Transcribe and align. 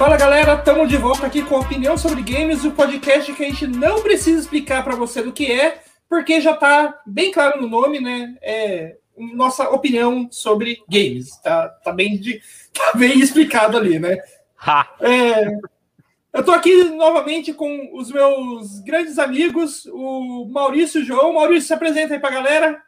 Fala 0.00 0.16
galera, 0.16 0.54
estamos 0.54 0.88
de 0.88 0.96
volta 0.96 1.26
aqui 1.26 1.42
com 1.42 1.56
a 1.56 1.60
opinião 1.60 1.98
sobre 1.98 2.22
games, 2.22 2.64
o 2.64 2.70
podcast 2.70 3.30
que 3.34 3.44
a 3.44 3.50
gente 3.50 3.66
não 3.66 4.00
precisa 4.00 4.40
explicar 4.40 4.82
para 4.82 4.96
você 4.96 5.20
do 5.20 5.30
que 5.30 5.52
é, 5.52 5.82
porque 6.08 6.40
já 6.40 6.52
está 6.52 6.98
bem 7.04 7.30
claro 7.30 7.60
no 7.60 7.68
nome, 7.68 8.00
né? 8.00 8.34
É 8.40 8.96
nossa 9.34 9.68
opinião 9.68 10.26
sobre 10.30 10.82
games. 10.88 11.38
Tá, 11.42 11.68
tá, 11.84 11.92
bem, 11.92 12.16
de, 12.16 12.40
tá 12.72 12.92
bem 12.94 13.20
explicado 13.20 13.76
ali, 13.76 13.98
né? 13.98 14.16
É, 15.00 15.48
eu 16.32 16.42
tô 16.46 16.52
aqui 16.52 16.84
novamente 16.84 17.52
com 17.52 17.90
os 17.92 18.10
meus 18.10 18.80
grandes 18.80 19.18
amigos, 19.18 19.84
o 19.84 20.48
Maurício 20.50 21.00
e 21.00 21.02
o 21.02 21.06
João. 21.06 21.34
Maurício, 21.34 21.68
se 21.68 21.74
apresenta 21.74 22.14
aí 22.14 22.20
pra 22.20 22.30
galera. 22.30 22.80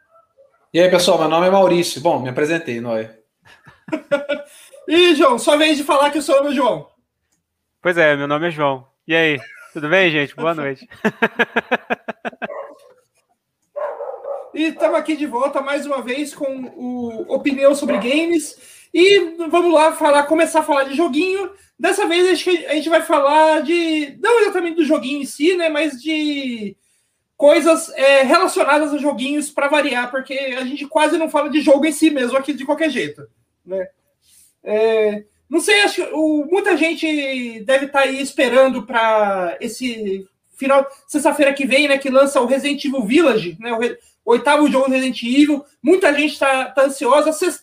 E 0.73 0.81
aí, 0.81 0.89
pessoal, 0.89 1.19
meu 1.19 1.29
nome 1.29 1.45
é 1.45 1.51
Maurício. 1.51 2.01
Bom, 2.01 2.19
me 2.19 2.29
apresentei, 2.29 2.81
Noé. 2.81 3.19
e, 4.89 5.13
João, 5.13 5.37
sua 5.37 5.57
vez 5.57 5.77
de 5.77 5.83
falar 5.83 6.09
que 6.09 6.17
eu 6.17 6.23
sou 6.23 6.43
o 6.45 6.51
João. 6.51 6.91
Pois 7.83 7.97
é, 7.97 8.15
meu 8.15 8.27
nome 8.29 8.47
é 8.47 8.49
João. 8.49 8.87
E 9.05 9.13
aí, 9.13 9.37
tudo 9.73 9.89
bem, 9.89 10.09
gente? 10.09 10.33
Boa 10.37 10.55
noite. 10.55 10.87
e 14.55 14.67
estamos 14.67 14.97
aqui 14.97 15.17
de 15.17 15.25
volta 15.25 15.59
mais 15.59 15.85
uma 15.85 16.01
vez 16.01 16.33
com 16.33 16.71
o 16.77 17.25
Opinião 17.27 17.75
sobre 17.75 17.97
Games. 17.97 18.87
E 18.93 19.35
vamos 19.49 19.73
lá 19.73 19.91
falar, 19.91 20.23
começar 20.23 20.61
a 20.61 20.63
falar 20.63 20.83
de 20.83 20.95
joguinho. 20.95 21.51
Dessa 21.77 22.07
vez 22.07 22.25
a 22.25 22.33
gente, 22.33 22.65
a 22.67 22.73
gente 22.73 22.87
vai 22.87 23.01
falar 23.01 23.61
de. 23.63 24.17
Não 24.21 24.39
exatamente 24.39 24.77
do 24.77 24.85
joguinho 24.85 25.21
em 25.21 25.25
si, 25.25 25.57
né? 25.57 25.67
Mas 25.67 26.01
de 26.01 26.77
coisas 27.35 27.89
é, 27.97 28.23
relacionadas 28.23 28.93
a 28.93 28.97
joguinhos 28.97 29.51
para 29.51 29.67
variar, 29.67 30.09
porque 30.09 30.33
a 30.33 30.63
gente 30.63 30.87
quase 30.87 31.17
não 31.17 31.29
fala 31.29 31.49
de 31.49 31.59
jogo 31.59 31.85
em 31.85 31.91
si 31.91 32.09
mesmo 32.09 32.37
aqui 32.37 32.53
de 32.53 32.63
qualquer 32.63 32.89
jeito. 32.89 33.27
Né? 33.65 33.89
É, 34.63 35.25
não 35.49 35.59
sei, 35.59 35.81
acho 35.81 35.95
que 35.95 36.09
o, 36.13 36.45
muita 36.49 36.75
gente 36.75 37.61
deve 37.63 37.85
estar 37.85 38.01
tá 38.01 38.05
aí 38.05 38.21
esperando 38.21 38.83
para 38.83 39.57
esse 39.61 40.27
final, 40.55 40.85
sexta-feira 41.07 41.53
que 41.53 41.65
vem, 41.65 41.87
né, 41.87 41.97
que 41.97 42.09
lança 42.09 42.41
o 42.41 42.45
Resident 42.45 42.83
Evil 42.85 43.03
Village, 43.03 43.57
né, 43.59 43.73
o, 43.73 43.79
re, 43.79 43.97
o 44.25 44.31
oitavo 44.31 44.69
jogo 44.71 44.85
do 44.85 44.91
Resident 44.91 45.21
Evil. 45.23 45.63
Muita 45.81 46.13
gente 46.13 46.33
está 46.33 46.65
tá 46.65 46.85
ansiosa. 46.85 47.31
Cês, 47.33 47.61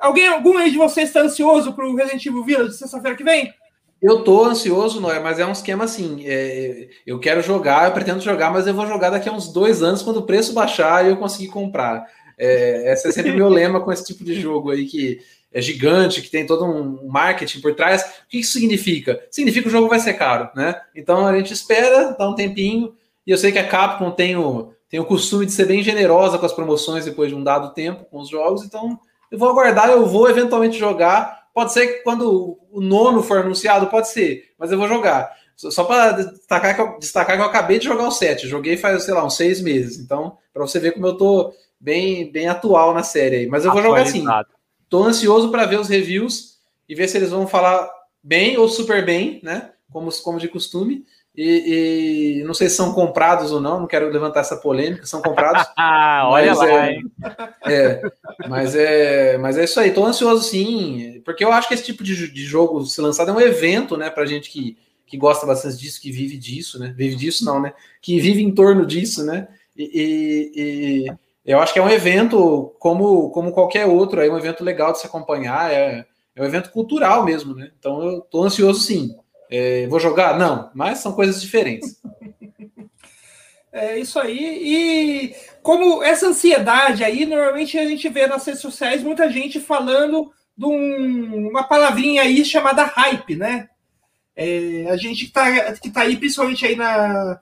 alguém, 0.00 0.26
algum 0.26 0.56
aí 0.56 0.70
de 0.70 0.78
vocês 0.78 1.08
está 1.08 1.20
ansioso 1.20 1.72
para 1.72 1.86
o 1.86 1.94
Resident 1.94 2.24
Evil 2.24 2.44
Village 2.44 2.76
sexta-feira 2.76 3.16
que 3.16 3.24
vem? 3.24 3.52
Eu 4.00 4.24
tô 4.24 4.46
ansioso, 4.46 4.98
Noé, 4.98 5.20
mas 5.20 5.38
é 5.38 5.44
um 5.44 5.52
esquema 5.52 5.84
assim. 5.84 6.24
É, 6.24 6.88
eu 7.06 7.20
quero 7.20 7.42
jogar, 7.42 7.86
eu 7.86 7.92
pretendo 7.92 8.20
jogar, 8.20 8.50
mas 8.50 8.66
eu 8.66 8.72
vou 8.72 8.86
jogar 8.86 9.10
daqui 9.10 9.28
a 9.28 9.32
uns 9.32 9.52
dois 9.52 9.82
anos, 9.82 10.02
quando 10.02 10.18
o 10.18 10.26
preço 10.26 10.54
baixar 10.54 11.04
e 11.04 11.10
eu 11.10 11.18
conseguir 11.18 11.48
comprar. 11.48 12.06
É, 12.38 12.90
esse 12.90 13.08
é 13.08 13.12
sempre 13.12 13.32
o 13.32 13.36
meu 13.36 13.50
lema 13.50 13.82
com 13.82 13.92
esse 13.92 14.06
tipo 14.06 14.24
de 14.24 14.40
jogo 14.40 14.70
aí 14.70 14.86
que 14.86 15.20
é 15.52 15.60
gigante, 15.60 16.22
que 16.22 16.30
tem 16.30 16.46
todo 16.46 16.64
um 16.64 17.08
marketing 17.08 17.60
por 17.60 17.74
trás. 17.74 18.02
O 18.02 18.28
que 18.28 18.38
isso 18.38 18.52
significa? 18.52 19.20
Significa 19.30 19.64
que 19.64 19.68
o 19.68 19.72
jogo 19.72 19.88
vai 19.88 19.98
ser 19.98 20.14
caro, 20.14 20.48
né? 20.54 20.80
Então 20.94 21.26
a 21.26 21.36
gente 21.36 21.52
espera, 21.52 22.14
dá 22.18 22.28
um 22.28 22.34
tempinho, 22.34 22.94
e 23.26 23.30
eu 23.30 23.38
sei 23.38 23.52
que 23.52 23.58
a 23.58 23.66
Capcom 23.66 24.10
tem 24.10 24.36
o, 24.36 24.72
tem 24.88 25.00
o 25.00 25.04
costume 25.04 25.46
de 25.46 25.52
ser 25.52 25.66
bem 25.66 25.82
generosa 25.82 26.38
com 26.38 26.46
as 26.46 26.52
promoções 26.52 27.04
depois 27.04 27.28
de 27.28 27.34
um 27.34 27.42
dado 27.42 27.74
tempo 27.74 28.04
com 28.04 28.20
os 28.20 28.28
jogos, 28.28 28.64
então 28.64 28.98
eu 29.30 29.38
vou 29.38 29.48
aguardar, 29.48 29.90
eu 29.90 30.06
vou 30.06 30.28
eventualmente 30.28 30.78
jogar. 30.78 31.40
Pode 31.54 31.72
ser 31.72 31.86
que 31.86 32.02
quando 32.02 32.58
o 32.70 32.80
nono 32.80 33.22
for 33.22 33.38
anunciado, 33.38 33.88
pode 33.88 34.08
ser, 34.08 34.52
mas 34.58 34.70
eu 34.70 34.78
vou 34.78 34.88
jogar. 34.88 35.30
Só 35.56 35.84
para 35.84 36.12
destacar 36.12 36.74
que, 36.74 36.80
eu, 36.80 36.98
destacar 36.98 37.36
que 37.36 37.42
eu 37.42 37.46
acabei 37.46 37.78
de 37.78 37.84
jogar 37.84 38.08
o 38.08 38.10
7, 38.10 38.48
joguei 38.48 38.78
faz, 38.78 39.04
sei 39.04 39.12
lá, 39.12 39.24
uns 39.24 39.36
seis 39.36 39.60
meses. 39.60 39.98
Então, 39.98 40.38
para 40.54 40.66
você 40.66 40.80
ver 40.80 40.92
como 40.92 41.06
eu 41.06 41.18
tô 41.18 41.52
bem, 41.78 42.32
bem 42.32 42.48
atual 42.48 42.94
na 42.94 43.02
série 43.02 43.36
aí. 43.36 43.46
Mas 43.46 43.64
eu 43.64 43.72
vou 43.72 43.82
jogar 43.82 44.02
assim. 44.02 44.24
Tô 44.90 45.04
ansioso 45.04 45.50
para 45.50 45.64
ver 45.64 45.78
os 45.78 45.88
reviews 45.88 46.58
e 46.88 46.94
ver 46.94 47.08
se 47.08 47.16
eles 47.16 47.30
vão 47.30 47.46
falar 47.46 47.88
bem 48.22 48.58
ou 48.58 48.68
super 48.68 49.04
bem, 49.04 49.40
né? 49.42 49.70
Como, 49.90 50.10
como 50.22 50.38
de 50.38 50.48
costume. 50.48 51.06
E, 51.34 52.40
e, 52.40 52.44
não 52.44 52.52
sei 52.52 52.68
se 52.68 52.74
são 52.74 52.92
comprados 52.92 53.52
ou 53.52 53.60
não, 53.60 53.80
não 53.80 53.86
quero 53.86 54.10
levantar 54.10 54.40
essa 54.40 54.56
polêmica, 54.56 55.06
são 55.06 55.22
comprados. 55.22 55.64
ah, 55.78 56.28
olha 56.28 56.52
lá, 56.52 56.90
é, 56.90 57.00
é, 57.66 58.02
mas 58.48 58.74
é, 58.74 59.38
mas 59.38 59.56
é 59.56 59.62
isso 59.64 59.78
aí, 59.78 59.92
tô 59.92 60.04
ansioso 60.04 60.42
sim, 60.42 61.22
porque 61.24 61.44
eu 61.44 61.52
acho 61.52 61.68
que 61.68 61.74
esse 61.74 61.84
tipo 61.84 62.02
de, 62.02 62.28
de 62.30 62.44
jogo 62.44 62.84
se 62.84 63.00
lançado 63.00 63.30
é 63.30 63.32
um 63.32 63.40
evento, 63.40 63.96
né, 63.96 64.10
pra 64.10 64.26
gente 64.26 64.50
que, 64.50 64.76
que 65.06 65.16
gosta 65.16 65.46
bastante 65.46 65.76
disso, 65.76 66.00
que 66.00 66.10
vive 66.10 66.36
disso, 66.36 66.80
né? 66.80 66.92
Vive 66.96 67.14
disso 67.14 67.44
não, 67.44 67.60
né? 67.60 67.72
Que 68.02 68.18
vive 68.20 68.42
em 68.42 68.52
torno 68.52 68.84
disso, 68.84 69.24
né? 69.24 69.46
E, 69.76 70.52
e, 71.06 71.12
eu 71.44 71.58
acho 71.60 71.72
que 71.72 71.78
é 71.78 71.82
um 71.82 71.90
evento 71.90 72.74
como, 72.78 73.30
como 73.30 73.52
qualquer 73.52 73.86
outro, 73.86 74.20
é 74.20 74.30
um 74.30 74.38
evento 74.38 74.62
legal 74.62 74.92
de 74.92 75.00
se 75.00 75.06
acompanhar, 75.06 75.72
é, 75.72 76.04
é 76.34 76.42
um 76.42 76.44
evento 76.44 76.70
cultural 76.70 77.24
mesmo, 77.24 77.54
né? 77.54 77.70
Então 77.78 78.02
eu 78.02 78.20
tô 78.20 78.42
ansioso 78.42 78.80
sim. 78.80 79.16
É, 79.50 79.86
vou 79.88 79.98
jogar? 79.98 80.38
Não, 80.38 80.70
mas 80.74 80.98
são 80.98 81.12
coisas 81.12 81.40
diferentes. 81.40 82.00
É 83.72 83.96
isso 83.96 84.18
aí. 84.18 84.58
E 84.60 85.34
como 85.62 86.02
essa 86.02 86.26
ansiedade 86.26 87.04
aí, 87.04 87.24
normalmente 87.24 87.78
a 87.78 87.86
gente 87.86 88.08
vê 88.08 88.26
nas 88.26 88.44
redes 88.44 88.60
sociais 88.60 89.00
muita 89.00 89.30
gente 89.30 89.60
falando 89.60 90.32
de 90.56 90.66
um, 90.66 91.48
uma 91.50 91.62
palavrinha 91.62 92.22
aí 92.22 92.44
chamada 92.44 92.82
hype, 92.82 93.36
né? 93.36 93.68
É, 94.34 94.86
a 94.90 94.96
gente 94.96 95.26
que 95.26 95.32
tá, 95.32 95.72
que 95.74 95.88
tá 95.88 96.00
aí, 96.02 96.16
principalmente 96.16 96.66
aí 96.66 96.74
na, 96.74 97.40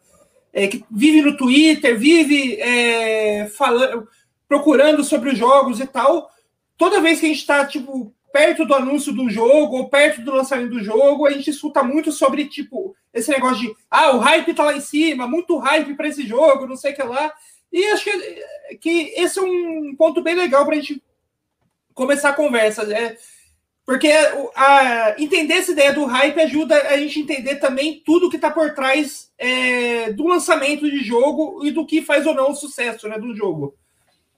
é, 0.53 0.67
que 0.67 0.85
vive 0.91 1.23
no 1.23 1.37
Twitter, 1.37 1.99
vive 1.99 2.61
é, 2.61 3.49
falando, 3.57 4.09
procurando 4.49 5.05
sobre 5.05 5.31
os 5.31 5.39
jogos 5.39 5.81
e 5.81 5.87
tal. 5.87 6.31
Toda 6.77 7.01
vez 7.01 7.21
que 7.21 7.27
a 7.27 7.29
gente 7.29 7.39
está 7.39 7.65
tipo 7.67 8.13
perto 8.33 8.65
do 8.65 8.75
anúncio 8.75 9.13
do 9.13 9.29
jogo 9.29 9.77
ou 9.77 9.89
perto 9.89 10.21
do 10.23 10.33
lançamento 10.33 10.71
do 10.71 10.83
jogo, 10.83 11.27
a 11.27 11.31
gente 11.31 11.51
escuta 11.51 11.83
muito 11.83 12.13
sobre 12.13 12.47
tipo 12.47 12.95
esse 13.13 13.31
negócio 13.31 13.59
de 13.59 13.75
ah, 13.91 14.13
o 14.13 14.19
hype 14.19 14.55
tá 14.55 14.65
lá 14.65 14.77
em 14.77 14.81
cima, 14.81 15.27
muito 15.27 15.59
hype 15.59 15.95
para 15.95 16.09
esse 16.09 16.27
jogo, 16.27 16.67
não 16.67 16.77
sei 16.77 16.93
o 16.93 16.97
que 16.97 17.03
lá. 17.03 17.33
E 17.73 17.85
acho 17.87 18.05
que, 18.05 18.77
que 18.77 19.13
esse 19.17 19.39
é 19.39 19.43
um 19.43 19.95
ponto 19.97 20.23
bem 20.23 20.35
legal 20.35 20.65
para 20.65 20.75
a 20.75 20.79
gente 20.79 21.03
começar 21.95 22.31
a 22.31 22.35
conversa. 22.35 22.83
É, 22.93 23.17
porque 23.89 24.13
a, 24.55 25.15
entender 25.17 25.55
essa 25.55 25.73
ideia 25.73 25.95
do 25.95 26.05
hype 26.05 26.39
ajuda 26.43 26.77
a 26.89 26.97
gente 26.99 27.21
entender 27.21 27.57
também 27.57 28.03
tudo 28.05 28.29
que 28.29 28.37
está 28.37 28.51
por 28.51 28.75
trás 28.75 29.33
é, 29.39 30.13
do 30.13 30.27
lançamento 30.27 30.83
de 30.91 30.99
jogo 31.03 31.65
e 31.65 31.71
do 31.71 31.87
que 31.87 32.03
faz 32.03 32.27
ou 32.27 32.35
não 32.35 32.51
o 32.51 32.55
sucesso 32.55 33.09
né, 33.09 33.19
do 33.19 33.35
jogo. 33.35 33.75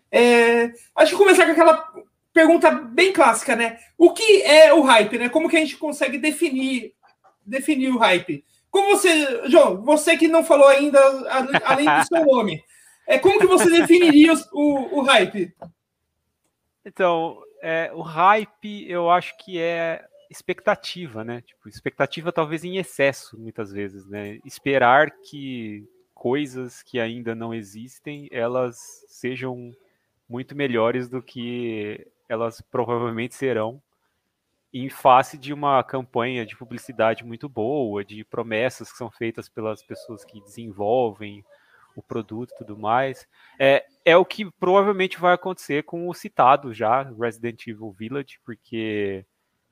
É, 0.09 0.73
acho 0.95 1.11
que 1.11 1.19
começar 1.19 1.47
com 1.47 1.51
aquela 1.51 1.85
pergunta 2.33 2.71
bem 2.71 3.13
clássica, 3.13 3.57
né? 3.57 3.81
O 3.99 4.13
que 4.13 4.41
é 4.43 4.73
o 4.73 4.83
hype, 4.83 5.19
né? 5.19 5.29
Como 5.29 5.49
que 5.49 5.57
a 5.57 5.61
gente 5.61 5.77
consegue 5.77 6.17
definir, 6.17 6.95
definir 7.45 7.89
o 7.89 7.99
hype? 7.99 8.45
Como 8.71 8.97
você, 8.97 9.49
João, 9.49 9.83
você 9.83 10.17
que 10.17 10.29
não 10.29 10.45
falou 10.45 10.69
ainda, 10.69 11.01
além 11.65 11.87
do 11.87 12.07
seu 12.07 12.25
nome, 12.25 12.63
é, 13.05 13.19
como 13.19 13.41
que 13.41 13.47
você 13.47 13.69
definiria 13.69 14.33
o, 14.53 15.01
o 15.01 15.03
hype? 15.03 15.53
Então, 16.85 17.43
é, 17.63 17.91
o 17.93 18.01
hype, 18.01 18.89
eu 18.91 19.11
acho 19.11 19.37
que 19.39 19.59
é 19.59 20.07
expectativa, 20.31 21.25
né? 21.25 21.41
Tipo, 21.43 21.69
expectativa 21.69 22.33
talvez 22.33 22.65
em 22.65 22.77
excesso, 22.77 23.39
muitas 23.39 23.73
vezes, 23.73 24.07
né? 24.07 24.39
Esperar 24.45 25.11
que 25.11 25.85
coisas 26.15 26.83
que 26.83 27.01
ainda 27.01 27.35
não 27.35 27.53
existem, 27.53 28.29
elas 28.31 28.77
sejam 29.09 29.75
muito 30.29 30.55
melhores 30.55 31.09
do 31.09 31.21
que 31.23 32.07
elas 32.29 32.61
provavelmente 32.61 33.35
serão 33.35 33.83
em 34.73 34.89
face 34.89 35.37
de 35.37 35.53
uma 35.53 35.83
campanha 35.83 36.47
de 36.47 36.57
publicidade 36.57 37.25
muito 37.25 37.49
boa, 37.49 38.05
de 38.05 38.23
promessas 38.25 38.93
que 38.93 38.99
são 38.99 39.11
feitas 39.11 39.49
pelas 39.49 39.83
pessoas 39.83 40.25
que 40.25 40.41
desenvolvem 40.43 41.45
o 41.95 42.03
produto 42.03 42.53
e 42.53 42.59
tudo 42.59 42.79
mais. 42.79 43.27
É, 43.59 43.85
é 44.05 44.17
o 44.17 44.25
que 44.25 44.51
provavelmente 44.53 45.19
vai 45.19 45.35
acontecer 45.35 45.85
com 45.85 46.09
o 46.09 46.15
citado 46.15 46.73
já, 46.73 47.03
Resident 47.03 47.67
Evil 47.67 47.93
Village, 47.93 48.39
porque 48.45 49.25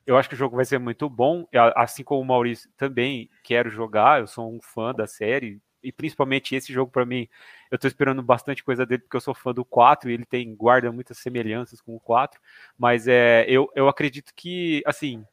eu 0.05 0.17
acho 0.17 0.27
que 0.27 0.35
o 0.35 0.37
jogo 0.37 0.55
vai 0.55 0.65
ser 0.65 0.79
muito 0.79 1.09
bom, 1.09 1.47
assim 1.75 2.03
como 2.03 2.21
o 2.21 2.25
Maurício 2.25 2.69
também 2.75 3.29
quero 3.43 3.69
jogar, 3.69 4.19
eu 4.19 4.27
sou 4.27 4.51
um 4.51 4.59
fã 4.61 4.93
da 4.93 5.05
série, 5.05 5.61
e 5.83 5.91
principalmente 5.91 6.55
esse 6.55 6.73
jogo 6.73 6.91
para 6.91 7.05
mim, 7.05 7.27
eu 7.71 7.77
tô 7.77 7.87
esperando 7.87 8.21
bastante 8.21 8.63
coisa 8.63 8.85
dele 8.85 9.03
porque 9.03 9.17
eu 9.17 9.21
sou 9.21 9.33
fã 9.33 9.53
do 9.53 9.63
4 9.63 10.09
e 10.09 10.13
ele 10.13 10.25
tem 10.25 10.53
guarda 10.55 10.91
muitas 10.91 11.17
semelhanças 11.19 11.79
com 11.81 11.95
o 11.95 11.99
4, 11.99 12.39
mas 12.77 13.07
é 13.07 13.45
eu, 13.47 13.69
eu 13.75 13.87
acredito 13.87 14.33
que 14.35 14.81
assim 14.85 15.23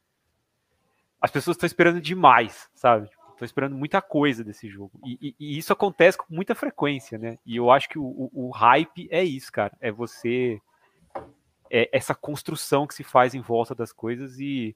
as 1.19 1.31
pessoas 1.31 1.55
estão 1.55 1.67
esperando 1.67 1.99
demais, 1.99 2.69
sabe? 2.75 3.09
Tô 3.37 3.45
esperando 3.45 3.75
muita 3.75 4.01
coisa 4.01 4.43
desse 4.43 4.67
jogo. 4.67 4.99
E, 5.05 5.17
e, 5.21 5.35
e, 5.39 5.57
isso 5.57 5.71
acontece 5.71 6.17
com 6.17 6.25
muita 6.29 6.55
frequência, 6.55 7.19
né? 7.19 7.37
E 7.45 7.55
eu 7.55 7.69
acho 7.69 7.87
que 7.87 7.99
o, 7.99 8.03
o, 8.03 8.47
o 8.47 8.49
hype 8.49 9.07
é 9.11 9.23
isso, 9.23 9.51
cara. 9.51 9.77
É 9.79 9.91
você. 9.91 10.59
É 11.69 11.89
essa 11.91 12.15
construção 12.15 12.87
que 12.87 12.95
se 12.95 13.03
faz 13.03 13.35
em 13.35 13.41
volta 13.41 13.75
das 13.75 13.91
coisas 13.91 14.39
e. 14.39 14.75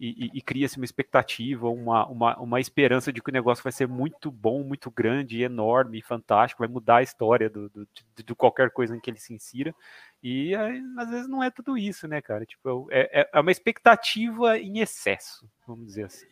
e, 0.00 0.40
cria-se 0.40 0.78
uma 0.78 0.84
expectativa, 0.86 1.68
uma, 1.68 2.06
uma, 2.06 2.38
uma 2.38 2.60
esperança 2.60 3.12
de 3.12 3.20
que 3.20 3.28
o 3.28 3.32
negócio 3.32 3.62
vai 3.62 3.72
ser 3.72 3.86
muito 3.86 4.30
bom, 4.30 4.62
muito 4.62 4.90
grande, 4.90 5.42
enorme, 5.42 6.00
fantástico, 6.00 6.62
vai 6.62 6.68
mudar 6.68 6.96
a 6.96 7.02
história 7.02 7.50
do, 7.50 7.68
do, 7.68 7.86
de, 8.16 8.24
de 8.24 8.34
qualquer 8.34 8.70
coisa 8.70 8.96
em 8.96 9.00
que 9.00 9.10
ele 9.10 9.18
se 9.18 9.34
insira. 9.34 9.74
E 10.22 10.54
às 10.54 11.10
vezes 11.10 11.28
não 11.28 11.42
é 11.42 11.50
tudo 11.50 11.76
isso, 11.76 12.08
né, 12.08 12.22
cara? 12.22 12.46
Tipo, 12.46 12.88
é, 12.90 13.20
é, 13.20 13.30
é 13.30 13.40
uma 13.40 13.52
expectativa 13.52 14.58
em 14.58 14.78
excesso, 14.78 15.46
vamos 15.66 15.84
dizer 15.84 16.04
assim? 16.04 16.26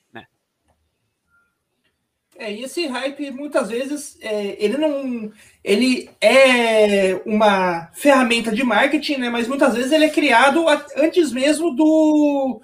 É, 2.38 2.52
e 2.52 2.62
esse 2.62 2.86
hype, 2.86 3.32
muitas 3.32 3.68
vezes, 3.68 4.16
é, 4.20 4.56
ele 4.60 4.78
não. 4.78 5.32
Ele 5.64 6.08
é 6.20 7.20
uma 7.26 7.90
ferramenta 7.92 8.52
de 8.52 8.62
marketing, 8.62 9.16
né? 9.16 9.28
Mas 9.28 9.48
muitas 9.48 9.74
vezes 9.74 9.90
ele 9.90 10.04
é 10.04 10.08
criado 10.08 10.64
antes 10.96 11.32
mesmo 11.32 11.74
do, 11.74 12.60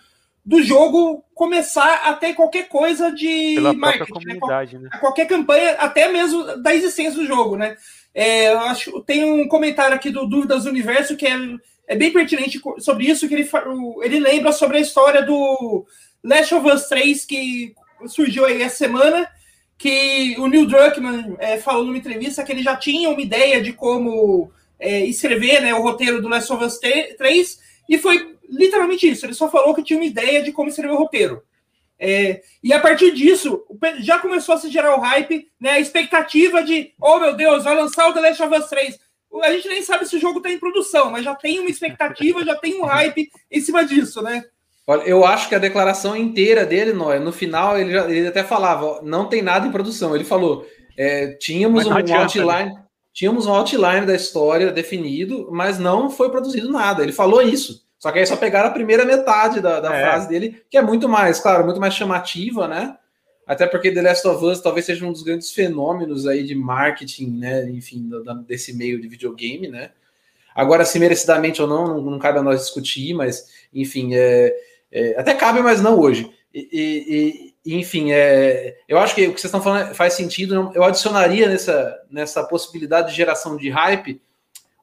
do 0.47 0.63
jogo 0.63 1.25
começar 1.35 2.03
a 2.05 2.15
ter 2.15 2.35
qualquer 2.35 2.69
coisa 2.69 3.11
de 3.11 3.55
Pela 3.57 3.73
marketing. 3.73 4.27
Né? 4.27 4.79
né? 4.79 4.91
Qualquer 5.01 5.27
campanha, 5.27 5.73
até 5.73 6.07
mesmo 6.07 6.57
da 6.63 6.73
existência 6.73 7.21
do 7.21 7.27
jogo, 7.27 7.57
né? 7.57 7.77
É, 8.15 8.53
eu 8.53 8.61
acho 8.61 9.03
tem 9.03 9.25
um 9.25 9.49
comentário 9.49 9.97
aqui 9.97 10.09
do 10.09 10.25
Dúvidas 10.25 10.63
do 10.63 10.71
Universo 10.71 11.17
que 11.17 11.27
é, 11.27 11.37
é 11.89 11.97
bem 11.97 12.13
pertinente 12.13 12.63
sobre 12.79 13.07
isso, 13.07 13.27
que 13.27 13.35
ele, 13.35 13.51
ele 14.03 14.21
lembra 14.21 14.53
sobre 14.53 14.77
a 14.77 14.81
história 14.81 15.21
do 15.21 15.85
Last 16.23 16.55
of 16.55 16.71
Us 16.71 16.87
3 16.87 17.25
que 17.25 17.75
surgiu 18.07 18.45
aí 18.45 18.63
essa 18.63 18.77
semana 18.77 19.29
que 19.77 20.37
o 20.39 20.47
Neil 20.47 20.67
Druckmann 20.67 21.37
é, 21.39 21.59
falou 21.59 21.85
numa 21.85 21.99
entrevista 21.99 22.43
que 22.43 22.53
ele 22.53 22.63
já 22.63 22.77
tinha 22.77 23.11
uma 23.11 23.21
ideia 23.21 23.61
de 23.61 23.73
como 23.73 24.51
é, 24.79 25.05
escrever 25.05 25.61
né, 25.61 25.75
o 25.75 25.83
roteiro 25.83 26.23
do 26.23 26.29
Last 26.29 26.53
of 26.53 26.65
Us 26.65 26.79
3, 26.79 27.61
e 27.89 27.99
foi 27.99 28.37
literalmente 28.49 29.09
isso. 29.09 29.27
Ele 29.27 29.35
só 29.35 29.51
falou 29.51 29.75
que 29.75 29.83
tinha 29.83 29.99
uma 29.99 30.07
ideia 30.07 30.43
de 30.43 30.53
como 30.53 30.69
escrever 30.69 30.95
o 30.95 30.99
roteiro. 30.99 31.43
É, 31.99 32.43
e 32.63 32.73
a 32.73 32.81
partir 32.81 33.13
disso, 33.13 33.65
já 34.01 34.19
começou 34.19 34.55
a 34.55 34.59
se 34.59 34.69
gerar 34.69 34.97
o 34.97 35.01
hype, 35.01 35.49
né, 35.61 35.73
a 35.73 35.81
expectativa 35.81 36.63
de, 36.63 36.93
oh 37.01 37.19
meu 37.19 37.35
Deus, 37.35 37.65
vai 37.65 37.75
lançar 37.75 38.09
o 38.09 38.13
The 38.13 38.21
Last 38.21 38.43
of 38.43 38.55
Us 38.55 38.67
3. 38.69 38.99
A 39.43 39.53
gente 39.53 39.69
nem 39.69 39.83
sabe 39.83 40.07
se 40.07 40.17
o 40.17 40.21
jogo 40.21 40.39
está 40.39 40.51
em 40.51 40.59
produção, 40.59 41.11
mas 41.11 41.25
já 41.25 41.35
tem 41.35 41.59
uma 41.59 41.71
expectativa, 41.71 42.45
já 42.45 42.55
tem 42.55 42.81
um 42.81 42.85
hype 42.85 43.31
em 43.51 43.61
cima 43.61 43.85
disso, 43.85 44.23
né? 44.23 44.45
Olha, 44.87 45.03
eu 45.03 45.25
acho 45.25 45.49
que 45.49 45.55
a 45.55 45.59
declaração 45.59 46.17
inteira 46.17 46.67
dele, 46.67 46.93
Noé, 46.93 47.19
no 47.19 47.33
final 47.33 47.79
ele, 47.79 47.93
já, 47.93 48.11
ele 48.11 48.27
até 48.27 48.45
falava, 48.45 49.01
não 49.03 49.27
tem 49.27 49.41
nada 49.41 49.67
em 49.67 49.73
produção. 49.73 50.15
Ele 50.15 50.25
falou, 50.25 50.67
é, 50.97 51.29
tínhamos 51.41 51.87
um 51.87 51.93
adianta, 51.93 52.23
outline, 52.23 52.75
né? 52.75 52.83
tínhamos 53.13 53.47
um 53.47 53.55
outline 53.55 54.05
da 54.05 54.15
história 54.15 54.71
definido, 54.71 55.49
mas 55.51 55.79
não 55.79 56.11
foi 56.11 56.31
produzido 56.31 56.71
nada. 56.71 57.03
Ele 57.03 57.13
falou 57.13 57.41
isso. 57.41 57.83
Só 57.99 58.13
que 58.13 58.19
aí 58.19 58.27
só 58.27 58.37
pegaram 58.37 58.69
a 58.69 58.73
primeira 58.73 59.07
metade 59.07 59.63
da, 59.63 59.81
da 59.81 59.95
é. 59.95 60.03
frase 60.03 60.29
dele, 60.29 60.63
que 60.69 60.77
é 60.77 60.83
muito 60.83 61.09
mais, 61.09 61.41
claro, 61.41 61.65
muito 61.65 61.81
mais 61.81 61.95
chamativa, 61.95 62.69
né? 62.69 62.95
Até 63.47 63.67
porque 63.67 63.91
The 63.91 64.03
Last 64.03 64.27
of 64.29 64.45
Us 64.45 64.61
talvez 64.61 64.85
seja 64.85 65.07
um 65.07 65.13
dos 65.13 65.23
grandes 65.23 65.51
fenômenos 65.51 66.27
aí 66.27 66.43
de 66.43 66.55
marketing, 66.55 67.39
né? 67.39 67.71
Enfim, 67.71 68.11
desse 68.47 68.75
meio 68.75 69.01
de 69.01 69.09
videogame, 69.09 69.69
né? 69.69 69.91
Agora, 70.55 70.85
se 70.85 70.99
merecidamente 70.99 71.61
ou 71.61 71.67
não, 71.67 71.87
não, 71.87 72.01
não 72.03 72.19
cabe 72.19 72.39
a 72.39 72.43
nós 72.43 72.61
discutir, 72.61 73.15
mas, 73.15 73.47
enfim, 73.73 74.15
é, 74.15 74.55
é, 74.95 75.19
até 75.19 75.35
cabe, 75.35 75.61
mas 75.61 75.83
não 75.83 75.99
hoje. 75.99 76.33
E, 76.55 77.53
e, 77.67 77.75
enfim, 77.75 78.13
é, 78.13 78.77
eu 78.89 78.97
acho 78.99 79.13
que 79.13 79.27
o 79.27 79.35
que 79.35 79.41
vocês 79.41 79.47
estão 79.47 79.61
falando 79.61 79.93
faz 79.93 80.13
sentido. 80.13 80.71
Eu 80.73 80.85
adicionaria 80.85 81.49
nessa, 81.49 82.01
nessa 82.09 82.45
possibilidade 82.45 83.11
de 83.11 83.17
geração 83.17 83.57
de 83.57 83.69
hype 83.69 84.23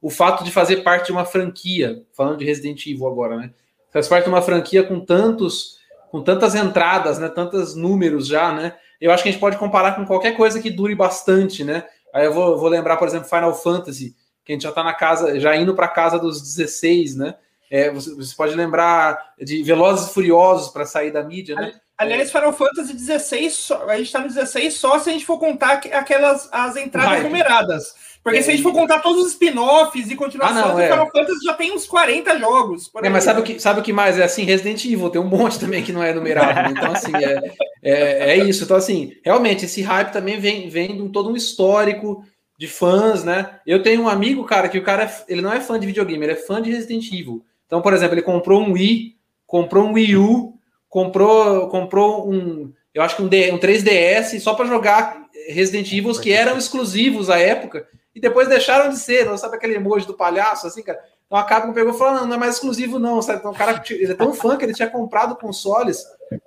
o 0.02 0.10
fato 0.10 0.44
de 0.44 0.50
fazer 0.50 0.82
parte 0.82 1.06
de 1.06 1.12
uma 1.12 1.24
franquia, 1.24 2.02
falando 2.12 2.38
de 2.38 2.44
Resident 2.44 2.84
Evil 2.86 3.06
agora, 3.06 3.36
né? 3.36 3.50
Faz 3.90 4.06
parte 4.06 4.24
de 4.24 4.30
uma 4.30 4.42
franquia 4.42 4.82
com 4.82 5.00
tantos, 5.00 5.78
com 6.10 6.20
tantas 6.22 6.54
entradas, 6.54 7.18
né? 7.18 7.28
Tantos 7.28 7.74
números 7.74 8.26
já, 8.26 8.52
né? 8.52 8.74
Eu 9.00 9.12
acho 9.12 9.22
que 9.22 9.30
a 9.30 9.32
gente 9.32 9.40
pode 9.40 9.56
comparar 9.56 9.96
com 9.96 10.04
qualquer 10.04 10.36
coisa 10.36 10.60
que 10.60 10.70
dure 10.70 10.94
bastante, 10.94 11.64
né? 11.64 11.84
Aí 12.12 12.26
eu 12.26 12.34
vou, 12.34 12.58
vou 12.58 12.68
lembrar, 12.68 12.98
por 12.98 13.08
exemplo, 13.08 13.28
Final 13.28 13.54
Fantasy, 13.54 14.14
que 14.44 14.52
a 14.52 14.54
gente 14.54 14.62
já 14.62 14.68
está 14.68 14.82
na 14.82 14.92
casa, 14.92 15.40
já 15.40 15.56
indo 15.56 15.74
para 15.74 15.88
casa 15.88 16.18
dos 16.18 16.42
16, 16.42 17.16
né? 17.16 17.34
É, 17.72 17.90
você, 17.90 18.14
você, 18.14 18.34
pode 18.36 18.54
lembrar 18.54 19.32
de 19.40 19.62
Velozes 19.62 20.10
e 20.10 20.12
Furiosos 20.12 20.68
para 20.68 20.84
sair 20.84 21.10
da 21.10 21.24
mídia, 21.24 21.54
né? 21.56 21.72
Aliás, 21.96 22.30
Final 22.30 22.52
Fantasy 22.52 22.92
16, 22.92 23.70
a 23.88 23.96
gente 23.96 24.06
está 24.06 24.18
no 24.18 24.28
16 24.28 24.74
só 24.74 24.98
se 24.98 25.08
a 25.08 25.12
gente 25.12 25.24
for 25.24 25.38
contar 25.38 25.80
aquelas 25.92 26.50
as 26.52 26.76
entradas 26.76 27.22
numeradas. 27.22 27.94
Porque 28.22 28.40
é, 28.40 28.42
se 28.42 28.50
a 28.50 28.52
gente 28.52 28.62
for 28.62 28.74
contar 28.74 28.98
todos 28.98 29.24
os 29.24 29.32
spin-offs 29.32 30.10
e 30.10 30.16
continuações, 30.16 30.64
ah, 30.64 30.68
não, 30.68 30.80
é. 30.80 30.90
Final 30.90 31.10
Fantasy 31.10 31.44
já 31.46 31.54
tem 31.54 31.72
uns 31.72 31.86
40 31.86 32.38
jogos. 32.38 32.90
É, 33.02 33.08
mas 33.08 33.24
sabe 33.24 33.40
o, 33.40 33.42
que, 33.42 33.58
sabe 33.58 33.80
o 33.80 33.82
que 33.82 33.92
mais? 33.92 34.18
É 34.18 34.24
assim, 34.24 34.44
Resident 34.44 34.84
Evil 34.84 35.08
tem 35.08 35.20
um 35.20 35.26
monte 35.26 35.58
também 35.58 35.82
que 35.82 35.92
não 35.92 36.02
é 36.02 36.12
numerado. 36.12 36.74
Né? 36.74 36.74
Então, 36.76 36.92
assim, 36.92 37.16
é, 37.16 37.54
é, 37.82 38.30
é, 38.32 38.36
isso. 38.36 38.64
Então, 38.64 38.76
assim, 38.76 39.16
realmente, 39.24 39.64
esse 39.64 39.80
hype 39.80 40.12
também 40.12 40.38
vem, 40.38 40.68
vem 40.68 40.94
de 40.94 41.00
um, 41.00 41.10
todo 41.10 41.30
um 41.30 41.36
histórico 41.36 42.22
de 42.58 42.68
fãs, 42.68 43.24
né? 43.24 43.60
Eu 43.66 43.82
tenho 43.82 44.02
um 44.02 44.08
amigo, 44.08 44.44
cara, 44.44 44.68
que 44.68 44.78
o 44.78 44.84
cara 44.84 45.10
ele 45.26 45.40
não 45.40 45.52
é 45.52 45.60
fã 45.60 45.80
de 45.80 45.86
videogame, 45.86 46.22
ele 46.22 46.34
é 46.34 46.36
fã 46.36 46.60
de 46.60 46.70
Resident 46.70 47.10
Evil. 47.10 47.42
Então, 47.72 47.80
por 47.80 47.94
exemplo, 47.94 48.14
ele 48.14 48.20
comprou 48.20 48.60
um 48.60 48.72
Wii, 48.72 49.16
comprou 49.46 49.84
um 49.84 49.94
Wii 49.94 50.18
U, 50.18 50.58
comprou, 50.90 51.70
comprou 51.70 52.30
um, 52.30 52.70
eu 52.92 53.00
acho 53.00 53.16
que 53.16 53.22
um, 53.22 53.28
D, 53.28 53.50
um 53.50 53.56
3DS 53.56 54.38
só 54.40 54.52
para 54.52 54.66
jogar 54.66 55.24
Resident 55.48 55.90
Evil 55.90 56.12
que 56.20 56.30
eram 56.30 56.58
exclusivos 56.58 57.30
à 57.30 57.38
época 57.38 57.88
e 58.14 58.20
depois 58.20 58.46
deixaram 58.46 58.90
de 58.90 58.98
ser, 58.98 59.24
não 59.24 59.38
sabe 59.38 59.56
aquele 59.56 59.76
emoji 59.76 60.06
do 60.06 60.12
palhaço 60.12 60.66
assim, 60.66 60.82
cara. 60.82 61.00
Então 61.24 61.38
a 61.38 61.44
Capcom 61.44 61.72
pegou 61.72 61.94
e 61.94 61.96
falou: 61.96 62.20
não, 62.20 62.26
não 62.26 62.34
é 62.34 62.38
mais 62.38 62.56
exclusivo, 62.56 62.98
não. 62.98 63.22
Sabe? 63.22 63.38
Então 63.38 63.52
o 63.52 63.56
cara 63.56 63.82
ele 63.88 64.12
é 64.12 64.14
tão 64.14 64.34
fã 64.34 64.58
que 64.58 64.66
ele 64.66 64.74
tinha 64.74 64.90
comprado 64.90 65.34
consoles. 65.36 66.04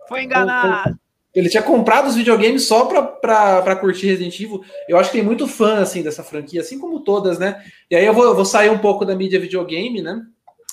Foi 0.07 0.22
enganado. 0.25 0.95
Ele 1.33 1.50
tinha 1.50 1.63
comprado 1.63 2.07
os 2.07 2.16
videogames 2.16 2.68
só 2.68 2.86
para 2.86 3.75
curtir 3.77 4.06
Resident 4.06 4.39
Evil. 4.39 4.63
Eu 4.88 5.00
acho 5.00 5.10
que 5.10 5.18
tem 5.18 5.25
muito 5.25 5.48
fã 5.48 5.80
assim 5.80 6.04
dessa 6.04 6.24
franquia, 6.24 6.62
assim 6.62 6.77
como 6.77 7.00
todas, 7.00 7.39
né? 7.39 7.66
E 7.89 7.95
aí 7.95 8.06
eu 8.06 8.13
vou, 8.13 8.25
eu 8.25 8.36
vou 8.36 8.45
sair 8.45 8.69
um 8.69 8.77
pouco 8.77 9.04
da 9.04 9.16
mídia 9.16 9.39
videogame, 9.39 10.04
né? 10.04 10.22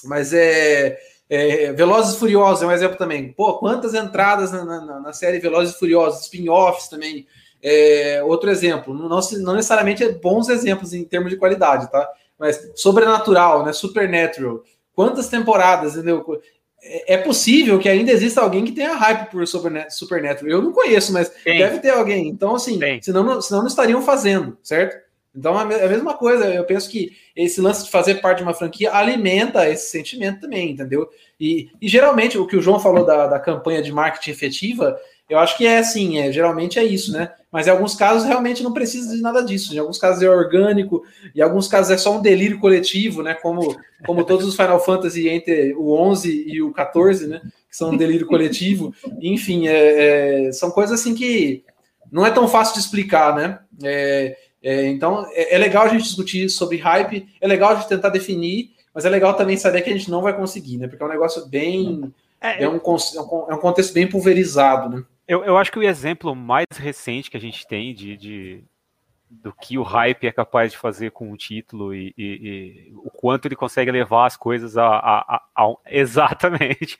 Mas 0.04 0.32
é, 0.32 0.98
é, 1.28 1.72
Velozes 1.72 2.14
e 2.14 2.18
Furiosos 2.18 2.62
é 2.62 2.66
um 2.66 2.72
exemplo 2.72 2.96
também. 2.96 3.32
Pô, 3.32 3.54
quantas 3.58 3.94
entradas 3.94 4.52
na, 4.52 4.64
na, 4.64 5.00
na 5.00 5.12
série 5.12 5.38
Velozes 5.38 5.74
e 5.74 5.78
Furiosos, 5.78 6.22
spin-offs 6.22 6.88
também. 6.88 7.26
É, 7.62 8.20
outro 8.24 8.50
exemplo, 8.50 8.92
não, 8.92 9.08
não 9.08 9.54
necessariamente 9.54 10.02
é 10.02 10.10
bons 10.10 10.48
exemplos 10.48 10.92
em 10.92 11.04
termos 11.04 11.30
de 11.30 11.36
qualidade, 11.36 11.90
tá? 11.90 12.08
Mas 12.38 12.72
Sobrenatural, 12.74 13.64
né? 13.64 13.72
Supernatural. 13.72 14.62
Quantas 14.94 15.28
temporadas, 15.28 15.94
entendeu? 15.94 16.24
É, 16.82 17.14
é 17.14 17.18
possível 17.18 17.78
que 17.78 17.88
ainda 17.88 18.10
exista 18.10 18.40
alguém 18.40 18.64
que 18.64 18.72
tenha 18.72 18.94
hype 18.94 19.30
por 19.30 19.46
Supernatural. 19.46 20.50
Eu 20.50 20.60
não 20.60 20.72
conheço, 20.72 21.12
mas 21.12 21.28
Tem. 21.28 21.58
deve 21.58 21.78
ter 21.78 21.90
alguém. 21.90 22.28
Então, 22.28 22.56
assim, 22.56 22.78
senão, 23.00 23.40
senão 23.40 23.60
não 23.60 23.68
estariam 23.68 24.02
fazendo, 24.02 24.58
certo? 24.62 25.00
Então 25.34 25.58
é 25.58 25.84
a 25.84 25.88
mesma 25.88 26.14
coisa, 26.14 26.44
eu 26.46 26.64
penso 26.64 26.90
que 26.90 27.12
esse 27.34 27.60
lance 27.60 27.84
de 27.84 27.90
fazer 27.90 28.16
parte 28.16 28.38
de 28.38 28.42
uma 28.42 28.52
franquia 28.52 28.92
alimenta 28.92 29.68
esse 29.68 29.90
sentimento 29.90 30.40
também, 30.40 30.72
entendeu? 30.72 31.08
E, 31.40 31.70
e 31.80 31.88
geralmente 31.88 32.36
o 32.36 32.46
que 32.46 32.56
o 32.56 32.60
João 32.60 32.78
falou 32.78 33.04
da, 33.04 33.26
da 33.26 33.40
campanha 33.40 33.82
de 33.82 33.90
marketing 33.90 34.30
efetiva, 34.30 34.98
eu 35.32 35.38
acho 35.38 35.56
que 35.56 35.66
é 35.66 35.78
assim, 35.78 36.18
é, 36.18 36.30
geralmente 36.30 36.78
é 36.78 36.84
isso, 36.84 37.10
né? 37.10 37.32
Mas 37.50 37.66
em 37.66 37.70
alguns 37.70 37.94
casos 37.94 38.28
realmente 38.28 38.62
não 38.62 38.74
precisa 38.74 39.16
de 39.16 39.22
nada 39.22 39.42
disso. 39.42 39.74
Em 39.74 39.78
alguns 39.78 39.96
casos 39.96 40.22
é 40.22 40.28
orgânico, 40.28 41.02
em 41.34 41.40
alguns 41.40 41.66
casos 41.66 41.90
é 41.90 41.96
só 41.96 42.14
um 42.14 42.20
delírio 42.20 42.60
coletivo, 42.60 43.22
né? 43.22 43.32
Como, 43.32 43.74
como 44.04 44.24
todos 44.24 44.46
os 44.46 44.54
Final 44.54 44.84
Fantasy 44.84 45.30
entre 45.30 45.74
o 45.74 45.94
11 45.94 46.44
e 46.46 46.60
o 46.60 46.70
14, 46.70 47.26
né? 47.28 47.40
Que 47.68 47.74
são 47.74 47.90
um 47.90 47.96
delírio 47.96 48.26
coletivo. 48.26 48.94
Enfim, 49.22 49.68
é, 49.68 50.48
é, 50.48 50.52
são 50.52 50.70
coisas 50.70 51.00
assim 51.00 51.14
que 51.14 51.64
não 52.10 52.26
é 52.26 52.30
tão 52.30 52.46
fácil 52.46 52.74
de 52.74 52.80
explicar, 52.80 53.34
né? 53.34 53.58
É, 53.82 54.36
é, 54.62 54.86
então, 54.86 55.26
é, 55.32 55.54
é, 55.54 55.58
legal 55.58 55.84
a 55.84 55.88
gente 55.88 56.04
discutir 56.04 56.48
sobre 56.48 56.76
hype, 56.76 57.28
é 57.40 57.48
legal 57.48 57.70
a 57.70 57.74
gente 57.74 57.88
tentar 57.88 58.10
definir, 58.10 58.70
mas 58.94 59.04
é 59.04 59.08
legal 59.08 59.34
também 59.34 59.56
saber 59.56 59.82
que 59.82 59.90
a 59.90 59.96
gente 59.96 60.10
não 60.10 60.22
vai 60.22 60.36
conseguir, 60.36 60.78
né? 60.78 60.86
Porque 60.86 61.02
é 61.02 61.06
um 61.06 61.10
negócio 61.10 61.48
bem. 61.48 62.12
É, 62.40 62.64
é, 62.64 62.68
um, 62.68 62.76
é 62.76 63.54
um 63.54 63.58
contexto 63.58 63.92
bem 63.92 64.08
pulverizado, 64.08 64.88
né? 64.88 65.04
Eu, 65.26 65.44
eu 65.44 65.56
acho 65.56 65.70
que 65.70 65.78
o 65.78 65.82
exemplo 65.82 66.34
mais 66.34 66.66
recente 66.76 67.30
que 67.30 67.36
a 67.36 67.40
gente 67.40 67.66
tem 67.66 67.94
de, 67.94 68.16
de 68.16 68.64
do 69.30 69.52
que 69.52 69.78
o 69.78 69.82
hype 69.82 70.26
é 70.26 70.32
capaz 70.32 70.72
de 70.72 70.78
fazer 70.78 71.10
com 71.10 71.32
o 71.32 71.36
título 71.36 71.94
e, 71.94 72.12
e, 72.18 72.24
e 72.24 72.92
o 72.96 73.10
quanto 73.10 73.46
ele 73.46 73.56
consegue 73.56 73.90
levar 73.90 74.26
as 74.26 74.36
coisas 74.36 74.76
a, 74.76 74.86
a, 74.86 75.36
a, 75.36 75.42
a 75.56 75.74
exatamente 75.86 76.98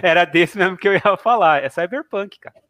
era 0.00 0.24
desse 0.24 0.56
mesmo 0.56 0.76
que 0.76 0.86
eu 0.86 0.92
ia 0.92 1.16
falar 1.16 1.64
é 1.64 1.68
Cyberpunk 1.68 2.38
cara 2.38 2.62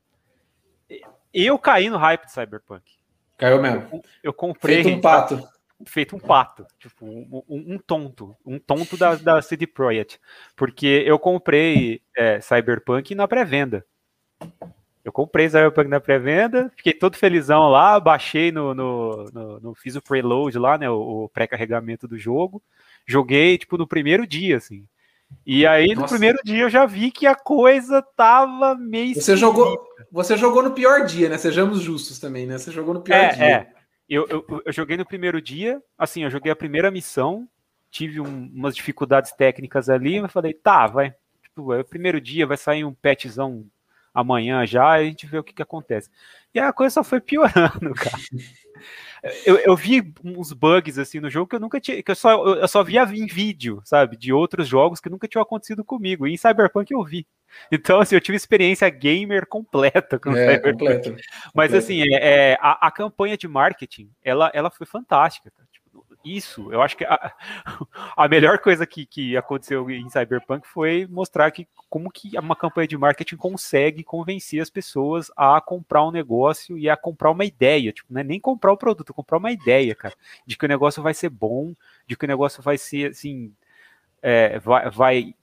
eu 1.35 1.59
caí 1.59 1.91
no 1.91 1.99
hype 1.99 2.25
de 2.25 2.33
Cyberpunk 2.33 2.96
Caiu 3.37 3.61
mesmo. 3.61 4.03
Eu 4.23 4.33
comprei. 4.33 4.83
Feito 4.83 4.97
um 4.97 5.01
pato. 5.01 5.49
Feito 5.85 6.17
um 6.17 6.19
pato. 6.19 6.67
Tipo, 6.79 7.05
um, 7.05 7.43
um, 7.49 7.75
um 7.75 7.79
tonto. 7.79 8.35
Um 8.45 8.59
tonto 8.59 8.97
da, 8.97 9.15
da 9.15 9.43
CD 9.43 9.67
Projekt. 9.67 10.19
Porque 10.57 11.05
eu 11.07 11.19
comprei 11.19 12.01
é, 12.17 12.41
Cyberpunk 12.41 13.15
na 13.15 13.29
pré-venda. 13.29 13.85
Eu 15.05 15.13
comprei 15.13 15.49
Cyberpunk 15.49 15.89
na 15.89 16.01
pré-venda, 16.01 16.69
fiquei 16.77 16.93
todo 16.93 17.17
felizão 17.17 17.69
lá, 17.69 18.01
baixei 18.01 18.51
no, 18.51 18.75
no, 18.75 19.25
no, 19.33 19.61
no 19.61 19.75
fiz 19.75 19.95
o 19.95 20.03
preload 20.03 20.59
lá, 20.59 20.77
né, 20.77 20.91
o, 20.91 21.25
o 21.25 21.29
pré-carregamento 21.29 22.09
do 22.09 22.19
jogo, 22.19 22.61
joguei, 23.07 23.57
tipo, 23.57 23.79
no 23.79 23.87
primeiro 23.87 24.27
dia, 24.27 24.57
assim. 24.57 24.85
E 25.45 25.67
aí, 25.67 25.95
no 25.95 26.03
Nossa. 26.03 26.15
primeiro 26.15 26.39
dia, 26.45 26.63
eu 26.63 26.71
já 26.71 26.87
vi 26.87 27.11
que 27.11 27.27
a 27.27 27.35
coisa 27.35 28.03
tava 28.03 28.75
meio. 28.75 29.15
Você 29.15 29.37
jogou, 29.37 29.79
você 30.11 30.37
jogou 30.37 30.63
no 30.63 30.73
pior 30.73 31.05
dia, 31.05 31.29
né? 31.29 31.39
Sejamos 31.39 31.81
justos 31.81 32.19
também, 32.19 32.47
né? 32.47 32.59
Você 32.59 32.73
jogou 32.73 32.93
no 32.93 33.01
pior 33.01 33.17
é, 33.17 33.29
dia. 33.29 33.45
É. 33.45 33.73
Eu, 34.09 34.27
eu, 34.29 34.63
eu, 34.65 34.73
joguei 34.73 34.97
no 34.97 35.07
primeiro 35.07 35.41
dia, 35.41 35.83
assim, 35.99 36.23
eu 36.23 36.31
joguei 36.31 36.51
a 36.51 36.57
primeira 36.57 36.91
missão, 36.91 37.49
tive 37.91 38.21
um, 38.21 38.51
umas 38.55 38.75
dificuldades 38.75 39.33
técnicas 39.33 39.89
ali, 39.89 40.21
mas 40.21 40.33
falei, 40.33 40.55
tá, 40.55 40.87
vai. 40.87 41.15
Tipo, 41.43 41.73
é 41.73 41.81
o 41.81 41.85
primeiro 41.85 42.21
dia, 42.21 42.47
vai 42.47 42.57
sair 42.57 42.85
um 42.85 42.95
patchzão 42.95 43.65
amanhã 44.15 44.65
já, 44.65 45.01
e 45.01 45.03
a 45.03 45.09
gente 45.09 45.27
vê 45.27 45.39
o 45.39 45.45
que, 45.45 45.53
que 45.53 45.63
acontece. 45.63 46.11
E 46.57 46.59
a 46.59 46.73
coisa 46.73 46.95
só 46.95 47.05
foi 47.05 47.21
piorando, 47.21 47.93
cara. 47.95 48.17
Eu, 49.45 49.57
eu, 49.57 49.77
vi 49.77 50.15
uns 50.25 50.55
bugs 50.55 50.99
assim 50.99 51.21
no 51.21 51.29
jogo 51.29 51.47
que 51.49 51.57
eu 51.57 51.61
nunca 51.61 51.79
tinha, 51.79 52.03
que 52.03 52.11
eu 52.11 52.15
só, 52.15 52.47
eu 52.47 52.67
só 52.67 52.83
via 52.83 53.03
em 53.03 53.27
vídeo, 53.27 53.83
sabe, 53.85 54.17
de 54.17 54.33
outros 54.33 54.67
jogos 54.67 54.99
que 54.99 55.11
nunca 55.11 55.29
tinham 55.29 55.43
acontecido 55.43 55.85
comigo. 55.85 56.27
E 56.27 56.33
em 56.33 56.37
Cyberpunk 56.37 56.91
eu 56.91 57.05
vi. 57.05 57.27
Então, 57.71 58.01
assim, 58.01 58.15
eu 58.15 58.21
tive 58.23 58.37
experiência 58.37 58.89
gamer 58.89 59.47
completa 59.47 60.19
com 60.19 60.31
é, 60.31 60.55
Cyberpunk. 60.55 60.79
Completa, 60.79 61.11
Mas, 61.55 61.71
completa. 61.73 61.79
assim, 61.79 62.03
é, 62.03 62.53
é, 62.53 62.59
a, 62.59 62.87
a, 62.87 62.91
campanha 62.91 63.37
de 63.37 63.47
marketing, 63.47 64.11
ela, 64.25 64.51
ela 64.55 64.71
foi 64.71 64.87
fantástica. 64.87 65.51
Cara 65.51 65.67
isso, 66.27 66.73
eu 66.73 66.83
acho 66.83 66.97
que 66.97 67.05
a, 67.05 67.33
a 68.17 68.29
melhor 68.29 68.59
coisa 68.59 68.87
que, 68.87 69.07
que 69.07 69.37
aconteceu 69.37 69.89
em 69.91 70.09
Cyberpunk 70.11 70.67
foi 70.67 71.07
mostrar 71.09 71.51
que 71.51 71.69
como 71.89 72.11
que 72.11 72.37
uma 72.39 72.57
campanha 72.57 72.89
de 72.89 72.97
marketing 72.97 73.37
consegue 73.37 74.03
convencer 74.03 74.61
as 74.61 74.69
pessoas 74.71 75.31
a 75.37 75.61
comprar 75.61 76.05
um 76.05 76.11
negócio 76.11 76.77
e 76.77 76.91
a 76.91 76.97
comprar 76.97 77.31
uma 77.31 77.45
ideia, 77.45 77.93
tipo, 77.93 78.13
não 78.13 78.21
é 78.21 78.25
nem 78.25 78.41
comprar 78.41 78.73
o 78.73 78.77
produto, 78.77 79.15
comprar 79.15 79.39
uma 79.39 79.53
ideia, 79.53 79.95
cara, 79.95 80.15
de 80.45 80.57
que 80.57 80.65
o 80.65 80.69
negócio 80.69 81.03
vai 81.03 81.15
ser 81.15 81.31
bom, 81.31 81.75
de 82.07 82.17
que 82.17 82.25
o 82.25 82.29
negócio 82.29 82.63
vai 82.63 82.77
ser, 82.77 83.11
assim, 83.11 83.53
é, 84.21 84.59
vai, 84.59 84.91
vai 84.91 85.35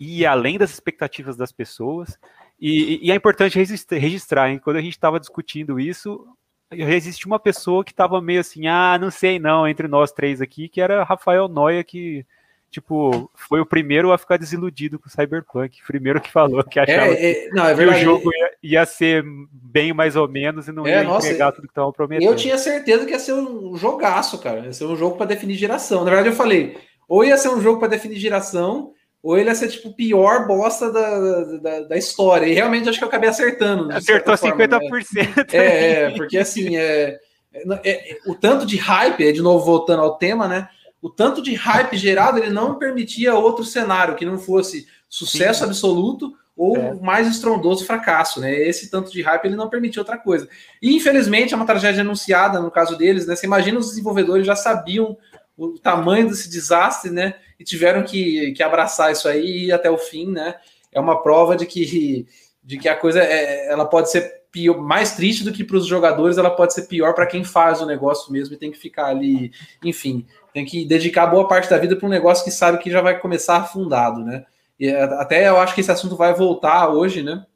ir 0.00 0.26
além 0.26 0.58
das 0.58 0.70
expectativas 0.70 1.36
das 1.36 1.52
pessoas, 1.52 2.18
e, 2.60 3.06
e 3.06 3.10
é 3.12 3.14
importante 3.14 3.58
registrar, 3.90 4.50
hein? 4.50 4.58
quando 4.58 4.76
a 4.76 4.82
gente 4.82 4.94
estava 4.94 5.20
discutindo 5.20 5.78
isso, 5.78 6.26
existe 6.70 7.26
uma 7.26 7.38
pessoa 7.38 7.84
que 7.84 7.92
estava 7.92 8.20
meio 8.20 8.40
assim, 8.40 8.66
ah, 8.66 8.98
não 9.00 9.10
sei 9.10 9.38
não, 9.38 9.66
entre 9.66 9.88
nós 9.88 10.12
três 10.12 10.40
aqui, 10.40 10.68
que 10.68 10.80
era 10.80 11.04
Rafael 11.04 11.48
Noia, 11.48 11.84
que, 11.84 12.24
tipo, 12.70 13.30
foi 13.34 13.60
o 13.60 13.66
primeiro 13.66 14.12
a 14.12 14.18
ficar 14.18 14.36
desiludido 14.36 14.98
com 14.98 15.06
o 15.06 15.10
Cyberpunk, 15.10 15.80
o 15.80 15.86
primeiro 15.86 16.20
que 16.20 16.30
falou 16.30 16.62
que 16.64 16.80
achava 16.80 17.14
é, 17.14 17.46
é, 17.46 17.48
não, 17.50 17.68
é 17.68 17.74
que 17.74 17.84
o 17.84 17.94
jogo 17.94 18.30
ia, 18.34 18.50
ia, 18.62 18.86
ser 18.86 19.24
bem 19.50 19.92
mais 19.92 20.16
ou 20.16 20.28
menos 20.28 20.68
e 20.68 20.72
não 20.72 20.86
é, 20.86 20.90
ia 20.90 21.04
nossa, 21.04 21.26
entregar 21.26 21.52
tudo 21.52 21.68
que 21.68 21.72
estavam 21.72 21.92
prometendo. 21.92 22.28
Eu 22.28 22.36
tinha 22.36 22.58
certeza 22.58 23.04
que 23.04 23.12
ia 23.12 23.18
ser 23.18 23.34
um 23.34 23.76
jogaço, 23.76 24.38
cara, 24.38 24.60
ia 24.60 24.72
ser 24.72 24.84
um 24.84 24.96
jogo 24.96 25.16
para 25.16 25.26
definir 25.26 25.54
geração. 25.54 26.04
Na 26.04 26.10
verdade, 26.10 26.28
eu 26.28 26.34
falei, 26.34 26.76
ou 27.08 27.24
ia 27.24 27.36
ser 27.36 27.48
um 27.48 27.60
jogo 27.60 27.78
para 27.78 27.88
definir 27.88 28.16
geração, 28.16 28.92
ou 29.24 29.38
ele 29.38 29.48
ia 29.48 29.54
ser 29.54 29.68
tipo 29.68 29.88
o 29.88 29.94
pior 29.94 30.46
bosta 30.46 30.92
da, 30.92 31.44
da, 31.56 31.80
da, 31.80 31.96
história. 31.96 32.44
E 32.44 32.52
realmente 32.52 32.90
acho 32.90 32.98
que 32.98 33.04
eu 33.04 33.08
acabei 33.08 33.30
acertando. 33.30 33.90
Acertou 33.90 34.34
50%. 34.34 34.80
Né? 35.14 35.34
É, 35.50 36.02
é, 36.02 36.10
porque 36.10 36.36
assim, 36.36 36.76
é, 36.76 37.18
é, 37.54 38.12
é, 38.12 38.18
o 38.26 38.34
tanto 38.34 38.66
de 38.66 38.76
hype, 38.76 39.32
de 39.32 39.40
novo 39.40 39.64
voltando 39.64 40.02
ao 40.02 40.18
tema, 40.18 40.46
né? 40.46 40.68
O 41.00 41.08
tanto 41.08 41.40
de 41.40 41.54
hype 41.54 41.96
gerado, 41.96 42.38
ele 42.38 42.50
não 42.50 42.74
permitia 42.74 43.34
outro 43.34 43.64
cenário 43.64 44.14
que 44.14 44.26
não 44.26 44.36
fosse 44.36 44.86
sucesso 45.08 45.60
Sim. 45.60 45.70
absoluto 45.70 46.30
ou 46.54 46.76
é. 46.76 46.94
mais 47.00 47.26
estrondoso 47.26 47.86
fracasso, 47.86 48.42
né? 48.42 48.54
Esse 48.54 48.90
tanto 48.90 49.10
de 49.10 49.22
hype 49.22 49.46
ele 49.46 49.56
não 49.56 49.70
permitia 49.70 50.02
outra 50.02 50.18
coisa. 50.18 50.46
E 50.82 50.94
infelizmente 50.94 51.54
é 51.54 51.56
uma 51.56 51.64
tragédia 51.64 52.02
anunciada 52.02 52.60
no 52.60 52.70
caso 52.70 52.94
deles, 52.94 53.26
né? 53.26 53.34
Você 53.34 53.46
imagina 53.46 53.78
os 53.78 53.88
desenvolvedores 53.88 54.46
já 54.46 54.54
sabiam 54.54 55.16
o 55.56 55.78
tamanho 55.78 56.28
desse 56.28 56.50
desastre, 56.50 57.10
né? 57.10 57.34
E 57.64 57.66
tiveram 57.66 58.02
que, 58.02 58.52
que 58.52 58.62
abraçar 58.62 59.10
isso 59.10 59.26
aí 59.26 59.42
e 59.42 59.66
ir 59.68 59.72
até 59.72 59.90
o 59.90 59.96
fim, 59.96 60.30
né? 60.30 60.56
É 60.92 61.00
uma 61.00 61.22
prova 61.22 61.56
de 61.56 61.64
que, 61.64 62.26
de 62.62 62.76
que 62.76 62.90
a 62.90 62.94
coisa 62.94 63.22
é, 63.22 63.68
ela 63.72 63.86
pode 63.86 64.10
ser 64.10 64.42
pior, 64.52 64.78
mais 64.78 65.16
triste 65.16 65.42
do 65.42 65.50
que 65.50 65.64
para 65.64 65.78
os 65.78 65.86
jogadores, 65.86 66.36
ela 66.36 66.50
pode 66.50 66.74
ser 66.74 66.82
pior 66.82 67.14
para 67.14 67.26
quem 67.26 67.42
faz 67.42 67.80
o 67.80 67.86
negócio 67.86 68.30
mesmo 68.30 68.54
e 68.54 68.58
tem 68.58 68.70
que 68.70 68.76
ficar 68.76 69.06
ali, 69.06 69.50
enfim, 69.82 70.26
tem 70.52 70.66
que 70.66 70.84
dedicar 70.84 71.26
boa 71.26 71.48
parte 71.48 71.70
da 71.70 71.78
vida 71.78 71.96
para 71.96 72.06
um 72.06 72.10
negócio 72.10 72.44
que 72.44 72.50
sabe 72.50 72.76
que 72.76 72.90
já 72.90 73.00
vai 73.00 73.18
começar 73.18 73.56
afundado, 73.56 74.20
né? 74.20 74.44
E 74.78 74.90
até 74.90 75.48
eu 75.48 75.56
acho 75.56 75.74
que 75.74 75.80
esse 75.80 75.90
assunto 75.90 76.16
vai 76.16 76.34
voltar 76.34 76.90
hoje, 76.90 77.22
né? 77.22 77.46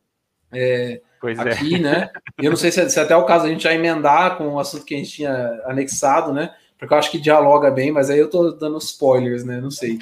É, 0.50 1.02
pois 1.20 1.38
aqui, 1.38 1.74
é. 1.74 1.78
né? 1.78 2.10
Eu 2.38 2.48
não 2.48 2.56
sei 2.56 2.72
se, 2.72 2.88
se 2.88 2.98
até 2.98 3.14
o 3.14 3.26
caso 3.26 3.44
a 3.44 3.48
gente 3.48 3.64
já 3.64 3.74
emendar 3.74 4.38
com 4.38 4.54
o 4.54 4.58
assunto 4.58 4.86
que 4.86 4.94
a 4.94 4.98
gente 4.98 5.10
tinha 5.10 5.60
anexado, 5.66 6.32
né? 6.32 6.54
Porque 6.78 6.94
eu 6.94 6.98
acho 6.98 7.10
que 7.10 7.18
dialoga 7.18 7.70
bem, 7.70 7.90
mas 7.90 8.08
aí 8.08 8.18
eu 8.18 8.30
tô 8.30 8.52
dando 8.52 8.78
spoilers, 8.78 9.44
né? 9.44 9.60
Não 9.60 9.70
sei. 9.70 9.98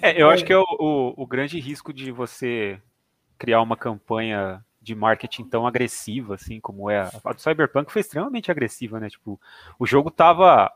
É, 0.00 0.20
eu 0.20 0.30
acho 0.30 0.44
que 0.44 0.52
é 0.52 0.58
o, 0.58 0.64
o, 0.78 1.22
o 1.22 1.26
grande 1.26 1.58
risco 1.58 1.92
de 1.92 2.12
você 2.12 2.80
criar 3.36 3.60
uma 3.60 3.76
campanha 3.76 4.64
de 4.80 4.94
marketing 4.94 5.44
tão 5.44 5.66
agressiva, 5.66 6.34
assim, 6.34 6.60
como 6.60 6.88
é 6.88 7.10
a 7.24 7.32
do 7.32 7.40
Cyberpunk, 7.40 7.92
foi 7.92 8.00
extremamente 8.00 8.50
agressiva, 8.50 8.98
né? 9.00 9.08
Tipo, 9.10 9.40
o 9.78 9.86
jogo 9.86 10.10
tava. 10.10 10.70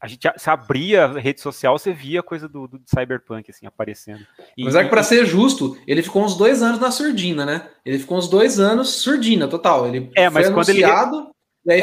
A 0.00 0.06
gente 0.06 0.28
se 0.36 0.50
abria 0.50 1.06
a 1.06 1.18
rede 1.18 1.40
social, 1.40 1.78
você 1.78 1.90
via 1.90 2.22
coisa 2.22 2.46
do, 2.46 2.68
do 2.68 2.78
Cyberpunk, 2.84 3.50
assim, 3.50 3.64
aparecendo. 3.64 4.26
E, 4.54 4.64
mas 4.64 4.74
é 4.74 4.84
que, 4.84 4.90
para 4.90 5.02
ser 5.02 5.24
justo, 5.24 5.78
ele 5.86 6.02
ficou 6.02 6.22
uns 6.22 6.36
dois 6.36 6.60
anos 6.60 6.78
na 6.78 6.90
surdina, 6.90 7.46
né? 7.46 7.70
Ele 7.86 7.98
ficou 7.98 8.18
uns 8.18 8.28
dois 8.28 8.60
anos 8.60 8.90
surdina, 8.90 9.48
total. 9.48 9.86
Ele 9.86 10.10
é, 10.14 10.28
mas 10.28 10.48
quando 10.48 10.68
anunciado... 10.68 11.16
ele 11.16 11.33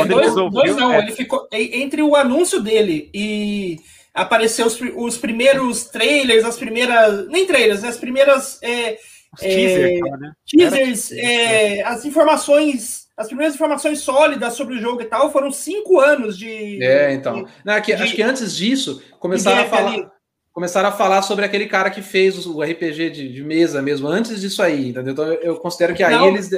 dois, 0.07 0.33
dois 0.51 0.75
não, 0.75 0.93
é... 0.93 0.99
ele 0.99 1.11
ficou 1.11 1.47
entre 1.51 2.03
o 2.03 2.15
anúncio 2.15 2.61
dele 2.61 3.09
e 3.13 3.79
apareceu 4.13 4.65
os, 4.67 4.79
os 4.95 5.17
primeiros 5.17 5.85
trailers, 5.85 6.43
as 6.43 6.57
primeiras. 6.57 7.27
Nem 7.27 7.45
trailers, 7.45 7.81
né, 7.81 7.89
as 7.89 7.97
primeiras. 7.97 8.59
É, 8.61 8.97
é, 9.41 9.99
né? 9.99 10.33
teasers, 10.45 11.11
é, 11.13 11.81
as 11.83 12.03
informações, 12.03 13.07
as 13.15 13.27
primeiras 13.27 13.55
informações 13.55 13.99
sólidas 13.99 14.53
sobre 14.55 14.75
o 14.75 14.79
jogo 14.79 15.01
e 15.01 15.05
tal, 15.05 15.31
foram 15.31 15.51
cinco 15.51 15.99
anos 15.99 16.37
de. 16.37 16.83
É, 16.83 17.13
então. 17.13 17.43
De, 17.43 17.51
não, 17.63 17.81
que, 17.81 17.95
de, 17.95 18.03
acho 18.03 18.15
que 18.15 18.21
antes 18.21 18.55
disso, 18.55 19.01
começaram 19.19 19.61
a 19.61 19.65
falar. 19.65 19.93
Ali. 19.93 20.07
Começaram 20.53 20.89
a 20.89 20.91
falar 20.91 21.21
sobre 21.21 21.45
aquele 21.45 21.65
cara 21.65 21.89
que 21.89 22.01
fez 22.01 22.45
o 22.45 22.61
RPG 22.61 23.09
de, 23.11 23.33
de 23.33 23.41
mesa 23.41 23.81
mesmo, 23.81 24.09
antes 24.09 24.41
disso 24.41 24.61
aí, 24.61 24.89
entendeu? 24.89 25.13
Então 25.13 25.25
eu 25.25 25.55
considero 25.55 25.95
que 25.95 26.03
aí 26.03 26.13
não, 26.13 26.27
eles 26.27 26.49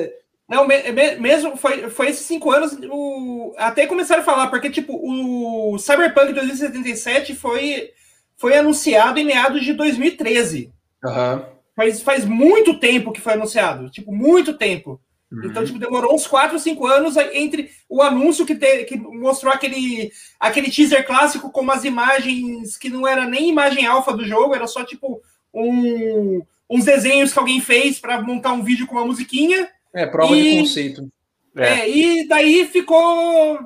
não, 0.54 0.68
mesmo 1.20 1.58
foi, 1.58 1.90
foi 1.90 2.10
esses 2.10 2.26
cinco 2.26 2.52
anos, 2.52 2.78
o, 2.92 3.54
até 3.58 3.88
começaram 3.88 4.22
a 4.22 4.26
falar, 4.26 4.48
porque, 4.48 4.70
tipo, 4.70 4.94
o 4.94 5.80
Cyberpunk 5.80 6.32
2077 6.32 7.34
foi, 7.34 7.90
foi 8.38 8.56
anunciado 8.56 9.20
em 9.20 9.26
meados 9.26 9.64
de 9.64 9.74
2013. 9.74 10.72
Uhum. 11.04 11.42
Faz, 11.76 12.02
faz 12.02 12.26
muito 12.26 12.80
tempo 12.80 13.12
que 13.12 13.20
foi 13.20 13.34
anunciado, 13.34 13.90
tipo, 13.90 14.14
muito 14.14 14.54
tempo. 14.54 15.02
Uhum. 15.32 15.46
Então, 15.46 15.66
tipo, 15.66 15.80
demorou 15.80 16.14
uns 16.14 16.28
4 16.28 16.54
ou 16.54 16.60
5 16.60 16.86
anos 16.86 17.18
entre 17.18 17.72
o 17.90 18.04
anúncio 18.04 18.46
que, 18.46 18.54
te, 18.54 18.84
que 18.84 18.96
mostrou 18.96 19.52
aquele, 19.52 20.12
aquele 20.40 20.70
teaser 20.70 21.04
clássico 21.04 21.52
com 21.52 21.62
umas 21.62 21.84
imagens 21.84 22.78
que 22.78 22.90
não 22.90 23.08
era 23.08 23.26
nem 23.26 23.50
imagem 23.50 23.88
alfa 23.88 24.14
do 24.14 24.24
jogo, 24.24 24.54
era 24.54 24.68
só, 24.68 24.84
tipo, 24.84 25.20
um, 25.52 26.44
uns 26.70 26.86
desenhos 26.86 27.34
que 27.34 27.40
alguém 27.40 27.60
fez 27.60 27.98
para 27.98 28.22
montar 28.22 28.54
um 28.54 28.62
vídeo 28.62 28.86
com 28.86 28.96
uma 28.96 29.06
musiquinha. 29.06 29.68
É, 29.94 30.06
prova 30.06 30.36
e, 30.36 30.44
de 30.44 30.60
conceito. 30.60 31.10
É. 31.56 31.82
é. 31.82 31.90
e 31.90 32.28
daí 32.28 32.66
ficou 32.66 33.60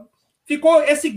ficou 0.45 0.81
esse, 0.81 1.13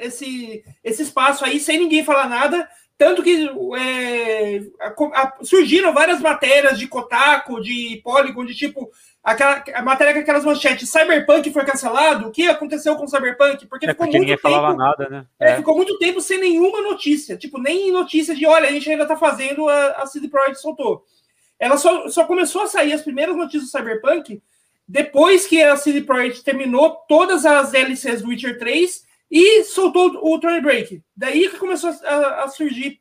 esse, 0.00 0.64
esse 0.84 1.02
espaço 1.02 1.44
aí 1.44 1.58
sem 1.58 1.78
ninguém 1.78 2.04
falar 2.04 2.28
nada. 2.28 2.68
Tanto 2.98 3.22
que 3.22 3.46
é, 3.78 4.60
a, 4.80 4.88
a, 4.88 5.32
surgiram 5.42 5.92
várias 5.92 6.18
matérias 6.20 6.78
de 6.78 6.86
Kotaku, 6.86 7.60
de 7.60 8.00
Polygon, 8.02 8.46
de 8.46 8.54
tipo, 8.54 8.90
aquela 9.22 9.62
a 9.74 9.82
matéria 9.82 10.14
com 10.14 10.20
aquelas 10.20 10.46
manchetes, 10.46 10.88
Cyberpunk 10.88 11.50
foi 11.50 11.64
cancelado, 11.66 12.28
o 12.28 12.30
que 12.30 12.48
aconteceu 12.48 12.96
com 12.96 13.04
o 13.04 13.08
Cyberpunk? 13.08 13.66
Porque 13.66 13.84
é 13.84 13.90
ficou 13.90 14.06
porque 14.06 14.18
muito 14.18 14.30
ninguém 14.30 14.36
tempo, 14.36 14.48
falava 14.48 14.74
nada, 14.74 15.08
né? 15.10 15.26
É, 15.38 15.50
é. 15.50 15.56
ficou 15.56 15.76
muito 15.76 15.98
tempo 15.98 16.22
sem 16.22 16.38
nenhuma 16.38 16.80
notícia, 16.80 17.36
tipo, 17.36 17.58
nem 17.60 17.92
notícia 17.92 18.34
de, 18.34 18.46
olha, 18.46 18.66
a 18.66 18.72
gente 18.72 18.90
ainda 18.90 19.04
tá 19.04 19.16
fazendo, 19.16 19.68
a, 19.68 19.88
a 20.02 20.06
CD 20.06 20.28
Projekt 20.28 20.60
soltou. 20.62 21.04
Ela 21.58 21.76
só, 21.76 22.08
só 22.08 22.24
começou 22.24 22.62
a 22.62 22.66
sair 22.66 22.92
as 22.92 23.02
primeiras 23.02 23.36
notícias 23.36 23.64
do 23.64 23.78
Cyberpunk 23.78 24.42
depois 24.88 25.46
que 25.46 25.62
a 25.62 25.76
CD 25.76 26.02
Projekt 26.02 26.44
terminou 26.44 26.90
todas 27.08 27.44
as 27.44 27.74
LCs 27.74 28.22
do 28.22 28.28
Witcher 28.28 28.58
3 28.58 29.04
e 29.30 29.64
soltou 29.64 30.20
o 30.22 30.38
Tony 30.38 30.60
Break. 30.60 31.02
Daí 31.16 31.48
que 31.48 31.58
começou 31.58 31.90
a, 31.90 32.44
a 32.44 32.48
surgir, 32.48 33.00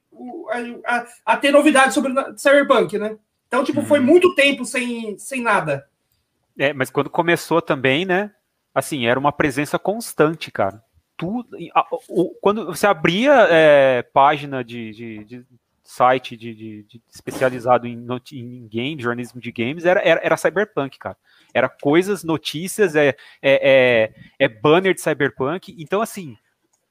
a, 0.86 0.96
a, 0.96 1.08
a, 1.26 1.38
ter 1.38 1.52
novidades 1.52 1.94
sobre 1.94 2.12
o 2.12 2.38
Cyberpunk, 2.38 2.98
né? 2.98 3.18
Então, 3.48 3.64
tipo, 3.64 3.84
foi 3.84 4.00
uhum. 4.00 4.06
muito 4.06 4.34
tempo 4.34 4.66
sem, 4.66 5.18
sem 5.20 5.42
nada. 5.42 5.88
É, 6.58 6.74
mas 6.74 6.90
quando 6.90 7.10
começou 7.10 7.62
também, 7.62 8.06
né? 8.06 8.32
Assim, 8.74 9.06
era 9.06 9.20
uma 9.20 9.32
presença 9.32 9.78
constante, 9.78 10.52
cara. 10.52 10.84
Tudo, 11.16 11.48
quando 12.42 12.66
você 12.66 12.88
abria 12.88 13.48
é, 13.50 14.02
página 14.02 14.64
de, 14.64 14.92
de, 14.92 15.24
de 15.24 15.46
site 15.86 16.36
de, 16.36 16.54
de, 16.54 16.84
de 16.84 17.02
especializado 17.14 17.86
em, 17.86 18.06
em 18.34 18.68
games, 18.68 19.04
jornalismo 19.04 19.40
de 19.40 19.52
games, 19.52 19.86
era, 19.86 20.02
era, 20.02 20.20
era 20.24 20.36
cyberpunk, 20.36 20.98
cara. 20.98 21.16
Era 21.54 21.70
coisas, 21.70 22.24
notícias, 22.24 22.96
é, 22.96 23.10
é, 23.10 23.14
é, 23.42 24.14
é 24.40 24.50
banner 24.50 24.94
de 24.94 25.02
cyberpunk. 25.02 25.74
Então, 25.78 26.02
assim, 26.02 26.36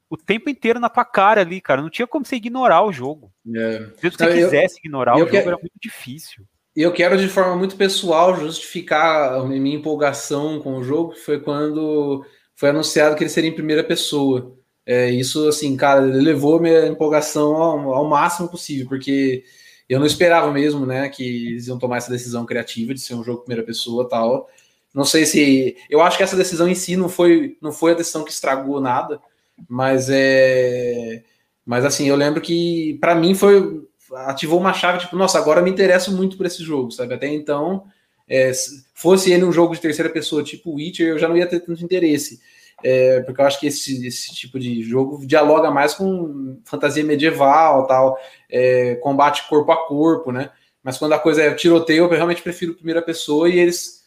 o 0.09 0.17
tempo 0.17 0.49
inteiro 0.49 0.79
na 0.79 0.89
tua 0.89 1.05
cara 1.05 1.41
ali, 1.41 1.59
cara. 1.59 1.81
Não 1.81 1.89
tinha 1.89 2.07
como 2.07 2.25
você 2.25 2.37
ignorar 2.37 2.83
o 2.83 2.91
jogo. 2.91 3.31
É. 3.55 3.89
Se 3.97 4.09
você 4.09 4.25
não, 4.25 4.33
quisesse 4.33 4.75
eu, 4.75 4.79
ignorar 4.79 5.19
eu 5.19 5.25
o 5.25 5.27
jogo, 5.27 5.37
era 5.37 5.57
muito 5.57 5.75
difícil. 5.79 6.45
E 6.75 6.81
eu 6.81 6.91
quero, 6.91 7.17
de 7.17 7.27
forma 7.27 7.55
muito 7.55 7.75
pessoal, 7.75 8.35
justificar 8.35 9.33
a 9.33 9.45
minha 9.45 9.77
empolgação 9.77 10.59
com 10.59 10.77
o 10.77 10.83
jogo, 10.83 11.13
que 11.13 11.19
foi 11.19 11.39
quando 11.39 12.25
foi 12.55 12.69
anunciado 12.69 13.15
que 13.15 13.23
ele 13.23 13.29
seria 13.29 13.49
em 13.49 13.55
primeira 13.55 13.83
pessoa. 13.83 14.57
É, 14.85 15.09
isso, 15.09 15.47
assim, 15.47 15.75
cara, 15.75 15.99
levou 15.99 16.59
minha 16.59 16.87
empolgação 16.87 17.55
ao, 17.55 17.93
ao, 17.93 18.05
máximo 18.07 18.47
possível, 18.47 18.87
porque 18.87 19.43
eu 19.89 19.99
não 19.99 20.05
esperava 20.05 20.51
mesmo, 20.51 20.85
né, 20.85 21.09
que 21.09 21.23
eles 21.47 21.67
iam 21.67 21.79
tomar 21.79 21.97
essa 21.97 22.11
decisão 22.11 22.45
criativa 22.45 22.93
de 22.93 23.01
ser 23.01 23.15
um 23.15 23.23
jogo 23.23 23.41
primeira 23.41 23.65
pessoa 23.65 24.07
tal. 24.07 24.47
Não 24.93 25.03
sei 25.05 25.25
se. 25.25 25.75
Eu 25.89 26.01
acho 26.01 26.17
que 26.17 26.23
essa 26.23 26.37
decisão 26.37 26.67
em 26.69 26.75
si 26.75 26.95
não 26.95 27.09
foi, 27.09 27.57
não 27.61 27.71
foi 27.71 27.91
a 27.91 27.95
decisão 27.95 28.23
que 28.23 28.31
estragou 28.31 28.79
nada, 28.79 29.19
mas 29.67 30.07
é. 30.09 31.23
Mas 31.65 31.83
assim, 31.85 32.07
eu 32.07 32.15
lembro 32.15 32.41
que 32.41 32.97
para 33.01 33.15
mim 33.15 33.35
foi. 33.35 33.83
Ativou 34.27 34.59
uma 34.59 34.73
chave, 34.73 34.99
tipo, 34.99 35.15
nossa, 35.17 35.37
agora 35.39 35.61
me 35.61 35.71
interesso 35.71 36.11
muito 36.15 36.37
por 36.37 36.45
esse 36.45 36.63
jogo, 36.63 36.91
sabe? 36.91 37.15
Até 37.15 37.27
então, 37.27 37.85
é, 38.29 38.51
fosse 38.93 39.31
ele 39.33 39.43
um 39.43 39.51
jogo 39.51 39.73
de 39.73 39.81
terceira 39.81 40.09
pessoa, 40.11 40.43
tipo 40.43 40.75
Witcher, 40.75 41.07
eu 41.09 41.19
já 41.19 41.27
não 41.27 41.35
ia 41.35 41.47
ter 41.47 41.59
tanto 41.59 41.83
interesse 41.83 42.39
é, 42.87 43.21
porque 43.21 43.41
eu 43.41 43.45
acho 43.47 43.59
que 43.59 43.65
esse, 43.65 44.05
esse 44.05 44.31
tipo 44.35 44.59
de 44.59 44.83
jogo 44.83 45.25
dialoga 45.25 45.71
mais 45.71 45.95
com 45.95 46.59
fantasia 46.63 47.03
medieval, 47.03 47.87
tal, 47.87 48.15
é, 48.47 48.93
combate 49.01 49.49
corpo 49.49 49.71
a 49.71 49.87
corpo, 49.87 50.31
né? 50.31 50.51
Mas 50.83 50.95
quando 50.95 51.13
a 51.13 51.19
coisa 51.19 51.41
é 51.41 51.51
tiroteio, 51.55 52.03
eu 52.03 52.09
realmente 52.09 52.43
prefiro 52.43 52.75
primeira 52.75 53.01
pessoa 53.01 53.49
e 53.49 53.57
eles 53.57 54.03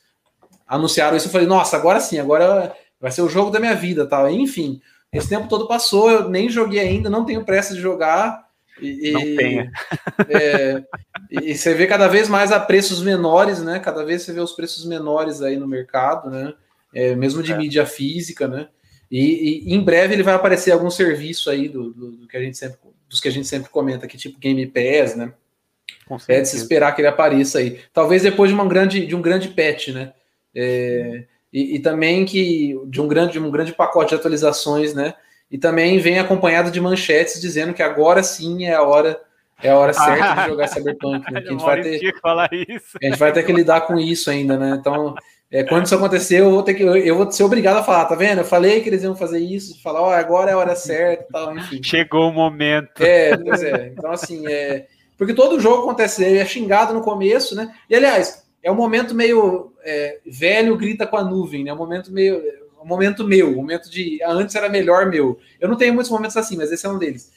anunciaram 0.64 1.16
isso. 1.16 1.26
Eu 1.26 1.32
falei, 1.32 1.48
nossa, 1.48 1.76
agora 1.76 1.98
sim, 1.98 2.20
agora 2.20 2.72
vai 3.00 3.10
ser 3.10 3.22
o 3.22 3.28
jogo 3.28 3.50
da 3.50 3.58
minha 3.58 3.74
vida, 3.74 4.06
tal. 4.06 4.30
enfim, 4.30 4.80
esse 5.12 5.28
tempo 5.28 5.48
todo 5.48 5.66
passou, 5.66 6.08
eu 6.08 6.28
nem 6.28 6.48
joguei 6.48 6.78
ainda, 6.78 7.10
não 7.10 7.24
tenho 7.24 7.44
pressa 7.44 7.74
de 7.74 7.80
jogar. 7.80 8.46
E, 8.80 9.10
não 9.10 9.20
tenha. 9.36 9.72
É, 10.28 10.84
e 11.30 11.56
você 11.56 11.74
vê 11.74 11.86
cada 11.86 12.06
vez 12.06 12.28
mais 12.28 12.52
a 12.52 12.60
preços 12.60 13.02
menores, 13.02 13.60
né? 13.60 13.80
Cada 13.80 14.04
vez 14.04 14.22
você 14.22 14.32
vê 14.32 14.40
os 14.40 14.52
preços 14.52 14.84
menores 14.84 15.42
aí 15.42 15.56
no 15.56 15.66
mercado, 15.66 16.30
né? 16.30 16.54
É, 16.94 17.14
mesmo 17.14 17.42
de 17.42 17.52
é. 17.52 17.56
mídia 17.56 17.86
física, 17.86 18.48
né? 18.48 18.68
E, 19.10 19.64
e, 19.66 19.74
em 19.74 19.80
breve 19.80 20.14
ele 20.14 20.22
vai 20.22 20.34
aparecer 20.34 20.70
algum 20.70 20.90
serviço 20.90 21.48
aí 21.48 21.68
do, 21.68 21.92
do, 21.92 22.12
do, 22.12 22.28
que 22.28 22.36
a 22.36 22.40
gente 22.40 22.58
sempre, 22.58 22.78
dos 23.08 23.20
que 23.20 23.28
a 23.28 23.32
gente 23.32 23.46
sempre 23.46 23.70
comenta 23.70 24.04
aqui, 24.04 24.18
tipo 24.18 24.38
Game 24.38 24.66
Pass, 24.66 25.16
né? 25.16 25.32
É 26.26 26.40
de 26.40 26.48
se 26.48 26.56
esperar 26.56 26.94
que 26.94 27.00
ele 27.00 27.08
apareça 27.08 27.58
aí. 27.58 27.80
Talvez 27.92 28.22
depois 28.22 28.50
de, 28.50 28.54
uma 28.54 28.66
grande, 28.66 29.06
de 29.06 29.14
um 29.14 29.22
grande 29.22 29.48
patch, 29.48 29.88
né? 29.88 30.12
É, 30.54 31.24
e, 31.52 31.76
e, 31.76 31.78
também 31.78 32.24
que 32.24 32.78
de 32.86 33.00
um 33.00 33.08
grande, 33.08 33.38
um 33.38 33.50
grande 33.50 33.72
pacote 33.72 34.10
de 34.10 34.14
atualizações, 34.14 34.94
né? 34.94 35.14
E 35.50 35.56
também 35.56 35.98
vem 35.98 36.18
acompanhado 36.18 36.70
de 36.70 36.80
manchetes 36.80 37.40
dizendo 37.40 37.72
que 37.72 37.82
agora 37.82 38.22
sim 38.22 38.66
é 38.66 38.74
a 38.74 38.82
hora 38.82 39.20
é 39.62 39.70
a 39.70 39.76
hora 39.76 39.92
certa 39.94 40.42
de 40.42 40.48
jogar 40.48 40.68
Cyberpunk. 40.68 41.32
Né? 41.32 41.40
A 41.40 41.50
gente 41.50 41.62
vai 41.62 41.82
ter, 41.82 42.14
a 43.02 43.06
gente 43.06 43.18
vai 43.18 43.32
ter 43.32 43.42
que 43.44 43.52
lidar 43.52 43.82
com 43.82 43.98
isso 43.98 44.30
ainda, 44.30 44.58
né? 44.58 44.76
Então 44.78 45.14
é, 45.50 45.64
quando 45.64 45.86
isso 45.86 45.94
acontecer, 45.94 46.40
eu 46.40 46.50
vou 46.50 46.62
ter 46.62 46.74
que 46.74 46.82
eu 46.82 47.16
vou 47.16 47.30
ser 47.30 47.42
obrigado 47.42 47.78
a 47.78 47.82
falar, 47.82 48.04
tá 48.04 48.14
vendo? 48.14 48.38
Eu 48.38 48.44
falei 48.44 48.80
que 48.80 48.88
eles 48.88 49.02
iam 49.02 49.16
fazer 49.16 49.38
isso, 49.38 49.80
falar, 49.82 50.02
ó, 50.02 50.08
oh, 50.08 50.12
agora 50.12 50.50
é 50.50 50.54
a 50.54 50.58
hora 50.58 50.76
certa, 50.76 51.26
tal, 51.32 51.56
enfim. 51.56 51.80
Chegou 51.82 52.28
o 52.28 52.32
momento. 52.32 53.02
É, 53.02 53.36
pois 53.36 53.62
é. 53.62 53.92
Então 53.96 54.10
assim, 54.10 54.46
é, 54.46 54.86
porque 55.16 55.32
todo 55.32 55.60
jogo 55.60 55.82
acontece, 55.82 56.22
ele 56.22 56.38
é 56.38 56.44
xingado 56.44 56.92
no 56.92 57.00
começo, 57.00 57.54
né? 57.54 57.74
E 57.88 57.96
aliás, 57.96 58.46
é 58.62 58.70
um 58.70 58.74
momento 58.74 59.14
meio 59.14 59.72
é, 59.82 60.18
velho 60.26 60.76
grita 60.76 61.06
com 61.06 61.16
a 61.16 61.24
nuvem, 61.24 61.64
né? 61.64 61.70
É 61.70 61.74
um 61.74 61.78
momento 61.78 62.12
meio 62.12 62.42
um 62.80 62.86
momento 62.86 63.24
meu, 63.24 63.50
um 63.50 63.56
momento 63.56 63.90
de 63.90 64.22
antes 64.22 64.54
era 64.54 64.68
melhor 64.68 65.06
meu. 65.06 65.38
Eu 65.60 65.68
não 65.68 65.76
tenho 65.76 65.94
muitos 65.94 66.10
momentos 66.10 66.36
assim, 66.36 66.56
mas 66.56 66.70
esse 66.70 66.86
é 66.86 66.88
um 66.88 66.98
deles. 66.98 67.32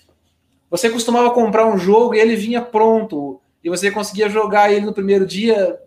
Você 0.70 0.90
costumava 0.90 1.32
comprar 1.32 1.66
um 1.66 1.78
jogo 1.78 2.14
e 2.14 2.20
ele 2.20 2.36
vinha 2.36 2.62
pronto 2.62 3.42
e 3.64 3.70
você 3.70 3.92
conseguia 3.92 4.30
jogar 4.30 4.72
ele 4.72 4.86
no 4.86 4.94
primeiro 4.94 5.26
dia 5.26 5.78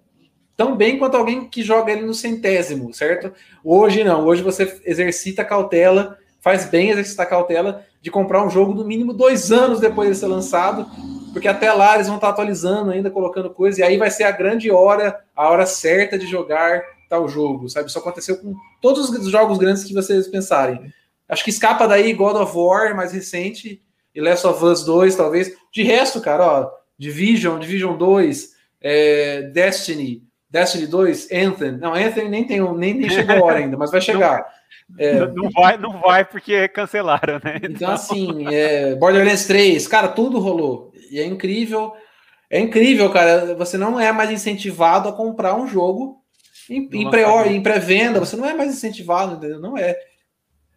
tão 0.56 0.76
bem 0.76 0.98
quanto 0.98 1.16
alguém 1.16 1.48
que 1.48 1.62
joga 1.62 1.92
ele 1.92 2.02
no 2.02 2.14
centésimo, 2.14 2.92
certo? 2.92 3.32
Hoje 3.62 4.04
não, 4.04 4.24
hoje 4.24 4.42
você 4.42 4.80
exercita 4.84 5.44
cautela, 5.44 6.18
faz 6.40 6.66
bem 6.66 6.90
exercitar 6.90 7.28
cautela 7.28 7.84
de 8.00 8.10
comprar 8.10 8.44
um 8.44 8.50
jogo 8.50 8.74
no 8.74 8.84
mínimo 8.84 9.12
dois 9.12 9.50
anos 9.50 9.80
depois 9.80 10.10
de 10.10 10.16
ser 10.16 10.26
lançado, 10.26 10.86
porque 11.32 11.48
até 11.48 11.72
lá 11.72 11.94
eles 11.94 12.06
vão 12.06 12.16
estar 12.16 12.28
atualizando 12.28 12.90
ainda, 12.90 13.10
colocando 13.10 13.50
coisas, 13.50 13.78
e 13.78 13.82
aí 13.82 13.96
vai 13.96 14.10
ser 14.10 14.24
a 14.24 14.30
grande 14.30 14.70
hora, 14.70 15.20
a 15.34 15.48
hora 15.48 15.66
certa 15.66 16.18
de 16.18 16.26
jogar 16.26 16.82
tal 17.08 17.28
jogo, 17.28 17.68
sabe? 17.68 17.88
Isso 17.88 17.98
aconteceu 17.98 18.36
com 18.36 18.54
todos 18.80 19.08
os 19.10 19.30
jogos 19.30 19.58
grandes 19.58 19.84
que 19.84 19.94
vocês 19.94 20.28
pensarem. 20.28 20.92
Acho 21.28 21.42
que 21.42 21.50
escapa 21.50 21.86
daí 21.86 22.12
God 22.12 22.36
of 22.36 22.56
War, 22.56 22.94
mais 22.94 23.12
recente, 23.12 23.80
e 24.14 24.20
Last 24.20 24.46
of 24.46 24.64
Us 24.64 24.84
2, 24.84 25.16
talvez. 25.16 25.52
De 25.72 25.82
resto, 25.82 26.20
cara, 26.20 26.46
ó, 26.46 26.70
Division, 26.98 27.58
Division 27.58 27.96
2, 27.96 28.50
é, 28.80 29.42
Destiny, 29.42 30.22
Destiny 30.54 30.86
2, 30.86 31.32
Anthem. 31.32 31.72
Não, 31.72 31.94
Anthem 31.94 32.28
nem, 32.28 32.46
tem, 32.46 32.60
nem, 32.74 32.94
nem 32.94 33.10
chegou 33.10 33.34
a 33.34 33.44
hora 33.44 33.58
ainda, 33.58 33.76
mas 33.76 33.90
vai 33.90 33.98
chegar. 34.00 34.46
Não, 34.88 35.04
é, 35.04 35.26
não, 35.26 35.50
vai, 35.50 35.76
não 35.76 36.00
vai 36.00 36.24
porque 36.24 36.68
cancelaram, 36.68 37.40
né? 37.42 37.56
Então, 37.56 37.70
então 37.70 37.90
assim, 37.90 38.46
é, 38.54 38.94
Borderlands 38.94 39.48
3, 39.48 39.88
cara, 39.88 40.06
tudo 40.06 40.38
rolou. 40.38 40.92
E 41.10 41.18
é 41.18 41.24
incrível. 41.24 41.92
É 42.48 42.60
incrível, 42.60 43.10
cara. 43.10 43.56
Você 43.56 43.76
não 43.76 43.98
é 43.98 44.12
mais 44.12 44.30
incentivado 44.30 45.08
a 45.08 45.12
comprar 45.12 45.56
um 45.56 45.66
jogo 45.66 46.22
em, 46.70 46.88
em 46.92 47.10
pré-venda, 47.60 48.20
pré 48.20 48.20
você 48.20 48.36
não 48.36 48.48
é 48.48 48.54
mais 48.54 48.70
incentivado, 48.70 49.34
entendeu? 49.34 49.58
Não 49.58 49.76
é. 49.76 49.98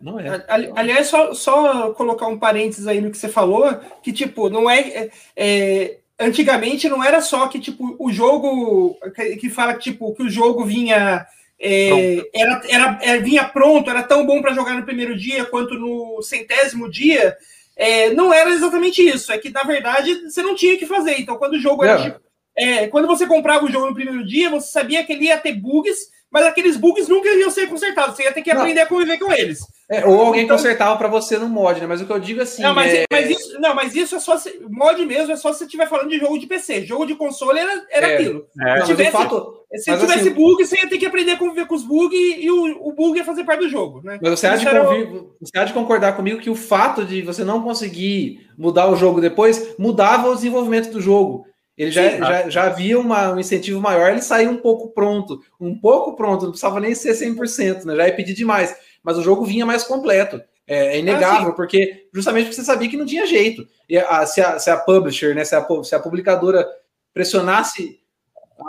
Não 0.02 0.20
é. 0.20 0.44
Aliás, 0.76 1.06
só, 1.06 1.36
só 1.36 1.94
colocar 1.94 2.26
um 2.26 2.40
parênteses 2.40 2.88
aí 2.88 3.00
no 3.00 3.12
que 3.12 3.18
você 3.18 3.30
falou, 3.30 3.72
que 4.02 4.12
tipo, 4.12 4.50
não 4.50 4.68
é, 4.68 4.80
é, 4.80 5.12
é 5.36 5.98
antigamente 6.20 6.90
não 6.90 7.04
era 7.04 7.22
só 7.22 7.48
que 7.48 7.60
tipo 7.60 7.96
o 8.00 8.12
jogo 8.12 8.98
que 9.40 9.50
fala 9.50 9.74
que 9.74 9.92
tipo 9.92 10.14
que 10.16 10.24
o 10.24 10.30
jogo 10.30 10.66
vinha 10.66 11.26
é, 11.60 12.18
era, 12.34 12.62
era, 12.70 13.00
era, 13.02 13.22
vinha 13.22 13.44
pronto, 13.44 13.90
era 13.90 14.04
tão 14.04 14.26
bom 14.26 14.42
para 14.42 14.54
jogar 14.54 14.76
no 14.76 14.86
primeiro 14.86 15.18
dia 15.18 15.46
quanto 15.46 15.74
no 15.74 16.22
centésimo 16.22 16.90
dia. 16.90 17.36
É, 17.76 18.12
não 18.14 18.34
era 18.34 18.50
exatamente 18.52 19.02
isso. 19.02 19.32
É 19.32 19.38
que 19.38 19.50
na 19.50 19.64
verdade 19.64 20.30
você 20.30 20.42
não 20.42 20.56
tinha 20.56 20.78
que 20.78 20.86
fazer. 20.86 21.20
Então, 21.20 21.38
quando 21.38 21.54
o 21.54 21.60
jogo 21.60 21.84
era 21.84 22.02
tipo, 22.02 22.20
é, 22.56 22.88
quando 22.88 23.08
você 23.08 23.26
comprava 23.26 23.66
o 23.66 23.72
jogo 23.72 23.88
no 23.88 23.96
primeiro 23.96 24.26
dia, 24.26 24.50
você 24.50 24.68
sabia 24.72 25.04
que 25.04 25.14
ele 25.14 25.26
ia 25.26 25.38
ter 25.38 25.54
bugs, 25.54 26.12
mas 26.32 26.46
aqueles 26.46 26.76
bugs 26.76 27.08
nunca 27.08 27.30
iam 27.30 27.50
ser 27.50 27.68
consertados. 27.68 28.16
Você 28.16 28.24
ia 28.24 28.32
ter 28.32 28.42
que 28.42 28.52
aprender 28.52 28.82
não. 28.82 28.84
a 28.84 28.88
conviver 28.88 29.18
com 29.18 29.32
eles. 29.32 29.60
É, 29.90 30.06
ou 30.06 30.20
alguém 30.20 30.44
então, 30.44 30.58
consertava 30.58 30.98
para 30.98 31.08
você 31.08 31.38
no 31.38 31.48
mod, 31.48 31.80
né? 31.80 31.88
Mas 31.88 32.02
o 32.02 32.06
que 32.06 32.12
eu 32.12 32.20
digo 32.20 32.42
assim. 32.42 32.62
Não, 32.62 32.76
mas, 32.76 32.94
é... 32.94 33.06
mas, 33.10 33.30
isso, 33.30 33.62
não, 33.62 33.74
mas 33.74 33.96
isso 33.96 34.16
é 34.16 34.20
só. 34.20 34.38
Se, 34.38 34.60
mod 34.70 35.06
mesmo 35.06 35.32
é 35.32 35.38
só 35.38 35.54
se 35.54 35.60
você 35.60 35.66
estiver 35.66 35.88
falando 35.88 36.10
de 36.10 36.20
jogo 36.20 36.38
de 36.38 36.46
PC. 36.46 36.86
Jogo 36.86 37.06
de 37.06 37.16
console 37.16 37.60
era, 37.60 37.86
era 37.90 38.08
é, 38.08 38.16
aquilo. 38.16 38.46
É, 38.62 38.82
se 38.82 38.88
tivesse, 38.88 39.12
fato, 39.12 39.63
se 39.74 39.98
tivesse 39.98 40.20
assim, 40.20 40.30
bug, 40.32 40.66
você 40.66 40.76
ia 40.76 40.90
ter 40.90 40.98
que 40.98 41.06
aprender 41.06 41.32
a 41.32 41.38
conviver 41.38 41.66
com 41.68 41.76
os 41.76 41.84
bugs 41.84 42.20
e 42.20 42.52
o, 42.52 42.90
o 42.90 42.92
bug 42.92 43.18
ia 43.18 43.24
fazer 43.24 43.46
parte 43.46 43.62
do 43.62 43.70
jogo, 43.70 44.02
né? 44.04 44.20
Mas 44.22 44.38
você 44.38 44.48
há, 44.48 44.58
de 44.58 44.66
conviv... 44.66 45.28
você 45.40 45.58
há 45.58 45.63
de 45.63 45.74
concordar 45.74 46.18
comigo 46.18 46.42
que 46.42 46.50
o 46.50 46.56
fato 46.56 47.06
de 47.06 47.22
você 47.22 47.46
não 47.46 47.62
conseguir 47.62 48.46
mudar 48.58 48.90
o 48.90 48.96
jogo 48.98 49.22
depois 49.22 49.76
mudava 49.78 50.30
o 50.30 50.36
desenvolvimento 50.36 50.92
do 50.92 51.00
jogo. 51.00 51.46
Ele 51.78 51.92
já, 51.92 52.10
Sim, 52.10 52.18
já, 52.18 52.50
já 52.50 52.63
havia 52.63 53.00
uma, 53.00 53.34
um 53.34 53.40
incentivo 53.40 53.80
maior, 53.80 54.10
ele 54.10 54.22
saiu 54.22 54.50
um 54.50 54.58
pouco 54.58 54.90
pronto. 54.90 55.42
Um 55.60 55.78
pouco 55.80 56.16
pronto, 56.16 56.44
não 56.44 56.52
precisava 56.52 56.80
nem 56.80 56.96
ser 56.96 57.13
100%, 57.13 57.86
né? 57.86 57.96
Já 57.96 58.08
ia 58.08 58.16
pedir 58.16 58.34
demais. 58.34 58.76
Mas 59.04 59.18
o 59.18 59.22
jogo 59.22 59.46
vinha 59.46 59.66
mais 59.66 59.84
completo. 59.84 60.42
É, 60.68 60.96
é 60.96 61.00
inegável, 61.00 61.50
ah, 61.50 61.54
porque 61.54 62.08
justamente 62.13 62.46
porque 62.46 62.56
você 62.56 62.66
sabia 62.66 62.90
que 62.90 62.98
não 62.98 63.06
tinha 63.06 63.26
jeito. 63.26 63.66
E 63.88 63.98
a, 63.98 64.26
se, 64.26 64.42
a, 64.42 64.60
se 64.60 64.70
a 64.70 64.76
publisher, 64.76 65.34
né, 65.34 65.46
se 65.46 65.56
a, 65.56 65.66
se 65.84 65.96
a 65.96 66.00
publicadora 66.00 66.68
pressionasse 67.13 68.00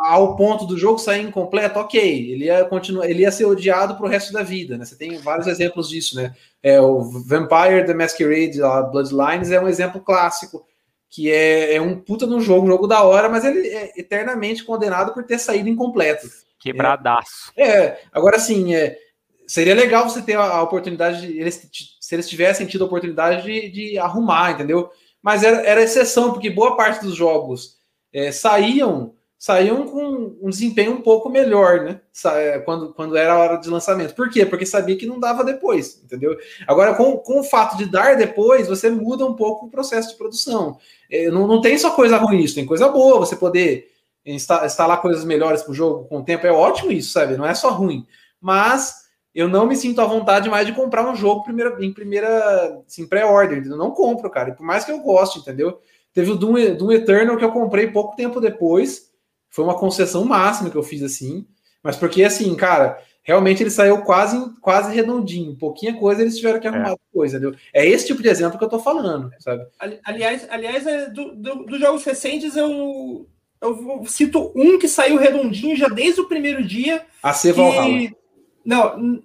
ao 0.04 0.36
ponto 0.36 0.64
do 0.64 0.78
jogo 0.78 0.98
sair 0.98 1.22
incompleto, 1.22 1.80
ok, 1.80 2.00
ele 2.00 2.44
ia 2.44 2.64
continuar, 2.66 3.08
ele 3.08 3.22
ia 3.22 3.32
ser 3.32 3.46
odiado 3.46 3.96
para 3.96 4.06
o 4.06 4.08
resto 4.08 4.32
da 4.32 4.42
vida, 4.42 4.76
né? 4.76 4.84
Você 4.84 4.96
tem 4.96 5.16
vários 5.18 5.46
exemplos 5.46 5.88
disso, 5.88 6.14
né? 6.14 6.34
É, 6.62 6.80
o 6.80 7.00
Vampire 7.00 7.86
the 7.86 7.94
Masquerade, 7.94 8.58
Bloodlines, 8.92 9.50
é 9.50 9.60
um 9.60 9.66
exemplo 9.66 10.00
clássico, 10.00 10.64
que 11.10 11.30
é, 11.30 11.74
é 11.74 11.80
um 11.80 11.98
puta 11.98 12.26
no 12.26 12.40
jogo, 12.40 12.66
um 12.66 12.70
jogo 12.70 12.86
da 12.86 13.02
hora, 13.02 13.28
mas 13.28 13.44
ele 13.44 13.66
é 13.68 13.92
eternamente 13.96 14.64
condenado 14.64 15.12
por 15.14 15.24
ter 15.24 15.38
saído 15.38 15.68
incompleto. 15.68 16.28
Quebradaço. 16.58 17.52
É, 17.56 17.68
é 17.68 18.00
agora 18.12 18.36
assim, 18.36 18.74
é, 18.74 18.98
seria 19.46 19.74
legal 19.74 20.08
você 20.08 20.20
ter 20.20 20.36
a, 20.36 20.62
oportunidade, 20.62 21.20
de, 21.20 21.38
eles, 21.38 21.68
se 22.00 22.14
eles 22.14 22.28
tivessem 22.28 22.66
tido 22.66 22.84
a 22.84 22.86
oportunidade 22.86 23.42
de, 23.42 23.70
de 23.70 23.98
arrumar, 23.98 24.52
entendeu? 24.52 24.90
Mas 25.22 25.42
era, 25.42 25.62
era, 25.62 25.82
exceção, 25.82 26.32
porque 26.32 26.50
boa 26.50 26.76
parte 26.76 27.02
dos 27.02 27.16
jogos 27.16 27.78
é, 28.12 28.30
saíam 28.30 29.14
saíam 29.38 29.86
com 29.86 30.36
um 30.42 30.50
desempenho 30.50 30.92
um 30.92 31.00
pouco 31.00 31.30
melhor, 31.30 31.82
né? 31.82 32.00
É, 32.34 32.58
quando, 32.58 32.92
quando 32.92 33.16
era 33.16 33.32
a 33.32 33.38
hora 33.38 33.56
de 33.56 33.70
lançamento. 33.70 34.14
Por 34.14 34.28
quê? 34.28 34.44
Porque 34.44 34.66
sabia 34.66 34.96
que 34.96 35.06
não 35.06 35.20
dava 35.20 35.44
depois, 35.44 36.02
entendeu? 36.02 36.36
Agora, 36.66 36.94
com, 36.94 37.16
com 37.18 37.40
o 37.40 37.44
fato 37.44 37.76
de 37.76 37.86
dar 37.86 38.16
depois, 38.16 38.66
você 38.66 38.90
muda 38.90 39.24
um 39.24 39.34
pouco 39.34 39.66
o 39.66 39.70
processo 39.70 40.10
de 40.10 40.16
produção. 40.16 40.76
É, 41.08 41.30
não, 41.30 41.46
não 41.46 41.60
tem 41.60 41.78
só 41.78 41.92
coisa 41.92 42.16
ruim 42.16 42.40
isso, 42.40 42.56
tem 42.56 42.66
coisa 42.66 42.88
boa, 42.88 43.20
você 43.20 43.36
poder 43.36 43.92
instalar 44.26 45.00
coisas 45.00 45.24
melhores 45.24 45.62
para 45.62 45.70
o 45.70 45.74
jogo 45.74 46.04
com 46.06 46.18
o 46.18 46.24
tempo, 46.24 46.46
é 46.46 46.52
ótimo 46.52 46.90
isso, 46.90 47.12
sabe? 47.12 47.36
Não 47.36 47.46
é 47.46 47.54
só 47.54 47.70
ruim. 47.70 48.04
Mas 48.40 49.08
eu 49.34 49.48
não 49.48 49.66
me 49.66 49.76
sinto 49.76 50.00
à 50.00 50.04
vontade 50.04 50.50
mais 50.50 50.66
de 50.66 50.72
comprar 50.72 51.08
um 51.08 51.14
jogo 51.14 51.44
primeira, 51.44 51.76
em 51.80 51.92
primeira, 51.92 52.82
assim, 52.86 53.06
pré-order. 53.06 53.64
Eu 53.64 53.76
não 53.76 53.92
compro, 53.92 54.28
cara. 54.28 54.52
Por 54.52 54.66
mais 54.66 54.84
que 54.84 54.90
eu 54.90 54.98
goste, 54.98 55.38
entendeu? 55.38 55.78
Teve 56.12 56.32
o 56.32 56.36
Doom, 56.36 56.74
Doom 56.76 56.92
Eternal 56.92 57.36
que 57.36 57.44
eu 57.44 57.52
comprei 57.52 57.86
pouco 57.86 58.16
tempo 58.16 58.40
depois. 58.40 59.07
Foi 59.50 59.64
uma 59.64 59.78
concessão 59.78 60.24
máxima 60.24 60.70
que 60.70 60.76
eu 60.76 60.82
fiz 60.82 61.02
assim. 61.02 61.46
Mas 61.82 61.96
porque, 61.96 62.24
assim, 62.24 62.54
cara, 62.54 63.00
realmente 63.22 63.62
ele 63.62 63.70
saiu 63.70 63.98
quase, 63.98 64.38
quase 64.60 64.94
redondinho. 64.94 65.54
Pouquinha 65.54 65.94
coisa 65.94 66.22
eles 66.22 66.36
tiveram 66.36 66.58
que 66.58 66.66
é. 66.66 66.70
arrumar 66.70 66.92
é. 66.92 66.96
coisa, 67.12 67.36
entendeu? 67.36 67.58
É 67.74 67.86
esse 67.86 68.06
tipo 68.06 68.22
de 68.22 68.28
exemplo 68.28 68.58
que 68.58 68.64
eu 68.64 68.68
tô 68.68 68.78
falando, 68.78 69.30
sabe? 69.38 69.66
Aliás, 70.04 70.46
aliás 70.50 70.86
é 70.86 71.10
do, 71.10 71.34
do, 71.34 71.64
dos 71.64 71.78
jogos 71.78 72.04
recentes, 72.04 72.56
eu, 72.56 73.28
eu 73.60 74.02
cito 74.06 74.50
um 74.56 74.78
que 74.78 74.88
saiu 74.88 75.18
redondinho 75.18 75.76
já 75.76 75.88
desde 75.88 76.20
o 76.20 76.28
primeiro 76.28 76.64
dia. 76.64 77.04
A 77.22 77.32
C 77.32 77.52
que... 77.52 78.16
Não, 78.64 79.18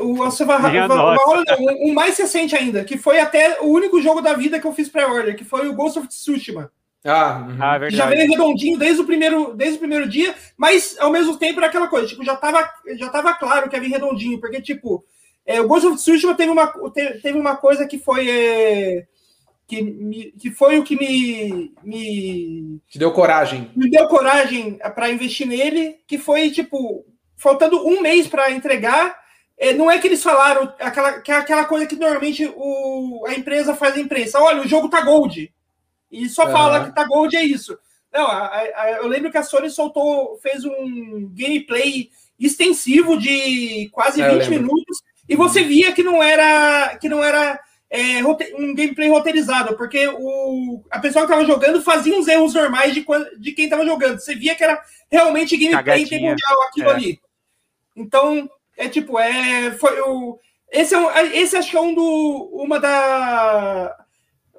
o 0.00 0.22
AC 0.24 0.44
Valhalla, 0.44 1.16
um 1.80 1.94
mais 1.94 2.18
recente 2.18 2.54
ainda, 2.54 2.84
que 2.84 2.98
foi 2.98 3.18
até 3.18 3.58
o 3.62 3.66
único 3.66 4.00
jogo 4.02 4.20
da 4.20 4.34
vida 4.34 4.60
que 4.60 4.66
eu 4.66 4.74
fiz 4.74 4.90
pré-order, 4.90 5.34
que 5.34 5.44
foi 5.44 5.68
o 5.68 5.74
Ghost 5.74 5.98
of 5.98 6.08
Tsushima. 6.08 6.70
Ah, 7.04 7.46
uhum. 7.48 7.56
ah 7.62 7.90
já 7.90 8.06
veio 8.06 8.30
redondinho 8.30 8.78
desde 8.78 9.00
o 9.00 9.06
primeiro, 9.06 9.54
desde 9.54 9.76
o 9.76 9.80
primeiro 9.80 10.08
dia, 10.08 10.34
mas 10.56 10.96
ao 10.98 11.10
mesmo 11.10 11.36
tempo 11.38 11.58
era 11.58 11.68
aquela 11.68 11.88
coisa, 11.88 12.06
tipo, 12.06 12.22
já 12.24 12.36
tava, 12.36 12.68
já 12.98 13.08
tava 13.08 13.32
claro 13.34 13.70
que 13.70 13.76
ia 13.76 13.80
vir 13.80 13.90
redondinho, 13.90 14.38
porque, 14.38 14.60
tipo, 14.60 15.02
é, 15.46 15.60
o 15.60 15.66
Ghost 15.66 15.86
of 15.86 15.96
Tsushima 15.96 16.34
teve 16.34 16.50
uma, 16.50 16.72
teve 17.22 17.38
uma 17.38 17.56
coisa 17.56 17.86
que 17.86 17.98
foi. 17.98 18.28
É, 18.28 19.06
que, 19.66 19.82
me, 19.82 20.32
que 20.32 20.50
foi 20.50 20.78
o 20.78 20.84
que 20.84 20.96
me, 20.96 21.72
me. 21.82 22.80
Te 22.88 22.98
deu 22.98 23.12
coragem. 23.12 23.70
Me 23.74 23.88
deu 23.90 24.06
coragem 24.08 24.78
para 24.94 25.10
investir 25.10 25.46
nele, 25.46 25.96
que 26.06 26.18
foi, 26.18 26.50
tipo, 26.50 27.06
faltando 27.36 27.86
um 27.86 28.00
mês 28.00 28.26
para 28.26 28.50
entregar. 28.50 29.18
É, 29.56 29.72
não 29.74 29.90
é 29.90 29.98
que 29.98 30.06
eles 30.06 30.22
falaram 30.22 30.72
aquela, 30.80 31.20
que 31.20 31.30
é 31.30 31.36
aquela 31.36 31.64
coisa 31.66 31.86
que 31.86 31.94
normalmente 31.94 32.50
o, 32.56 33.24
a 33.26 33.34
empresa 33.34 33.74
faz 33.74 33.94
a 33.96 34.00
imprensa. 34.00 34.40
Olha, 34.40 34.62
o 34.62 34.68
jogo 34.68 34.88
tá 34.88 35.00
gold. 35.02 35.52
E 36.10 36.28
só 36.28 36.46
uhum. 36.46 36.52
fala 36.52 36.84
que 36.84 36.94
tá 36.94 37.04
gold 37.04 37.36
é 37.36 37.44
isso. 37.44 37.78
Não, 38.12 38.26
a, 38.26 38.48
a, 38.48 38.90
eu 38.98 39.06
lembro 39.06 39.30
que 39.30 39.38
a 39.38 39.42
Sony 39.42 39.70
soltou, 39.70 40.38
fez 40.42 40.64
um 40.64 41.30
gameplay 41.32 42.10
extensivo 42.38 43.16
de 43.18 43.88
quase 43.92 44.20
é, 44.20 44.28
20 44.28 44.48
minutos 44.50 45.02
e 45.28 45.36
você 45.36 45.62
via 45.62 45.92
que 45.92 46.02
não 46.02 46.22
era 46.22 46.96
que 46.96 47.08
não 47.08 47.22
era 47.22 47.60
é, 47.88 48.24
um 48.24 48.74
gameplay 48.74 49.08
roteirizado, 49.08 49.76
porque 49.76 50.06
o, 50.08 50.82
a 50.90 50.98
pessoa 51.00 51.26
que 51.26 51.32
estava 51.32 51.46
jogando 51.46 51.82
fazia 51.82 52.16
uns 52.16 52.28
erros 52.28 52.54
normais 52.54 52.94
de, 52.94 53.04
de 53.38 53.52
quem 53.52 53.64
estava 53.64 53.84
jogando. 53.84 54.18
Você 54.18 54.34
via 54.34 54.54
que 54.54 54.62
era 54.62 54.80
realmente 55.10 55.56
gameplay 55.56 56.04
mundial 56.04 56.62
aquilo 56.68 56.90
é. 56.90 56.92
ali. 56.92 57.20
Então, 57.96 58.48
é 58.76 58.88
tipo, 58.88 59.18
é, 59.18 59.72
foi 59.72 60.00
o, 60.02 60.38
esse, 60.70 60.94
é 60.94 60.98
um, 60.98 61.10
esse 61.32 61.56
acho 61.56 61.70
que 61.70 61.76
é 61.76 61.80
um 61.80 61.94
do, 61.94 62.50
uma 62.52 62.78
da 62.78 63.99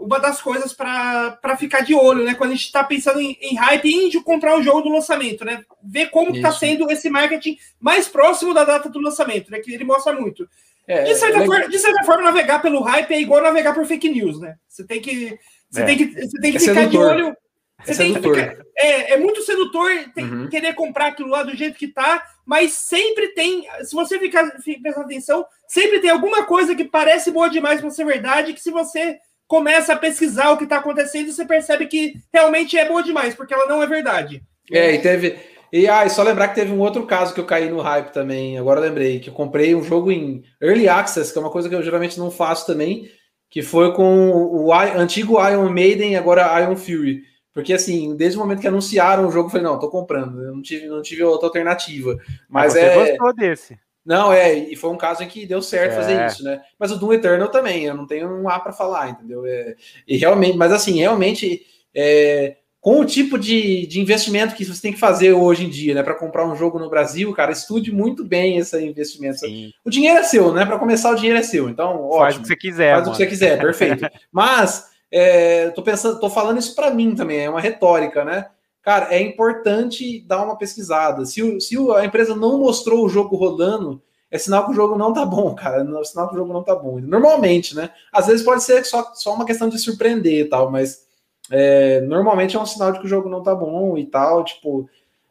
uma 0.02 0.20
das 0.20 0.42
coisas 0.42 0.74
para 0.74 1.58
ficar 1.58 1.82
de 1.82 1.94
olho, 1.94 2.24
né? 2.24 2.34
Quando 2.34 2.52
a 2.52 2.56
gente 2.56 2.66
está 2.66 2.84
pensando 2.84 3.20
em, 3.20 3.38
em 3.40 3.56
hype 3.56 3.86
e 3.86 4.10
de 4.10 4.20
comprar 4.22 4.58
o 4.58 4.64
jogo 4.64 4.82
do 4.82 4.90
lançamento, 4.90 5.46
né? 5.46 5.64
Ver 5.84 6.10
como 6.10 6.36
está 6.36 6.52
sendo 6.52 6.90
esse 6.92 7.10
marketing 7.10 7.58
mais 7.80 8.08
próximo 8.08 8.54
da 8.54 8.64
data 8.64 8.90
do 8.90 9.00
lançamento, 9.00 9.52
né? 9.52 9.60
Que 9.60 9.74
ele 9.74 9.84
mostra 9.84 10.14
muito. 10.14 10.48
É, 10.88 11.04
de, 11.04 11.16
certa 11.16 11.44
é 11.44 11.46
forma, 11.46 11.70
de 11.70 11.80
certa 11.80 12.04
forma, 12.04 12.24
navegar 12.24 12.62
pelo 12.62 12.82
hype 12.82 13.12
é 13.12 13.22
igual 13.22 13.42
navegar 13.42 13.74
por 13.74 13.86
fake 13.86 14.10
news, 14.10 14.40
né? 14.40 14.56
Você 14.68 14.84
tem 14.84 15.00
que, 15.00 15.38
você 15.70 15.82
é. 15.82 15.86
tem 15.86 15.98
que, 15.98 16.06
você 16.06 16.42
tem 16.42 16.52
que 16.52 16.58
é 16.58 16.60
ficar 16.60 16.88
de 16.88 16.98
olho. 16.98 17.38
Você 17.86 17.92
é 17.94 17.96
tem 17.96 18.14
que 18.14 18.22
ficar, 18.22 18.58
é, 18.78 19.14
é 19.14 19.18
muito 19.18 19.42
sedutor 19.42 19.90
tem, 20.14 20.24
uhum. 20.24 20.50
querer 20.50 20.74
comprar 20.74 21.08
aquilo 21.08 21.30
lá 21.30 21.44
do 21.44 21.56
jeito 21.56 21.78
que 21.78 21.88
tá, 21.88 22.24
mas 22.46 22.74
sempre 22.74 23.30
tem, 23.30 23.68
se 23.84 23.96
você 23.96 24.20
ficar 24.20 24.52
prestar 24.82 25.02
atenção, 25.02 25.46
sempre 25.68 26.00
tem 26.00 26.10
alguma 26.10 26.44
coisa 26.46 26.76
que 26.76 26.86
parece 26.86 27.32
boa 27.32 27.50
demais 27.50 27.82
para 27.82 27.90
ser 27.90 28.06
verdade, 28.06 28.54
que 28.54 28.62
se 28.62 28.70
você 28.70 29.20
começa 29.52 29.92
a 29.92 29.98
pesquisar 29.98 30.50
o 30.52 30.58
que 30.58 30.64
está 30.64 30.78
acontecendo, 30.78 31.30
você 31.30 31.44
percebe 31.44 31.86
que 31.86 32.14
realmente 32.34 32.78
é 32.78 32.88
boa 32.88 33.04
demais, 33.04 33.36
porque 33.36 33.54
ela 33.54 33.68
não 33.68 33.84
é 33.84 33.86
verdade. 33.86 34.42
É, 34.72 34.94
e 34.94 35.00
teve. 35.00 35.38
E 35.74 35.90
ah, 35.90 36.08
só 36.08 36.24
lembrar 36.24 36.48
que 36.48 36.56
teve 36.56 36.72
um 36.72 36.80
outro 36.80 37.06
caso 37.06 37.34
que 37.34 37.40
eu 37.42 37.46
caí 37.46 37.70
no 37.70 37.82
hype 37.82 38.14
também, 38.14 38.58
agora 38.58 38.80
lembrei, 38.80 39.20
que 39.20 39.30
eu 39.30 39.34
comprei 39.34 39.76
um 39.76 39.84
jogo 39.84 40.10
em 40.10 40.42
Early 40.62 40.88
Access, 40.88 41.34
que 41.34 41.38
é 41.38 41.42
uma 41.42 41.52
coisa 41.52 41.68
que 41.68 41.76
eu 41.76 41.84
geralmente 41.84 42.18
não 42.18 42.32
faço 42.32 42.66
também, 42.66 43.10
que 43.50 43.62
foi 43.62 43.94
com 43.94 44.32
o 44.32 44.72
antigo 44.72 45.46
Iron 45.46 45.70
Maiden, 45.70 46.16
agora 46.16 46.62
Iron 46.62 46.78
Fury. 46.78 47.22
Porque 47.54 47.74
assim, 47.74 48.16
desde 48.16 48.38
o 48.38 48.42
momento 48.42 48.62
que 48.62 48.68
anunciaram 48.70 49.28
o 49.28 49.32
jogo, 49.32 49.48
eu 49.48 49.52
falei, 49.52 49.68
não, 49.68 49.78
tô 49.78 49.90
comprando, 49.90 50.42
eu 50.42 50.56
não 50.56 50.62
tive, 50.62 50.88
não 50.88 51.02
tive 51.02 51.24
outra 51.24 51.48
alternativa. 51.48 52.16
Mas, 52.50 52.74
Mas 52.74 52.74
você 52.74 52.80
é. 52.80 53.10
gostou 53.18 53.34
desse? 53.34 53.78
Não, 54.06 54.34
é, 54.34 54.54
e 54.56 54.76
foi 54.76 54.90
um 54.90 54.98
caso 54.98 55.22
em 55.24 55.28
que 55.28 55.46
deu 55.46 55.62
certo 55.62 55.94
é. 55.94 55.96
fazer 55.96 56.26
isso, 56.26 56.44
né? 56.44 56.62
Mas 56.80 56.92
o 56.92 56.98
Doom 56.98 57.14
Eternal 57.14 57.50
também, 57.50 57.86
eu 57.86 57.96
não 57.96 58.08
tenho 58.08 58.30
um 58.30 58.50
A 58.50 58.60
para 58.60 58.74
falar, 58.74 59.10
entendeu? 59.10 59.46
É, 59.46 59.76
e 60.08 60.18
realmente, 60.18 60.58
mas 60.58 60.72
assim, 60.72 61.00
realmente, 61.00 61.62
é, 61.94 62.56
com 62.82 63.00
o 63.00 63.06
tipo 63.06 63.38
de, 63.38 63.86
de 63.86 64.02
investimento 64.02 64.56
que 64.56 64.66
você 64.66 64.82
tem 64.82 64.92
que 64.92 65.00
fazer 65.00 65.34
hoje 65.34 65.66
em 65.66 65.70
dia, 65.70 65.94
né, 65.94 66.02
para 66.02 66.16
comprar 66.16 66.48
um 66.48 66.56
jogo 66.56 66.80
no 66.80 66.90
Brasil, 66.90 67.32
cara, 67.32 67.52
estude 67.52 67.92
muito 67.92 68.26
bem 68.26 68.58
esse 68.58 68.84
investimento. 68.84 69.38
Sim. 69.42 69.72
O 69.86 69.90
dinheiro 69.92 70.20
é 70.20 70.24
seu, 70.24 70.52
né? 70.52 70.66
Para 70.66 70.80
começar, 70.80 71.12
o 71.12 71.16
dinheiro 71.16 71.38
é 71.38 71.44
seu, 71.44 71.70
então, 71.70 72.02
ótimo. 72.10 72.20
Faz 72.20 72.36
o 72.38 72.42
que 72.42 72.48
você 72.48 72.56
quiser. 72.56 72.94
Faz 72.94 73.02
mano. 73.02 73.12
o 73.14 73.18
que 73.18 73.24
você 73.24 73.30
quiser, 73.30 73.62
perfeito. 73.62 74.10
mas, 74.34 74.90
é, 75.12 75.70
tô 75.70 75.84
pensando, 75.84 76.20
tô 76.20 76.28
falando 76.28 76.58
isso 76.58 76.74
para 76.74 76.90
mim 76.90 77.14
também, 77.14 77.42
é 77.42 77.50
uma 77.50 77.62
retórica, 77.62 78.26
né? 78.26 78.48
Cara, 78.82 79.13
é 79.13 79.22
importante 79.22 80.22
dar 80.22 80.44
uma 80.44 80.58
pesquisada. 80.58 81.26
Se, 81.26 81.41
o, 81.41 81.60
se 81.60 81.78
a 81.96 82.06
empresa 82.06 82.36
não 82.36 82.60
mostrou 82.60 83.06
o 83.06 83.10
jogo 83.10 83.36
rodando, 83.36 84.02
é 84.30 84.38
sinal 84.38 84.65
que 84.65 84.72
o 84.72 84.76
jogo 84.76 84.98
não 84.98 85.12
tá 85.12 85.26
bom, 85.26 85.54
cara. 85.54 85.84
É 85.84 86.04
sinal 86.04 86.30
que 86.30 86.36
o 86.36 86.38
jogo 86.38 86.54
não 86.54 86.63
tá 86.63 86.74
bom. 86.74 87.00
Normalmente, 87.00 87.76
né? 87.76 87.91
Às 88.12 88.28
vezes 88.28 88.46
pode 88.46 88.63
ser 88.63 88.84
só, 88.86 89.12
só 89.13 89.34
uma 89.34 89.46
questão 89.46 89.67
de 89.67 89.78
surpreender 89.78 90.46
e 90.46 90.50
tal, 90.50 90.72
mas 90.72 91.06
é, 91.50 92.00
normalmente 92.02 92.56
é 92.56 92.60
um 92.60 92.65
sinal 92.65 92.94
de 92.94 93.00
que 93.00 93.06
o 93.06 93.10
jogo 93.10 93.30
não 93.30 93.44
tá 93.44 93.54
bom 93.54 93.98
e 93.98 94.06
tal. 94.06 94.44
Tipo, 94.46 94.89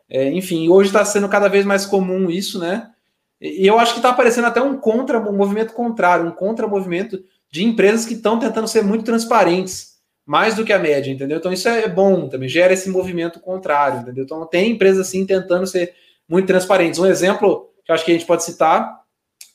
é, 0.08 0.30
enfim, 0.30 0.68
hoje 0.68 0.90
está 0.90 1.04
sendo 1.04 1.28
cada 1.28 1.48
vez 1.48 1.64
mais 1.64 1.86
comum 1.86 2.30
isso, 2.30 2.58
né? 2.58 2.90
E, 3.40 3.66
eu 3.66 3.78
acho 3.78 3.94
que 3.94 4.00
está 4.00 4.10
aparecendo 4.10 4.46
até 4.46 4.60
um 4.60 4.76
contra, 4.76 5.18
um 5.18 5.36
movimento 5.36 5.72
contrário, 5.72 6.26
um 6.26 6.32
contra-movimento 6.32 7.24
de 7.50 7.64
empresas 7.64 8.04
que 8.04 8.14
estão 8.14 8.38
tentando 8.38 8.68
ser 8.68 8.82
muito 8.84 9.04
transparentes 9.04 9.89
mais 10.30 10.54
do 10.54 10.64
que 10.64 10.72
a 10.72 10.78
média, 10.78 11.10
entendeu? 11.10 11.38
Então 11.38 11.52
isso 11.52 11.68
é 11.68 11.88
bom 11.88 12.28
também, 12.28 12.48
gera 12.48 12.72
esse 12.72 12.88
movimento 12.88 13.40
contrário, 13.40 13.98
entendeu? 13.98 14.22
Então 14.22 14.46
tem 14.46 14.70
empresas 14.70 15.08
assim 15.08 15.26
tentando 15.26 15.66
ser 15.66 15.92
muito 16.28 16.46
transparentes. 16.46 17.00
Um 17.00 17.06
exemplo 17.06 17.68
que 17.84 17.90
eu 17.90 17.94
acho 17.96 18.04
que 18.04 18.12
a 18.12 18.14
gente 18.14 18.26
pode 18.28 18.44
citar 18.44 19.00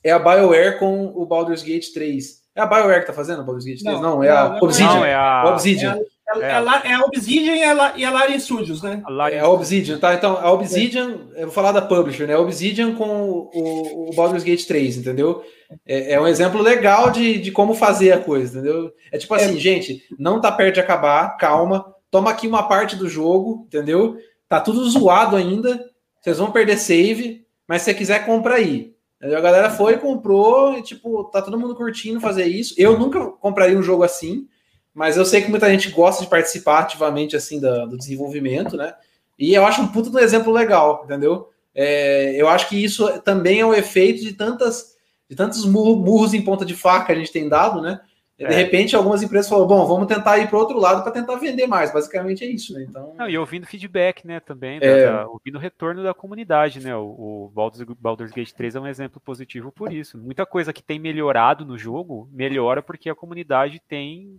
é 0.03 0.11
a 0.11 0.19
BioWare 0.19 0.77
com 0.77 1.13
o 1.15 1.25
Baldur's 1.25 1.63
Gate 1.63 1.93
3. 1.93 2.41
É 2.53 2.61
a 2.61 2.65
BioWare 2.65 2.99
que 2.99 3.07
tá 3.07 3.13
fazendo 3.13 3.41
o 3.41 3.45
Baldur's 3.45 3.63
Gate 3.63 3.83
3? 3.83 3.95
Não, 3.95 4.01
não 4.01 4.21
é 4.21 4.29
a 4.29 4.57
Obsidian. 4.61 4.95
Não, 4.95 5.05
é 5.05 5.15
a 5.15 5.45
Obsidian. 5.47 5.93
É, 5.93 6.05
é, 6.27 6.89
é, 6.89 6.93
a 6.93 7.01
Obsidian 7.01 7.55
e 7.55 7.63
a, 7.63 7.93
e 7.97 8.03
a 8.05 8.11
Larian 8.11 8.39
Studios, 8.39 8.81
né? 8.81 9.03
É 9.31 9.39
a 9.39 9.49
Obsidian, 9.49 9.99
tá? 9.99 10.13
Então, 10.13 10.37
a 10.37 10.51
Obsidian, 10.51 11.19
eu 11.35 11.45
vou 11.45 11.51
falar 11.51 11.71
da 11.71 11.81
publisher, 11.81 12.25
né? 12.25 12.33
A 12.33 12.39
Obsidian 12.39 12.95
com 12.95 13.49
o, 13.53 14.09
o 14.09 14.15
Baldur's 14.15 14.43
Gate 14.43 14.65
3, 14.65 14.97
entendeu? 14.97 15.43
É, 15.85 16.13
é, 16.13 16.21
um 16.21 16.27
exemplo 16.27 16.61
legal 16.61 17.11
de, 17.11 17.37
de 17.37 17.51
como 17.51 17.75
fazer 17.75 18.11
a 18.11 18.19
coisa, 18.19 18.57
entendeu? 18.57 18.91
É 19.11 19.17
tipo 19.17 19.33
assim, 19.33 19.55
é. 19.55 19.59
gente, 19.59 20.03
não 20.17 20.41
tá 20.41 20.51
perto 20.51 20.75
de 20.75 20.79
acabar, 20.79 21.37
calma, 21.37 21.85
toma 22.09 22.31
aqui 22.31 22.47
uma 22.47 22.67
parte 22.67 22.95
do 22.95 23.07
jogo, 23.07 23.65
entendeu? 23.67 24.17
Tá 24.49 24.59
tudo 24.59 24.87
zoado 24.89 25.35
ainda, 25.35 25.83
vocês 26.21 26.37
vão 26.37 26.51
perder 26.51 26.77
save, 26.77 27.45
mas 27.67 27.81
se 27.81 27.85
você 27.85 27.93
quiser, 27.93 28.25
compra 28.25 28.55
aí. 28.55 28.93
A 29.21 29.41
galera 29.41 29.69
foi, 29.69 29.93
e 29.93 29.97
comprou, 29.97 30.77
e 30.77 30.81
tipo, 30.81 31.23
tá 31.25 31.41
todo 31.41 31.59
mundo 31.59 31.75
curtindo 31.75 32.19
fazer 32.19 32.45
isso. 32.45 32.75
Eu 32.77 32.97
nunca 32.97 33.25
compraria 33.25 33.77
um 33.77 33.83
jogo 33.83 34.03
assim, 34.03 34.47
mas 34.95 35.17
eu 35.17 35.25
sei 35.25 35.41
que 35.41 35.49
muita 35.49 35.69
gente 35.69 35.91
gosta 35.91 36.23
de 36.23 36.29
participar 36.29 36.79
ativamente 36.79 37.35
assim 37.35 37.59
do, 37.59 37.85
do 37.85 37.97
desenvolvimento, 37.97 38.77
né? 38.77 38.95
E 39.37 39.53
eu 39.53 39.65
acho 39.65 39.81
um 39.81 39.89
puto 39.89 40.09
do 40.09 40.17
exemplo 40.17 40.53
legal, 40.53 41.01
entendeu? 41.03 41.49
É, 41.75 42.33
eu 42.41 42.47
acho 42.47 42.69
que 42.69 42.81
isso 42.81 43.19
também 43.19 43.59
é 43.59 43.65
o 43.65 43.73
efeito 43.73 44.23
de 44.23 44.31
tantas 44.33 44.95
de 45.29 45.35
tantos 45.35 45.65
murros 45.65 46.33
em 46.33 46.41
ponta 46.41 46.63
de 46.63 46.73
faca 46.73 47.07
que 47.07 47.11
a 47.11 47.15
gente 47.15 47.31
tem 47.31 47.49
dado, 47.49 47.81
né? 47.81 47.99
De 48.37 48.43
é. 48.43 48.51
repente, 48.51 48.95
algumas 48.95 49.23
empresas 49.23 49.49
falaram, 49.49 49.67
bom, 49.67 49.85
vamos 49.87 50.07
tentar 50.07 50.37
ir 50.39 50.49
para 50.49 50.59
outro 50.59 50.77
lado 50.77 51.03
para 51.03 51.11
tentar 51.11 51.37
vender 51.37 51.67
mais. 51.67 51.93
Basicamente 51.93 52.43
é 52.43 52.47
isso, 52.47 52.73
né? 52.73 52.85
Então... 52.87 53.15
Não, 53.17 53.29
e 53.29 53.37
ouvindo 53.37 53.65
feedback, 53.65 54.27
né, 54.27 54.41
também, 54.41 54.77
é... 54.81 55.05
da, 55.05 55.27
ouvindo 55.27 55.55
o 55.55 55.59
retorno 55.59 56.03
da 56.03 56.13
comunidade, 56.13 56.81
né? 56.81 56.95
O, 56.95 57.45
o 57.45 57.51
Baldur's, 57.53 57.85
Baldur's 57.97 58.31
Gate 58.31 58.51
3 58.51 58.75
é 58.75 58.79
um 58.79 58.87
exemplo 58.87 59.21
positivo 59.21 59.71
por 59.71 59.91
isso. 59.91 60.17
Muita 60.17 60.45
coisa 60.45 60.73
que 60.73 60.83
tem 60.83 60.99
melhorado 60.99 61.65
no 61.65 61.77
jogo, 61.77 62.29
melhora 62.31 62.83
porque 62.83 63.09
a 63.09 63.15
comunidade 63.15 63.81
tem 63.87 64.37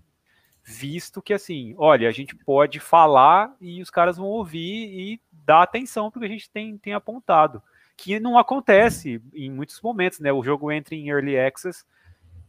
visto 0.68 1.22
que 1.22 1.33
assim, 1.33 1.76
olha, 1.79 2.09
a 2.09 2.12
gente 2.12 2.35
pode 2.35 2.81
falar 2.81 3.55
e 3.61 3.81
os 3.81 3.88
caras 3.88 4.16
vão 4.16 4.26
ouvir 4.26 4.88
e 4.98 5.20
dar 5.31 5.62
atenção 5.62 6.11
porque 6.11 6.26
a 6.26 6.29
gente 6.29 6.50
tem, 6.50 6.76
tem 6.76 6.92
apontado. 6.92 7.62
Que 7.96 8.18
não 8.18 8.37
acontece 8.37 9.22
em 9.33 9.48
muitos 9.48 9.81
momentos, 9.81 10.18
né? 10.18 10.33
O 10.33 10.42
jogo 10.42 10.72
entra 10.72 10.94
em 10.94 11.09
early 11.09 11.38
access, 11.38 11.85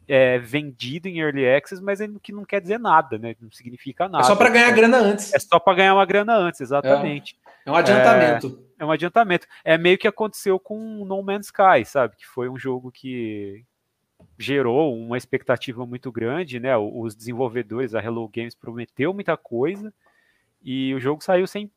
é 0.08 0.40
vendido 0.40 1.08
em 1.08 1.20
early 1.20 1.48
access, 1.48 1.82
mas 1.82 2.02
é 2.02 2.10
que 2.22 2.34
não 2.34 2.44
quer 2.44 2.60
dizer 2.60 2.80
nada, 2.80 3.20
né? 3.20 3.36
Não 3.40 3.52
significa 3.52 4.10
nada. 4.10 4.26
É 4.26 4.28
só 4.28 4.36
para 4.36 4.50
ganhar 4.50 4.72
grana 4.72 4.98
antes. 4.98 5.34
É 5.34 5.40
só 5.40 5.60
para 5.60 5.76
ganhar 5.76 5.94
uma 5.94 6.06
grana 6.06 6.36
antes, 6.36 6.60
exatamente. 6.60 7.38
É, 7.66 7.70
é 7.70 7.72
um 7.72 7.76
adiantamento. 7.76 8.68
É 8.80 8.86
um 8.86 8.92
adiantamento. 8.92 9.48
É 9.64 9.78
meio 9.78 9.98
que 9.98 10.08
aconteceu 10.08 10.60
com 10.60 11.06
No 11.06 11.22
Man's 11.22 11.46
Sky, 11.46 11.86
sabe? 11.86 12.16
Que 12.18 12.26
foi 12.26 12.50
um 12.50 12.58
jogo 12.58 12.92
que 12.92 13.64
gerou 14.38 14.96
uma 14.96 15.18
expectativa 15.18 15.86
muito 15.86 16.12
grande, 16.12 16.60
né? 16.60 16.76
Os 16.78 17.16
desenvolvedores, 17.16 17.96
a 17.96 18.04
Hello 18.04 18.30
Games 18.34 18.56
prometeu 18.56 19.14
muita 19.14 19.36
coisa 19.36 19.94
e 20.64 20.94
o 20.94 21.00
jogo 21.00 21.24
saiu 21.24 21.48
sem, 21.48 21.72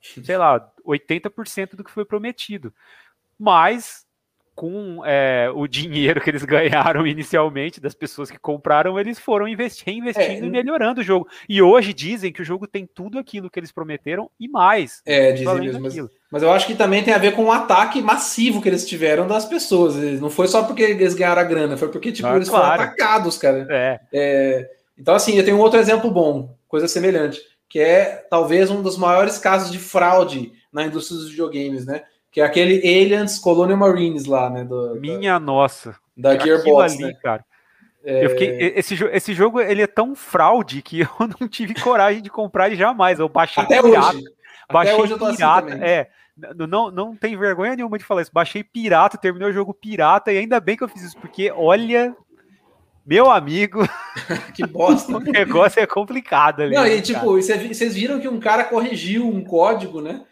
sei 0.00 0.36
lá, 0.36 0.72
80% 0.84 1.76
do 1.76 1.84
que 1.84 1.90
foi 1.90 2.04
prometido. 2.04 2.72
Mas 3.38 4.06
com 4.54 5.04
é, 5.04 5.50
o 5.52 5.66
dinheiro 5.66 6.20
que 6.20 6.30
eles 6.30 6.44
ganharam 6.46 7.06
inicialmente 7.06 7.80
das 7.80 7.94
pessoas 7.94 8.30
que 8.30 8.38
compraram, 8.38 8.98
eles 8.98 9.18
foram 9.18 9.48
investir, 9.48 9.86
reinvestindo 9.86 10.44
é, 10.44 10.48
e 10.48 10.50
melhorando 10.50 11.00
o 11.00 11.04
jogo. 11.04 11.28
E 11.48 11.60
hoje 11.60 11.92
dizem 11.92 12.32
que 12.32 12.42
o 12.42 12.44
jogo 12.44 12.66
tem 12.66 12.86
tudo 12.86 13.18
aquilo 13.18 13.50
que 13.50 13.58
eles 13.58 13.72
prometeram 13.72 14.30
e 14.38 14.48
mais. 14.48 15.02
É, 15.04 15.32
dizem 15.32 15.60
mesmo. 15.60 15.80
Mas, 15.80 15.96
mas, 16.34 16.42
eu 16.42 16.50
acho 16.50 16.66
que 16.66 16.74
também 16.74 17.04
tem 17.04 17.14
a 17.14 17.18
ver 17.18 17.36
com 17.36 17.44
o 17.44 17.52
ataque 17.52 18.02
massivo 18.02 18.60
que 18.60 18.68
eles 18.68 18.84
tiveram 18.84 19.28
das 19.28 19.44
pessoas. 19.44 19.94
Não 20.20 20.28
foi 20.28 20.48
só 20.48 20.64
porque 20.64 20.82
eles 20.82 21.14
ganharam 21.14 21.40
a 21.40 21.44
grana, 21.44 21.76
foi 21.76 21.86
porque 21.86 22.10
tipo, 22.10 22.26
ah, 22.26 22.34
eles 22.34 22.48
claro. 22.48 22.64
foram 22.64 22.82
atacados, 22.82 23.38
cara. 23.38 23.64
É. 23.70 24.00
é. 24.12 24.70
Então, 24.98 25.14
assim, 25.14 25.36
eu 25.36 25.44
tenho 25.44 25.56
um 25.56 25.60
outro 25.60 25.78
exemplo 25.78 26.10
bom, 26.10 26.56
coisa 26.66 26.88
semelhante, 26.88 27.40
que 27.68 27.78
é 27.78 28.26
talvez 28.28 28.68
um 28.68 28.82
dos 28.82 28.98
maiores 28.98 29.38
casos 29.38 29.70
de 29.70 29.78
fraude 29.78 30.52
na 30.72 30.84
indústria 30.84 31.18
dos 31.18 31.30
videogames, 31.30 31.86
né? 31.86 32.02
Que 32.32 32.40
é 32.40 32.44
aquele 32.44 32.78
Aliens 32.78 33.38
Colonial 33.38 33.78
Marines 33.78 34.24
lá, 34.24 34.50
né? 34.50 34.64
Do, 34.64 34.96
Minha 34.96 35.34
da, 35.34 35.40
nossa. 35.40 35.94
Da 36.16 36.36
Gearbox, 36.36 36.94
ali, 36.94 37.04
né? 37.04 37.14
cara. 37.22 37.44
É... 38.04 38.24
Eu 38.24 38.30
fiquei, 38.30 38.72
esse, 38.76 39.02
esse 39.04 39.32
jogo 39.32 39.60
ele 39.60 39.82
é 39.82 39.86
tão 39.86 40.14
fraude 40.14 40.82
que 40.82 41.00
eu 41.06 41.08
não 41.40 41.48
tive 41.48 41.74
coragem 41.74 42.20
de 42.20 42.28
comprar 42.28 42.66
ele 42.66 42.76
jamais. 42.76 43.20
Eu 43.20 43.28
baixei 43.28 43.62
Até 43.62 43.80
pirata. 43.80 44.16
Hoje. 44.16 44.24
Baixei 44.72 44.94
Até 44.94 45.02
hoje 45.02 45.12
eu 45.12 45.18
tô 45.18 45.32
pirata. 45.32 45.74
Assim 45.74 45.84
é, 45.84 46.10
não, 46.36 46.90
não 46.90 47.16
tem 47.16 47.36
vergonha 47.36 47.76
nenhuma 47.76 47.98
de 47.98 48.04
falar 48.04 48.22
isso. 48.22 48.30
Baixei 48.32 48.64
pirata, 48.64 49.16
terminei 49.16 49.48
o 49.48 49.52
jogo 49.52 49.72
pirata 49.72 50.32
e 50.32 50.38
ainda 50.38 50.60
bem 50.60 50.76
que 50.76 50.82
eu 50.82 50.88
fiz 50.88 51.02
isso, 51.02 51.18
porque 51.18 51.52
olha, 51.54 52.14
meu 53.06 53.30
amigo, 53.30 53.80
que 54.54 54.66
bosta. 54.66 55.14
o 55.16 55.20
negócio 55.20 55.80
é 55.80 55.86
complicado 55.86 56.62
ali. 56.62 56.74
Não, 56.74 56.82
né, 56.82 56.96
e 56.96 57.02
tipo, 57.02 57.24
vocês 57.24 57.94
viram 57.94 58.18
que 58.18 58.28
um 58.28 58.40
cara 58.40 58.64
corrigiu 58.64 59.28
um 59.28 59.44
código, 59.44 60.00
né? 60.00 60.24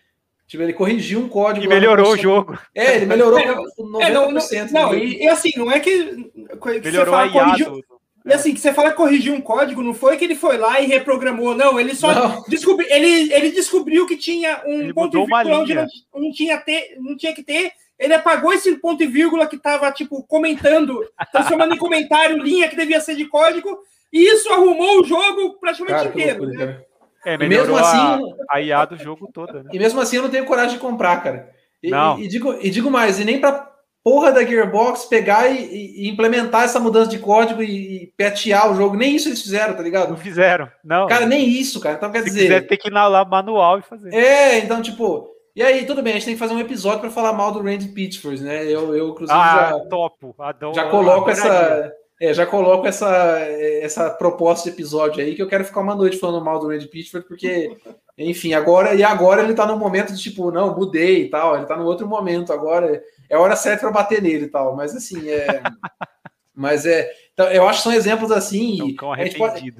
Tipo, 0.46 0.64
ele 0.64 0.72
corrigiu 0.72 1.20
um 1.20 1.28
código. 1.28 1.64
E 1.64 1.68
melhorou 1.68 2.12
o 2.12 2.16
jogo. 2.16 2.58
É, 2.74 2.96
ele 2.96 3.06
melhorou 3.06 3.38
é, 3.40 3.54
90%. 3.54 4.02
É, 4.02 4.10
não, 4.10 4.22
não, 4.22 4.30
não 4.72 4.94
e, 4.94 5.22
e, 5.22 5.28
assim, 5.28 5.50
não 5.56 5.70
é 5.70 5.80
que. 5.80 6.14
que 6.14 6.80
melhorou 6.80 7.14
você 7.14 7.30
fala, 7.30 7.32
corrigiu, 7.32 7.84
e 8.24 8.32
assim, 8.32 8.54
que 8.54 8.60
você 8.60 8.72
fala 8.72 8.92
corrigir 8.92 9.32
um 9.32 9.40
código, 9.40 9.82
não 9.82 9.94
foi 9.94 10.16
que 10.16 10.24
ele 10.24 10.34
foi 10.34 10.56
lá 10.56 10.80
e 10.80 10.86
reprogramou, 10.86 11.56
não. 11.56 11.78
Ele 11.78 11.94
só 11.94 12.42
descobriu. 12.46 12.88
Ele, 12.90 13.32
ele 13.32 13.50
descobriu 13.50 14.06
que 14.06 14.16
tinha 14.16 14.62
um 14.64 14.80
ele 14.80 14.94
ponto 14.94 15.16
e 15.16 15.20
vírgula 15.20 15.58
onde 15.58 15.74
não, 15.74 15.86
não, 16.14 16.32
tinha 16.32 16.58
ter, 16.58 16.96
não 17.00 17.16
tinha 17.16 17.34
que 17.34 17.42
ter. 17.42 17.72
Ele 17.98 18.14
apagou 18.14 18.52
esse 18.52 18.74
ponto 18.76 19.02
e 19.02 19.06
vírgula 19.06 19.46
que 19.46 19.56
estava, 19.56 19.90
tipo, 19.90 20.22
comentando, 20.24 21.04
transformando 21.30 21.74
em 21.74 21.78
comentário 21.78 22.42
linha 22.42 22.68
que 22.68 22.76
devia 22.76 23.00
ser 23.00 23.16
de 23.16 23.26
código, 23.26 23.78
e 24.12 24.20
isso 24.20 24.52
arrumou 24.52 25.00
o 25.00 25.04
jogo 25.04 25.58
praticamente 25.60 25.98
cara, 25.98 26.08
inteiro. 26.08 26.44
Loucura, 26.44 26.66
né? 26.66 26.82
É, 27.24 27.34
e 27.34 27.48
mesmo 27.48 27.76
assim, 27.76 28.24
a, 28.50 28.56
a 28.56 28.60
IA 28.60 28.84
do 28.84 28.96
jogo 28.96 29.30
toda. 29.32 29.62
Né? 29.62 29.70
E 29.72 29.78
mesmo 29.78 30.00
assim 30.00 30.16
eu 30.16 30.22
não 30.22 30.30
tenho 30.30 30.44
coragem 30.44 30.74
de 30.74 30.80
comprar, 30.80 31.22
cara. 31.22 31.50
E, 31.82 31.90
não. 31.90 32.18
e, 32.18 32.24
e 32.24 32.28
digo, 32.28 32.54
e 32.60 32.70
digo 32.70 32.90
mais, 32.90 33.20
e 33.20 33.24
nem 33.24 33.40
para 33.40 33.71
porra 34.02 34.32
da 34.32 34.44
Gearbox 34.44 35.04
pegar 35.04 35.48
e, 35.48 36.04
e, 36.04 36.08
implementar 36.08 36.64
essa 36.64 36.80
mudança 36.80 37.10
de 37.10 37.18
código 37.18 37.62
e, 37.62 38.04
e 38.04 38.06
petear 38.16 38.70
o 38.70 38.74
jogo. 38.74 38.96
Nem 38.96 39.16
isso 39.16 39.28
eles 39.28 39.42
fizeram, 39.42 39.74
tá 39.74 39.82
ligado? 39.82 40.10
Não 40.10 40.16
fizeram, 40.16 40.68
não. 40.84 41.06
Cara, 41.06 41.26
nem 41.26 41.48
isso, 41.48 41.80
cara. 41.80 41.96
Então 41.96 42.10
quer 42.10 42.20
Se 42.20 42.26
dizer. 42.26 42.42
Quiser 42.42 42.66
ter 42.66 42.76
que 42.76 42.88
ir 42.88 42.92
lá 42.92 43.24
manual 43.24 43.78
e 43.78 43.82
fazer. 43.82 44.12
É, 44.12 44.58
então, 44.58 44.82
tipo. 44.82 45.30
E 45.54 45.62
aí, 45.62 45.84
tudo 45.84 46.02
bem, 46.02 46.14
a 46.14 46.16
gente 46.16 46.24
tem 46.24 46.34
que 46.34 46.40
fazer 46.40 46.54
um 46.54 46.60
episódio 46.60 47.00
para 47.00 47.10
falar 47.10 47.34
mal 47.34 47.52
do 47.52 47.62
Randy 47.62 47.88
Pitchford, 47.88 48.42
né? 48.42 48.64
Eu, 48.64 48.96
eu 48.96 49.10
inclusive, 49.10 49.38
ah, 49.38 49.68
já, 49.72 49.80
topo. 49.80 50.34
Adoro, 50.38 50.74
já 50.74 50.88
coloco 50.88 51.28
essa. 51.30 51.92
É, 52.18 52.32
já 52.32 52.46
coloco 52.46 52.86
essa, 52.86 53.38
essa 53.80 54.08
proposta 54.08 54.70
de 54.70 54.76
episódio 54.76 55.20
aí 55.20 55.34
que 55.34 55.42
eu 55.42 55.48
quero 55.48 55.64
ficar 55.64 55.80
uma 55.80 55.96
noite 55.96 56.18
falando 56.18 56.44
mal 56.44 56.60
do 56.60 56.68
Randy 56.68 56.86
Pitchford, 56.86 57.26
porque, 57.26 57.76
enfim, 58.16 58.54
agora 58.54 58.94
e 58.94 59.02
agora 59.02 59.42
ele 59.42 59.54
tá 59.54 59.66
no 59.66 59.76
momento 59.76 60.14
de 60.14 60.22
tipo, 60.22 60.52
não, 60.52 60.72
mudei 60.72 61.24
e 61.24 61.28
tal, 61.28 61.56
ele 61.56 61.66
tá 61.66 61.76
no 61.76 61.84
outro 61.84 62.06
momento 62.06 62.52
agora, 62.52 63.02
é 63.32 63.38
hora 63.38 63.56
certa 63.56 63.80
para 63.82 63.90
bater 63.90 64.22
nele 64.22 64.44
e 64.44 64.48
tal, 64.48 64.76
mas 64.76 64.94
assim, 64.94 65.28
é. 65.28 65.62
mas 66.54 66.86
é. 66.86 67.10
Então, 67.32 67.46
eu 67.46 67.66
acho 67.66 67.78
que 67.78 67.84
são 67.84 67.92
exemplos 67.92 68.30
assim. 68.30 68.94
Não, 69.00 69.12
a, 69.12 69.24
gente 69.24 69.38
pode, 69.38 69.74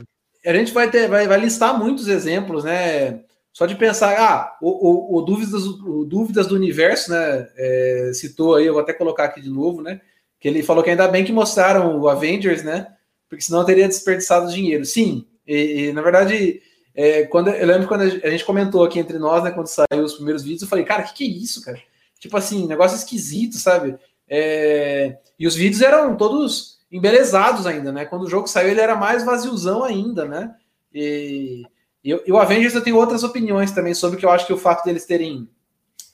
a 0.44 0.54
gente 0.54 0.72
vai 0.72 0.90
ter, 0.90 1.08
vai, 1.08 1.28
vai 1.28 1.38
listar 1.38 1.78
muitos 1.78 2.08
exemplos, 2.08 2.64
né? 2.64 3.20
Só 3.52 3.66
de 3.66 3.74
pensar, 3.74 4.18
ah, 4.18 4.56
o, 4.62 5.16
o, 5.16 5.18
o 5.18 5.22
Dúvidas, 5.22 5.66
o 5.66 6.04
Dúvidas 6.04 6.46
do 6.46 6.54
Universo, 6.54 7.10
né? 7.10 7.48
É, 7.56 8.10
citou 8.14 8.54
aí, 8.54 8.66
eu 8.66 8.72
vou 8.72 8.82
até 8.82 8.94
colocar 8.94 9.24
aqui 9.24 9.40
de 9.40 9.50
novo, 9.50 9.82
né? 9.82 10.00
que 10.42 10.48
ele 10.48 10.60
falou 10.64 10.82
que 10.82 10.90
ainda 10.90 11.06
bem 11.06 11.24
que 11.24 11.32
mostraram 11.32 12.00
o 12.00 12.08
Avengers, 12.08 12.64
né? 12.64 12.88
Porque 13.28 13.44
senão 13.44 13.64
teria 13.64 13.86
desperdiçado 13.86 14.52
dinheiro. 14.52 14.84
Sim, 14.84 15.24
e, 15.46 15.84
e 15.84 15.92
na 15.92 16.02
verdade, 16.02 16.60
é, 16.96 17.22
quando 17.26 17.50
eu 17.50 17.64
lembro 17.64 17.86
quando 17.86 18.00
a 18.00 18.28
gente 18.28 18.44
comentou 18.44 18.82
aqui 18.82 18.98
entre 18.98 19.20
nós, 19.20 19.44
né? 19.44 19.52
Quando 19.52 19.68
saiu 19.68 20.02
os 20.02 20.14
primeiros 20.14 20.42
vídeos, 20.42 20.62
eu 20.62 20.68
falei, 20.68 20.84
cara, 20.84 21.04
o 21.04 21.06
que, 21.06 21.14
que 21.14 21.24
é 21.24 21.28
isso, 21.28 21.64
cara? 21.64 21.80
Tipo 22.22 22.36
assim, 22.36 22.68
negócio 22.68 22.96
esquisito, 22.96 23.56
sabe? 23.56 23.96
É, 24.28 25.18
e 25.36 25.44
os 25.44 25.56
vídeos 25.56 25.82
eram 25.82 26.16
todos 26.16 26.78
embelezados 26.90 27.66
ainda, 27.66 27.90
né? 27.90 28.04
Quando 28.04 28.22
o 28.22 28.30
jogo 28.30 28.46
saiu, 28.46 28.70
ele 28.70 28.80
era 28.80 28.94
mais 28.94 29.24
vaziozão 29.24 29.82
ainda, 29.82 30.24
né? 30.24 30.54
E, 30.94 31.64
e, 32.04 32.10
e 32.10 32.30
o 32.30 32.38
Avengers 32.38 32.76
eu 32.76 32.80
tenho 32.80 32.96
outras 32.96 33.24
opiniões 33.24 33.72
também 33.72 33.92
sobre 33.92 34.20
que 34.20 34.24
eu 34.24 34.30
acho 34.30 34.46
que 34.46 34.52
o 34.52 34.56
fato 34.56 34.84
deles 34.84 35.04
terem 35.04 35.48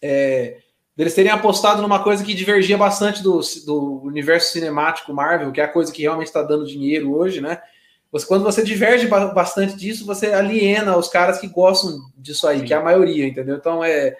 é, 0.00 0.56
deles 0.96 1.14
terem 1.14 1.30
apostado 1.30 1.82
numa 1.82 2.02
coisa 2.02 2.24
que 2.24 2.32
divergia 2.32 2.78
bastante 2.78 3.22
do, 3.22 3.40
do 3.66 4.00
universo 4.04 4.50
cinemático 4.50 5.12
Marvel, 5.12 5.52
que 5.52 5.60
é 5.60 5.64
a 5.64 5.68
coisa 5.68 5.92
que 5.92 6.00
realmente 6.00 6.28
está 6.28 6.42
dando 6.42 6.66
dinheiro 6.66 7.14
hoje, 7.14 7.42
né? 7.42 7.60
Você, 8.10 8.26
quando 8.26 8.44
você 8.44 8.64
diverge 8.64 9.06
bastante 9.08 9.76
disso, 9.76 10.06
você 10.06 10.28
aliena 10.32 10.96
os 10.96 11.08
caras 11.08 11.38
que 11.38 11.48
gostam 11.48 12.00
disso 12.16 12.48
aí, 12.48 12.60
Sim. 12.60 12.64
que 12.64 12.72
é 12.72 12.78
a 12.78 12.82
maioria, 12.82 13.26
entendeu? 13.26 13.56
Então 13.56 13.84
é, 13.84 14.16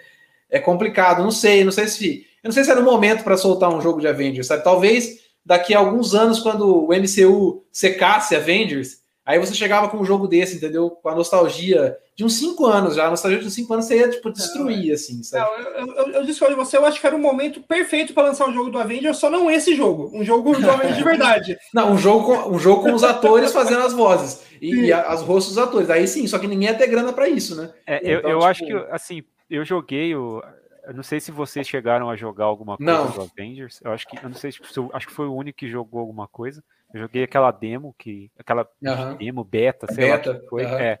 é 0.49 0.59
complicado. 0.59 1.23
Não 1.23 1.31
sei, 1.31 1.63
não 1.63 1.71
sei 1.71 1.87
se. 1.87 2.25
Eu 2.43 2.47
não 2.47 2.51
sei 2.53 2.63
se 2.63 2.71
era 2.71 2.79
o 2.79 2.83
momento 2.83 3.23
para 3.23 3.37
soltar 3.37 3.69
um 3.73 3.81
jogo 3.81 3.99
de 3.99 4.07
Avengers, 4.07 4.47
sabe? 4.47 4.63
Talvez 4.63 5.19
daqui 5.45 5.73
a 5.73 5.79
alguns 5.79 6.15
anos, 6.15 6.39
quando 6.39 6.85
o 6.85 6.89
MCU 6.89 7.65
secasse 7.71 8.35
Avengers, 8.35 8.99
Aí 9.29 9.37
você 9.37 9.53
chegava 9.53 9.87
com 9.89 9.97
um 9.97 10.03
jogo 10.03 10.27
desse, 10.27 10.55
entendeu? 10.55 10.89
Com 10.89 11.07
a 11.07 11.13
nostalgia 11.13 11.95
de 12.15 12.25
uns 12.25 12.33
5 12.39 12.65
anos 12.65 12.95
já. 12.95 13.05
A 13.05 13.09
nostalgia 13.11 13.37
de 13.37 13.45
uns 13.45 13.53
5 13.53 13.71
anos 13.71 13.85
você 13.85 13.99
ia, 13.99 14.09
tipo, 14.09 14.31
destruir, 14.31 14.91
assim, 14.91 15.21
sabe? 15.21 15.47
Não, 15.47 15.75
eu, 15.77 15.85
eu, 15.85 16.11
eu 16.13 16.25
discordo 16.25 16.55
de 16.55 16.59
você. 16.59 16.77
Eu 16.77 16.83
acho 16.83 16.99
que 16.99 17.05
era 17.05 17.15
o 17.15 17.19
momento 17.19 17.61
perfeito 17.61 18.11
para 18.11 18.23
lançar 18.23 18.47
o 18.47 18.49
um 18.49 18.53
jogo 18.55 18.71
do 18.71 18.79
Avengers, 18.79 19.17
só 19.17 19.29
não 19.29 19.51
esse 19.51 19.75
jogo. 19.75 20.09
Um 20.15 20.23
jogo 20.23 20.57
do 20.57 20.71
Avengers 20.71 20.97
de 20.97 21.03
verdade. 21.03 21.57
não, 21.71 21.91
um 21.91 21.97
jogo, 21.99 22.25
com, 22.25 22.55
um 22.55 22.57
jogo 22.57 22.81
com 22.81 22.91
os 22.91 23.03
atores 23.03 23.51
fazendo 23.51 23.83
as 23.83 23.93
vozes. 23.93 24.41
E, 24.59 24.85
e 24.85 24.91
as 24.91 25.21
rostos 25.21 25.53
dos 25.53 25.63
atores. 25.63 25.91
Aí 25.91 26.07
sim, 26.07 26.25
só 26.25 26.39
que 26.39 26.47
ninguém 26.47 26.69
ia 26.69 26.73
ter 26.73 26.87
grana 26.87 27.13
para 27.13 27.29
isso, 27.29 27.55
né? 27.55 27.71
É, 27.85 27.97
então, 27.97 28.09
eu, 28.09 28.19
eu 28.21 28.39
tipo... 28.39 28.45
acho 28.45 28.65
que, 28.65 28.73
assim, 28.89 29.23
eu 29.49 29.65
joguei 29.65 30.15
o... 30.15 30.43
Eu 30.83 30.93
não 30.93 31.03
sei 31.03 31.19
se 31.19 31.31
vocês 31.31 31.67
chegaram 31.67 32.09
a 32.09 32.15
jogar 32.15 32.45
alguma 32.45 32.77
coisa 32.77 32.91
não. 32.91 33.11
do 33.11 33.21
Avengers. 33.21 33.79
Eu 33.83 33.91
acho 33.91 34.07
que, 34.07 34.17
eu 34.17 34.29
não 34.29 34.33
sei 34.33 34.51
se 34.51 34.59
acho 34.93 35.07
que 35.07 35.13
foi 35.13 35.27
o 35.27 35.35
único 35.35 35.59
que 35.59 35.69
jogou 35.69 35.99
alguma 35.99 36.27
coisa. 36.27 36.63
Eu 36.93 37.01
joguei 37.01 37.23
aquela 37.23 37.51
demo 37.51 37.93
que. 37.97 38.31
Aquela 38.37 38.67
uhum. 38.81 39.15
demo 39.17 39.43
beta, 39.43 39.85
sei 39.93 40.07
beta, 40.07 40.31
lá 40.31 40.39
que 40.39 40.47
foi. 40.47 40.65
Uhum. 40.65 40.79
É, 40.79 40.99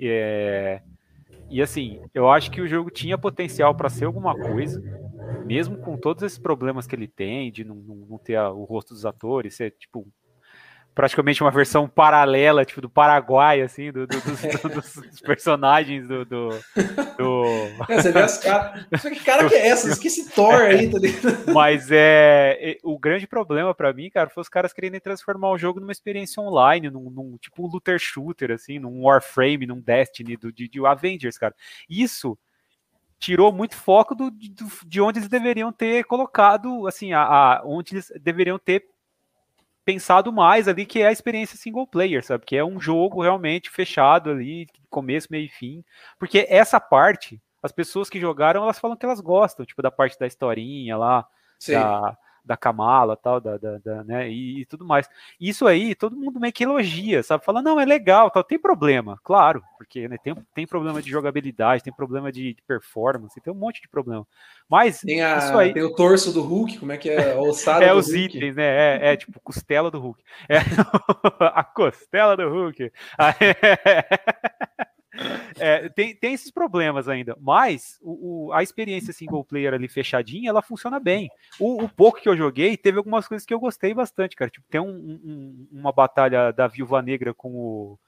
é, 0.00 0.82
e 1.52 1.60
assim, 1.60 2.00
eu 2.14 2.30
acho 2.30 2.50
que 2.50 2.60
o 2.60 2.66
jogo 2.66 2.90
tinha 2.90 3.18
potencial 3.18 3.74
para 3.74 3.90
ser 3.90 4.06
alguma 4.06 4.34
coisa, 4.34 4.82
mesmo 5.44 5.76
com 5.76 5.98
todos 5.98 6.22
esses 6.22 6.38
problemas 6.38 6.86
que 6.86 6.96
ele 6.96 7.06
tem, 7.06 7.52
de 7.52 7.62
não, 7.62 7.76
não 7.76 8.18
ter 8.18 8.36
a, 8.36 8.50
o 8.50 8.64
rosto 8.64 8.94
dos 8.94 9.04
atores, 9.04 9.54
ser 9.54 9.72
tipo 9.72 10.08
praticamente 10.94 11.42
uma 11.42 11.50
versão 11.50 11.88
paralela, 11.88 12.64
tipo, 12.64 12.80
do 12.80 12.88
Paraguai, 12.88 13.60
assim, 13.60 13.90
do, 13.90 14.06
do, 14.06 14.20
dos, 14.20 14.94
dos, 14.94 15.20
personagens 15.20 16.06
do. 16.06 16.24
do, 16.24 16.48
do... 17.18 17.42
É, 17.88 18.00
você 18.00 18.12
vê 18.12 18.20
as 18.20 18.38
caras. 18.38 18.86
Que 19.02 19.24
cara 19.24 19.48
que 19.48 19.54
é 19.54 19.68
essa? 19.68 19.98
Que 19.98 20.06
esse 20.06 20.30
Thor 20.30 20.54
aí, 20.54 20.90
tá 20.90 20.98
Mas 21.52 21.88
é. 21.90 22.76
O 22.82 22.98
grande 22.98 23.26
problema 23.26 23.74
para 23.74 23.92
mim, 23.92 24.10
cara, 24.10 24.30
foi 24.30 24.40
os 24.40 24.48
caras 24.48 24.72
querendo 24.72 25.00
transformar 25.00 25.50
o 25.50 25.58
jogo 25.58 25.80
numa 25.80 25.92
experiência 25.92 26.42
online, 26.42 26.90
num, 26.90 27.10
num 27.10 27.36
tipo 27.38 27.64
um 27.64 27.70
looter 27.70 27.98
shooter, 27.98 28.50
assim, 28.50 28.78
num 28.78 29.02
Warframe, 29.02 29.66
num 29.66 29.80
Destiny, 29.80 30.36
do, 30.36 30.52
de, 30.52 30.68
de 30.68 30.86
Avengers, 30.86 31.38
cara. 31.38 31.54
Isso 31.88 32.38
tirou 33.18 33.52
muito 33.52 33.76
foco 33.76 34.16
do, 34.16 34.30
de, 34.32 34.52
de 34.84 35.00
onde 35.00 35.20
eles 35.20 35.28
deveriam 35.28 35.72
ter 35.72 36.04
colocado, 36.04 36.88
assim, 36.88 37.12
a, 37.12 37.22
a, 37.22 37.62
onde 37.64 37.94
eles 37.94 38.12
deveriam 38.20 38.58
ter 38.58 38.84
pensado 39.84 40.32
mais 40.32 40.68
ali, 40.68 40.86
que 40.86 41.00
é 41.00 41.08
a 41.08 41.12
experiência 41.12 41.56
single 41.56 41.86
player, 41.86 42.24
sabe? 42.24 42.44
Que 42.46 42.56
é 42.56 42.64
um 42.64 42.80
jogo 42.80 43.22
realmente 43.22 43.70
fechado 43.70 44.30
ali, 44.30 44.66
começo, 44.90 45.28
meio 45.30 45.46
e 45.46 45.48
fim. 45.48 45.84
Porque 46.18 46.46
essa 46.48 46.80
parte, 46.80 47.40
as 47.62 47.72
pessoas 47.72 48.08
que 48.08 48.20
jogaram, 48.20 48.62
elas 48.62 48.78
falam 48.78 48.96
que 48.96 49.04
elas 49.04 49.20
gostam, 49.20 49.66
tipo, 49.66 49.82
da 49.82 49.90
parte 49.90 50.18
da 50.18 50.26
historinha 50.26 50.96
lá, 50.96 51.26
da, 51.68 52.16
da 52.44 52.56
Kamala, 52.56 53.16
tal, 53.16 53.40
da, 53.40 53.56
da, 53.56 53.78
da 53.78 54.04
né, 54.04 54.28
e, 54.28 54.60
e, 54.60 54.66
tudo 54.66 54.84
mais. 54.84 55.08
Isso 55.40 55.66
aí, 55.66 55.94
todo 55.94 56.16
mundo 56.16 56.40
meio 56.40 56.52
que 56.52 56.64
elogia, 56.64 57.22
sabe? 57.22 57.44
Fala, 57.44 57.62
não, 57.62 57.78
é 57.78 57.84
legal, 57.84 58.30
tal, 58.30 58.42
tem 58.42 58.58
problema, 58.58 59.18
claro, 59.22 59.62
porque 59.78 60.08
né, 60.08 60.16
tem, 60.22 60.34
tem 60.54 60.66
problema 60.66 61.00
de 61.00 61.10
jogabilidade, 61.10 61.82
tem 61.82 61.92
problema 61.92 62.32
de, 62.32 62.54
de 62.54 62.62
performance, 62.62 63.40
tem 63.40 63.52
um 63.52 63.56
monte 63.56 63.80
de 63.80 63.88
problema. 63.88 64.26
Mas 64.68 65.00
tem, 65.00 65.22
a, 65.22 65.38
isso 65.38 65.58
aí... 65.58 65.72
tem 65.72 65.82
o 65.82 65.94
torso 65.94 66.32
do 66.32 66.42
Hulk, 66.42 66.78
como 66.78 66.92
é 66.92 66.96
que 66.96 67.10
é? 67.10 67.32
A 67.32 67.40
ossada 67.40 67.84
é, 67.86 67.92
os 67.92 68.08
Hulk. 68.08 68.36
itens, 68.36 68.56
né? 68.56 68.64
É, 68.64 69.12
é, 69.12 69.16
tipo 69.16 69.40
costela 69.40 69.90
do 69.90 70.00
Hulk. 70.00 70.22
É, 70.48 70.58
a 71.54 71.62
costela 71.62 72.36
do 72.36 72.48
Hulk. 72.48 72.90
É, 75.58 75.88
tem, 75.88 76.14
tem 76.14 76.34
esses 76.34 76.50
problemas 76.50 77.08
ainda, 77.08 77.36
mas 77.40 77.98
o, 78.02 78.46
o, 78.48 78.52
a 78.52 78.62
experiência 78.62 79.12
single 79.12 79.44
player 79.44 79.74
ali 79.74 79.88
fechadinha, 79.88 80.50
ela 80.50 80.62
funciona 80.62 80.98
bem. 80.98 81.30
O, 81.58 81.84
o, 81.84 81.88
pouco 81.88 82.20
que 82.20 82.28
eu 82.28 82.36
joguei, 82.36 82.76
teve 82.76 82.98
algumas 82.98 83.28
coisas 83.28 83.46
que 83.46 83.52
eu 83.52 83.60
gostei 83.60 83.94
bastante, 83.94 84.36
cara. 84.36 84.50
Tipo, 84.50 84.66
tem 84.68 84.80
um, 84.80 85.20
um, 85.24 85.68
uma 85.70 85.92
batalha 85.92 86.52
da 86.52 86.66
Viúva 86.66 87.00
Negra 87.02 87.32
com 87.34 87.54
o, 87.54 87.98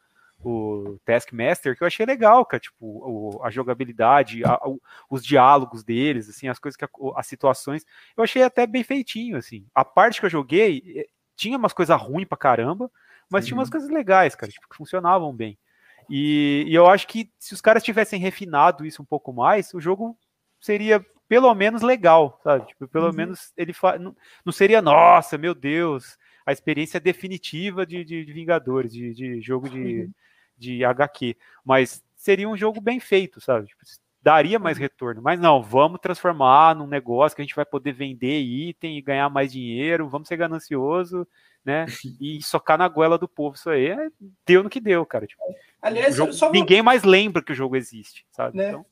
o 0.43 0.99
Taskmaster 1.05 1.77
que 1.77 1.83
eu 1.83 1.87
achei 1.87 2.05
legal, 2.05 2.45
cara. 2.45 2.61
Tipo, 2.61 3.41
a 3.43 3.51
jogabilidade, 3.51 4.45
a, 4.45 4.61
os 5.09 5.25
diálogos 5.25 5.83
deles, 5.83 6.29
assim, 6.29 6.49
as 6.49 6.59
coisas 6.59 6.77
que 6.77 6.87
as 7.17 7.27
situações, 7.27 7.85
eu 8.17 8.25
achei 8.25 8.43
até 8.43 8.67
bem 8.67 8.83
feitinho, 8.83 9.37
assim. 9.37 9.67
A 9.75 9.85
parte 9.85 10.21
que 10.21 10.27
eu 10.27 10.31
joguei 10.31 10.83
eh, 10.97 11.07
tinha 11.37 11.57
umas 11.59 11.73
coisas 11.73 12.01
ruins 12.01 12.29
pra 12.29 12.39
caramba, 12.39 12.91
mas 13.31 13.47
tinha 13.47 13.57
umas 13.57 13.71
coisas 13.71 13.91
legais, 13.91 14.35
cara, 14.35 14.53
tipo, 14.53 14.69
que 14.69 14.77
funcionavam 14.77 15.35
bem. 15.35 15.59
E, 16.09 16.65
e, 16.69 16.75
eu 16.75 16.87
acho 16.87 17.07
que 17.07 17.31
se 17.39 17.55
os 17.55 17.61
caras 17.61 17.83
tivessem 17.83 18.21
refinado 18.21 18.85
isso 18.85 19.03
um 19.03 19.05
pouco 19.05 19.33
mais, 19.33 19.73
o 19.75 19.81
jogo 19.81 20.17
seria 20.61 21.05
pelo 21.29 21.55
menos 21.55 21.83
legal, 21.83 22.39
sabe? 22.43 22.67
Tipo, 22.67 22.87
pelo 22.89 23.07
uhum. 23.07 23.13
menos 23.13 23.53
ele 23.57 23.73
fa... 23.73 23.99
não, 23.99 24.15
não, 24.45 24.53
seria, 24.53 24.83
nossa, 24.83 25.39
meu 25.39 25.55
Deus, 25.55 26.19
a 26.45 26.53
experiência 26.53 27.01
definitiva 27.01 27.87
de, 27.87 28.05
de, 28.05 28.25
de 28.25 28.33
Vingadores, 28.33 28.93
de, 28.93 29.15
de 29.15 29.41
jogo 29.41 29.69
de, 29.69 30.03
uhum. 30.03 30.13
de 30.57 30.85
HQ. 30.85 31.37
Mas 31.65 32.05
seria 32.17 32.49
um 32.49 32.57
jogo 32.57 32.81
bem 32.81 33.01
feito, 33.01 33.41
sabe? 33.41 33.67
Tipo, 33.67 33.83
daria 34.23 34.59
mais 34.59 34.77
uhum. 34.77 34.83
retorno. 34.83 35.23
Mas 35.23 35.41
não, 35.41 35.63
vamos 35.63 36.01
transformar 36.01 36.75
num 36.75 36.87
negócio 36.87 37.35
que 37.37 37.43
a 37.43 37.45
gente 37.45 37.57
vai 37.57 37.65
poder 37.65 37.93
vender 37.93 38.41
item 38.41 38.99
e 38.99 39.03
ganhar 39.03 39.29
mais 39.29 39.53
dinheiro, 39.53 40.09
vamos 40.09 40.29
ser 40.29 40.37
ganancioso 40.37 41.27
né? 41.65 41.87
E 42.21 42.43
socar 42.43 42.79
na 42.79 42.89
goela 42.89 43.19
do 43.19 43.29
povo, 43.29 43.57
isso 43.57 43.71
aí 43.71 43.89
é, 43.89 44.09
deu 44.47 44.63
no 44.63 44.71
que 44.71 44.81
deu, 44.81 45.05
cara. 45.05 45.27
Tipo, 45.27 45.43
Aliás, 45.81 46.17
jogo, 46.17 46.33
vou... 46.33 46.53
ninguém 46.53 46.83
mais 46.83 47.03
lembra 47.03 47.43
que 47.43 47.53
o 47.53 47.55
jogo 47.55 47.77
existe, 47.77 48.27
sabe? 48.33 48.57
Né? 48.57 48.69
Então... 48.69 48.87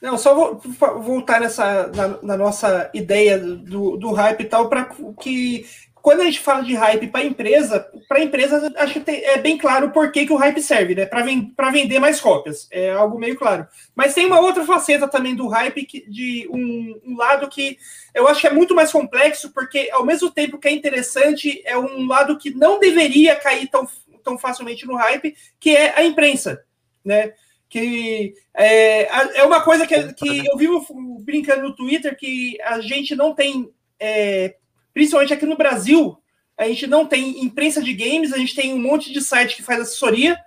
Não, 0.00 0.18
só 0.18 0.34
vou 0.34 0.60
voltar 1.00 1.40
nessa 1.40 1.86
na, 1.88 2.22
na 2.22 2.36
nossa 2.36 2.90
ideia 2.92 3.38
do, 3.38 3.96
do 3.96 4.12
hype 4.12 4.42
e 4.42 4.44
tal, 4.44 4.68
para 4.68 4.84
que 5.18 5.66
quando 6.06 6.20
a 6.20 6.24
gente 6.24 6.38
fala 6.38 6.62
de 6.62 6.72
hype 6.72 7.08
para 7.08 7.24
empresa, 7.24 7.80
para 8.08 8.22
empresa 8.22 8.72
acho 8.76 9.00
que 9.00 9.10
é 9.10 9.38
bem 9.38 9.58
claro 9.58 9.90
por 9.90 10.12
que, 10.12 10.24
que 10.24 10.32
o 10.32 10.36
hype 10.36 10.62
serve, 10.62 10.94
né? 10.94 11.04
Para 11.04 11.22
ven 11.24 11.52
vender 11.72 11.98
mais 11.98 12.20
cópias. 12.20 12.68
É 12.70 12.92
algo 12.92 13.18
meio 13.18 13.34
claro. 13.34 13.66
Mas 13.92 14.14
tem 14.14 14.24
uma 14.24 14.38
outra 14.38 14.64
faceta 14.64 15.08
também 15.08 15.34
do 15.34 15.48
hype, 15.48 15.84
que, 15.84 16.08
de 16.08 16.48
um, 16.48 17.00
um, 17.04 17.16
lado 17.16 17.48
que 17.48 17.76
eu 18.14 18.28
acho 18.28 18.40
que 18.40 18.46
é 18.46 18.52
muito 18.52 18.72
mais 18.72 18.92
complexo, 18.92 19.52
porque 19.52 19.90
ao 19.92 20.06
mesmo 20.06 20.30
tempo 20.30 20.60
que 20.60 20.68
é 20.68 20.70
interessante, 20.70 21.60
é 21.64 21.76
um 21.76 22.06
lado 22.06 22.38
que 22.38 22.54
não 22.54 22.78
deveria 22.78 23.34
cair 23.34 23.66
tão, 23.66 23.84
tão 24.22 24.38
facilmente 24.38 24.86
no 24.86 24.94
hype, 24.94 25.34
que 25.58 25.76
é 25.76 25.92
a 25.98 26.04
imprensa, 26.04 26.62
né? 27.04 27.32
Que 27.68 28.32
é, 28.54 29.40
é 29.40 29.42
uma 29.42 29.60
coisa 29.60 29.84
que, 29.88 30.12
que 30.12 30.46
eu 30.46 30.56
vivo 30.56 30.86
brincando 31.22 31.62
no 31.62 31.74
Twitter 31.74 32.16
que 32.16 32.56
a 32.62 32.78
gente 32.78 33.16
não 33.16 33.34
tem. 33.34 33.68
É, 33.98 34.54
principalmente 34.96 35.34
aqui 35.34 35.44
no 35.44 35.58
Brasil, 35.58 36.16
a 36.56 36.66
gente 36.66 36.86
não 36.86 37.04
tem 37.04 37.44
imprensa 37.44 37.82
de 37.82 37.92
games, 37.92 38.32
a 38.32 38.38
gente 38.38 38.54
tem 38.54 38.72
um 38.72 38.78
monte 38.78 39.12
de 39.12 39.20
site 39.20 39.54
que 39.54 39.62
faz 39.62 39.78
assessoria, 39.78 40.38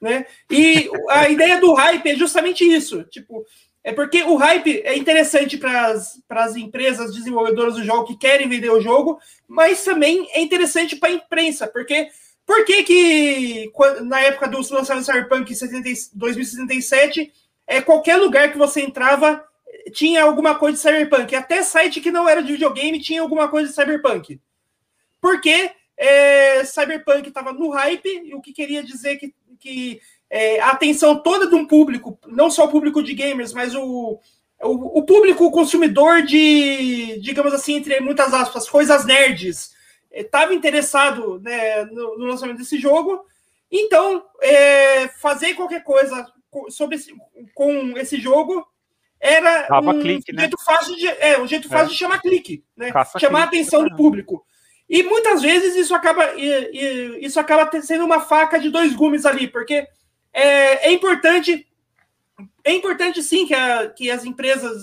né? 0.00 0.26
E 0.50 0.90
a 1.10 1.28
ideia 1.28 1.60
do 1.60 1.72
hype 1.74 2.04
é 2.10 2.16
justamente 2.16 2.64
isso, 2.64 3.04
tipo, 3.04 3.46
é 3.84 3.92
porque 3.92 4.24
o 4.24 4.34
hype 4.34 4.82
é 4.84 4.98
interessante 4.98 5.56
para 5.56 5.92
as 5.92 6.56
empresas 6.56 7.14
desenvolvedoras 7.14 7.74
do 7.74 7.84
jogo 7.84 8.08
que 8.08 8.16
querem 8.16 8.48
vender 8.48 8.70
o 8.70 8.80
jogo, 8.80 9.20
mas 9.46 9.84
também 9.84 10.26
é 10.32 10.40
interessante 10.40 10.96
para 10.96 11.10
a 11.10 11.12
imprensa, 11.12 11.68
porque 11.68 12.08
por 12.44 12.64
que, 12.64 12.82
que 12.82 13.72
na 14.06 14.22
época 14.22 14.48
do 14.48 14.56
lançamento 14.56 15.06
do 15.06 15.12
Cyberpunk 15.12 15.54
2077, 16.14 17.32
é, 17.64 17.80
qualquer 17.80 18.16
lugar 18.16 18.50
que 18.50 18.58
você 18.58 18.80
entrava 18.80 19.40
tinha 19.92 20.22
alguma 20.22 20.54
coisa 20.54 20.76
de 20.76 20.82
cyberpunk. 20.82 21.34
Até 21.34 21.62
site 21.62 22.00
que 22.00 22.10
não 22.10 22.28
era 22.28 22.42
de 22.42 22.52
videogame 22.52 23.00
tinha 23.00 23.20
alguma 23.20 23.48
coisa 23.48 23.68
de 23.68 23.74
cyberpunk. 23.74 24.40
Porque 25.20 25.70
é, 25.96 26.64
cyberpunk 26.64 27.28
estava 27.28 27.52
no 27.52 27.70
hype, 27.70 28.34
o 28.34 28.40
que 28.40 28.52
queria 28.52 28.82
dizer 28.82 29.16
que, 29.16 29.34
que 29.58 30.00
é, 30.30 30.60
a 30.60 30.70
atenção 30.70 31.22
toda 31.22 31.46
de 31.46 31.54
um 31.54 31.66
público, 31.66 32.18
não 32.26 32.50
só 32.50 32.64
o 32.64 32.70
público 32.70 33.02
de 33.02 33.14
gamers, 33.14 33.52
mas 33.52 33.74
o, 33.74 34.18
o, 34.62 34.98
o 34.98 35.02
público 35.04 35.50
consumidor 35.50 36.22
de, 36.22 37.18
digamos 37.20 37.52
assim, 37.52 37.74
entre 37.74 38.00
muitas 38.00 38.32
aspas, 38.34 38.68
coisas 38.68 39.04
nerds, 39.04 39.72
estava 40.10 40.52
é, 40.52 40.56
interessado 40.56 41.40
né, 41.40 41.84
no, 41.86 42.18
no, 42.18 42.24
lançamento 42.26 42.58
desse 42.58 42.78
jogo. 42.78 43.24
Então, 43.70 44.24
é, 44.40 45.08
fazer 45.08 45.54
qualquer 45.54 45.82
coisa 45.82 46.26
sobre 46.68 46.96
esse, 46.96 47.12
com 47.54 47.96
esse 47.98 48.20
jogo 48.20 48.66
era 49.24 49.80
um 49.80 50.00
clique, 50.00 50.32
né? 50.34 50.42
jeito 50.42 50.62
fácil 50.62 50.94
de, 50.96 51.06
é, 51.06 51.40
um 51.40 51.46
jeito 51.46 51.66
fácil 51.66 51.86
é. 51.86 51.88
de 51.88 51.94
chamar 51.96 52.20
clique, 52.20 52.62
né? 52.76 52.92
Caça 52.92 53.18
chamar 53.18 53.48
clique, 53.48 53.56
a 53.56 53.60
atenção 53.62 53.88
do 53.88 53.96
público. 53.96 54.44
E 54.86 55.02
muitas 55.02 55.40
vezes 55.40 55.74
isso 55.76 55.94
acaba, 55.94 56.34
isso 56.36 57.40
acaba 57.40 57.80
sendo 57.80 58.04
uma 58.04 58.20
faca 58.20 58.58
de 58.58 58.68
dois 58.68 58.92
gumes 58.94 59.24
ali, 59.24 59.48
porque 59.48 59.88
é, 60.30 60.88
é 60.88 60.92
importante, 60.92 61.66
é 62.62 62.74
importante 62.74 63.22
sim 63.22 63.46
que, 63.46 63.54
a, 63.54 63.88
que 63.88 64.10
as 64.10 64.26
empresas, 64.26 64.82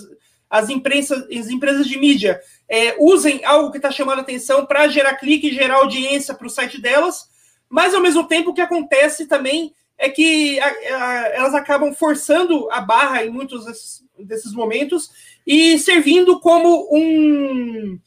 as 0.50 0.68
imprensas, 0.68 1.24
as 1.30 1.48
empresas 1.48 1.86
de 1.86 1.96
mídia 1.96 2.40
é, 2.68 2.96
usem 2.98 3.44
algo 3.44 3.70
que 3.70 3.78
está 3.78 3.92
chamando 3.92 4.22
atenção 4.22 4.66
para 4.66 4.88
gerar 4.88 5.14
clique 5.14 5.50
e 5.50 5.54
gerar 5.54 5.76
audiência 5.76 6.34
para 6.34 6.48
o 6.48 6.50
site 6.50 6.80
delas, 6.80 7.28
mas 7.68 7.94
ao 7.94 8.02
mesmo 8.02 8.26
tempo 8.26 8.50
o 8.50 8.54
que 8.54 8.60
acontece 8.60 9.26
também 9.26 9.72
é 9.98 10.08
que 10.08 10.58
a, 10.60 10.66
a, 10.66 11.28
elas 11.34 11.54
acabam 11.54 11.94
forçando 11.94 12.68
a 12.70 12.80
barra 12.80 13.24
em 13.24 13.30
muitos 13.30 13.64
desses, 13.64 14.04
desses 14.18 14.52
momentos 14.52 15.10
e 15.46 15.78
servindo 15.78 16.40
como 16.40 16.88
um. 16.92 17.98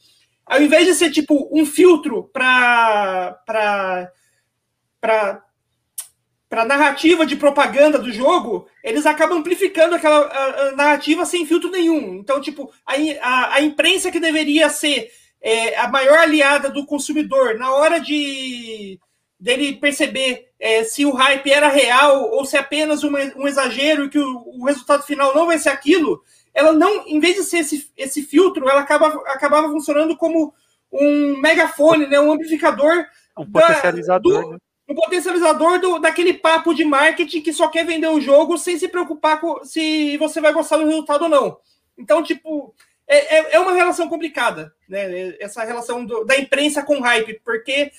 Ao 0.44 0.62
invés 0.62 0.86
de 0.86 0.94
ser 0.94 1.10
tipo 1.10 1.48
um 1.50 1.66
filtro 1.66 2.24
para 2.32 3.38
para 6.48 6.64
narrativa 6.64 7.26
de 7.26 7.36
propaganda 7.36 7.98
do 7.98 8.12
jogo, 8.12 8.68
eles 8.82 9.04
acabam 9.04 9.38
amplificando 9.38 9.94
aquela 9.94 10.26
a, 10.26 10.68
a 10.68 10.72
narrativa 10.72 11.26
sem 11.26 11.44
filtro 11.46 11.70
nenhum. 11.70 12.14
Então, 12.14 12.40
tipo, 12.40 12.72
a, 12.86 12.94
a, 13.20 13.54
a 13.54 13.60
imprensa 13.60 14.10
que 14.10 14.20
deveria 14.20 14.68
ser 14.68 15.10
é, 15.40 15.76
a 15.76 15.88
maior 15.88 16.18
aliada 16.18 16.70
do 16.70 16.86
consumidor 16.86 17.58
na 17.58 17.72
hora 17.72 17.98
de 17.98 18.98
dele 19.38 19.74
perceber 19.74 20.45
é, 20.58 20.84
se 20.84 21.04
o 21.04 21.12
hype 21.12 21.50
era 21.50 21.68
real 21.68 22.30
ou 22.30 22.44
se 22.44 22.56
é 22.56 22.60
apenas 22.60 23.04
um, 23.04 23.12
um 23.36 23.46
exagero 23.46 24.04
e 24.04 24.08
que 24.08 24.18
o, 24.18 24.42
o, 24.46 24.64
resultado 24.64 25.02
final 25.02 25.34
não 25.34 25.46
vai 25.46 25.58
ser 25.58 25.68
aquilo, 25.68 26.22
ela 26.54 26.72
não, 26.72 27.06
em 27.06 27.20
vez 27.20 27.36
de 27.36 27.44
ser 27.44 27.58
esse, 27.58 27.90
esse 27.96 28.22
filtro, 28.22 28.68
ela 28.68 28.80
acaba, 28.80 29.08
acabava 29.26 29.68
funcionando 29.68 30.16
como 30.16 30.54
um 30.90 31.38
megafone, 31.40 32.06
né, 32.06 32.18
um 32.18 32.32
amplificador. 32.32 33.04
Um 33.38 33.44
potencializador. 33.44 34.42
do, 34.42 34.50
né? 34.50 34.58
Um 34.88 34.94
potencializador 34.94 35.80
do, 35.80 35.98
daquele 35.98 36.32
papo 36.32 36.72
de 36.72 36.84
marketing 36.84 37.42
que 37.42 37.52
só 37.52 37.68
quer 37.68 37.84
vender 37.84 38.06
o 38.06 38.20
jogo 38.20 38.56
sem 38.56 38.78
se 38.78 38.88
preocupar 38.88 39.40
com 39.40 39.62
se 39.64 40.16
você 40.16 40.40
vai 40.40 40.52
gostar 40.52 40.76
do 40.76 40.86
resultado 40.86 41.22
ou 41.22 41.28
não. 41.28 41.58
Então, 41.98 42.22
tipo, 42.22 42.72
é, 43.08 43.36
é, 43.36 43.56
é 43.56 43.60
uma 43.60 43.72
relação 43.72 44.08
complicada, 44.08 44.72
né? 44.88 45.34
Essa 45.40 45.64
relação 45.64 46.04
do, 46.04 46.24
da 46.24 46.38
imprensa 46.38 46.82
com 46.82 47.00
hype, 47.00 47.40
porque 47.44 47.90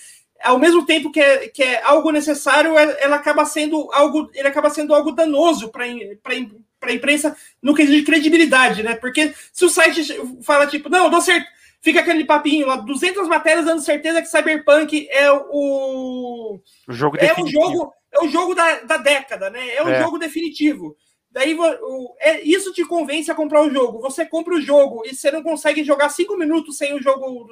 ao 0.44 0.60
mesmo 0.60 0.86
tempo 0.86 1.12
que 1.12 1.20
é, 1.20 1.48
que 1.48 1.64
é 1.64 1.82
algo 1.84 2.12
necessário, 2.12 2.78
é, 2.78 2.98
ela 3.02 3.16
acaba 3.16 3.46
sendo 3.46 3.90
algo, 3.92 4.30
ele 4.34 4.48
acaba 4.48 4.70
sendo 4.70 4.94
algo 4.94 5.12
danoso 5.12 5.70
para 5.70 5.86
a 5.86 6.94
imprensa 6.94 7.36
no 7.62 7.74
quesito 7.74 7.98
de 7.98 8.04
credibilidade, 8.04 8.84
né? 8.84 8.96
Porque 8.96 9.34
se 9.52 9.66
o 9.66 9.70
site 9.70 10.06
fala 10.44 10.68
tipo, 10.68 10.90
não, 10.90 11.10
dou 11.10 11.22
certo, 11.22 11.48
fica 11.82 12.00
aquele 12.00 12.26
papinho 12.26 12.68
lá, 12.68 12.78
200 12.78 13.28
matérias 13.28 13.66
dando 13.66 13.82
certeza 13.82 14.22
que 14.22 14.28
Cyberpunk 14.28 15.08
é 15.10 15.32
o, 15.32 16.60
o 16.88 16.94
jogo 16.94 17.18
é 17.18 17.34
o 17.34 17.48
jogo 17.48 17.94
é 18.12 18.24
o 18.24 18.30
jogo 18.30 18.56
da, 18.56 18.80
da 18.82 18.98
década, 18.98 19.50
né? 19.50 19.76
É 19.76 19.84
o 19.84 19.90
é. 19.90 20.02
jogo 20.02 20.18
definitivo. 20.18 20.96
Daí 21.30 21.56
o, 21.56 22.16
é, 22.20 22.42
isso 22.42 22.74
te 22.74 22.84
convence 22.86 23.30
a 23.30 23.36
comprar 23.36 23.62
o 23.62 23.70
jogo. 23.70 24.00
Você 24.02 24.26
compra 24.26 24.56
o 24.56 24.62
jogo 24.62 25.04
e 25.06 25.14
você 25.14 25.30
não 25.30 25.44
consegue 25.44 25.84
jogar 25.84 26.10
cinco 26.10 26.36
minutos 26.38 26.78
sem 26.78 26.96
o 26.96 27.02
jogo 27.02 27.48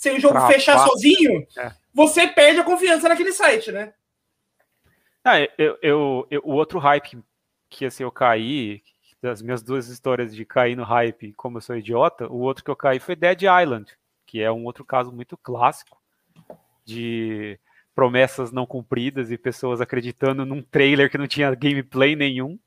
sem 0.00 0.16
o 0.16 0.20
jogo 0.20 0.40
fechar 0.46 0.78
sozinho. 0.78 1.46
É 1.58 1.72
você 1.92 2.26
perde 2.26 2.58
a 2.60 2.64
confiança 2.64 3.06
naquele 3.06 3.32
site, 3.32 3.70
né? 3.70 3.92
Ah, 5.22 5.38
eu, 5.58 5.78
eu, 5.82 6.26
eu, 6.30 6.40
o 6.42 6.52
outro 6.52 6.78
hype 6.78 7.18
que 7.68 7.84
assim, 7.84 8.02
eu 8.02 8.10
caí, 8.10 8.82
das 9.20 9.42
minhas 9.42 9.62
duas 9.62 9.88
histórias 9.88 10.34
de 10.34 10.44
cair 10.46 10.74
no 10.74 10.82
hype 10.82 11.34
como 11.34 11.58
eu 11.58 11.60
sou 11.60 11.76
idiota, 11.76 12.26
o 12.26 12.38
outro 12.38 12.64
que 12.64 12.70
eu 12.70 12.76
caí 12.76 12.98
foi 12.98 13.14
Dead 13.14 13.42
Island, 13.42 13.92
que 14.26 14.40
é 14.40 14.50
um 14.50 14.64
outro 14.64 14.84
caso 14.84 15.12
muito 15.12 15.36
clássico 15.36 16.00
de 16.84 17.60
promessas 17.94 18.50
não 18.50 18.64
cumpridas 18.64 19.30
e 19.30 19.36
pessoas 19.36 19.82
acreditando 19.82 20.46
num 20.46 20.62
trailer 20.62 21.10
que 21.10 21.18
não 21.18 21.26
tinha 21.26 21.54
gameplay 21.54 22.16
nenhum. 22.16 22.58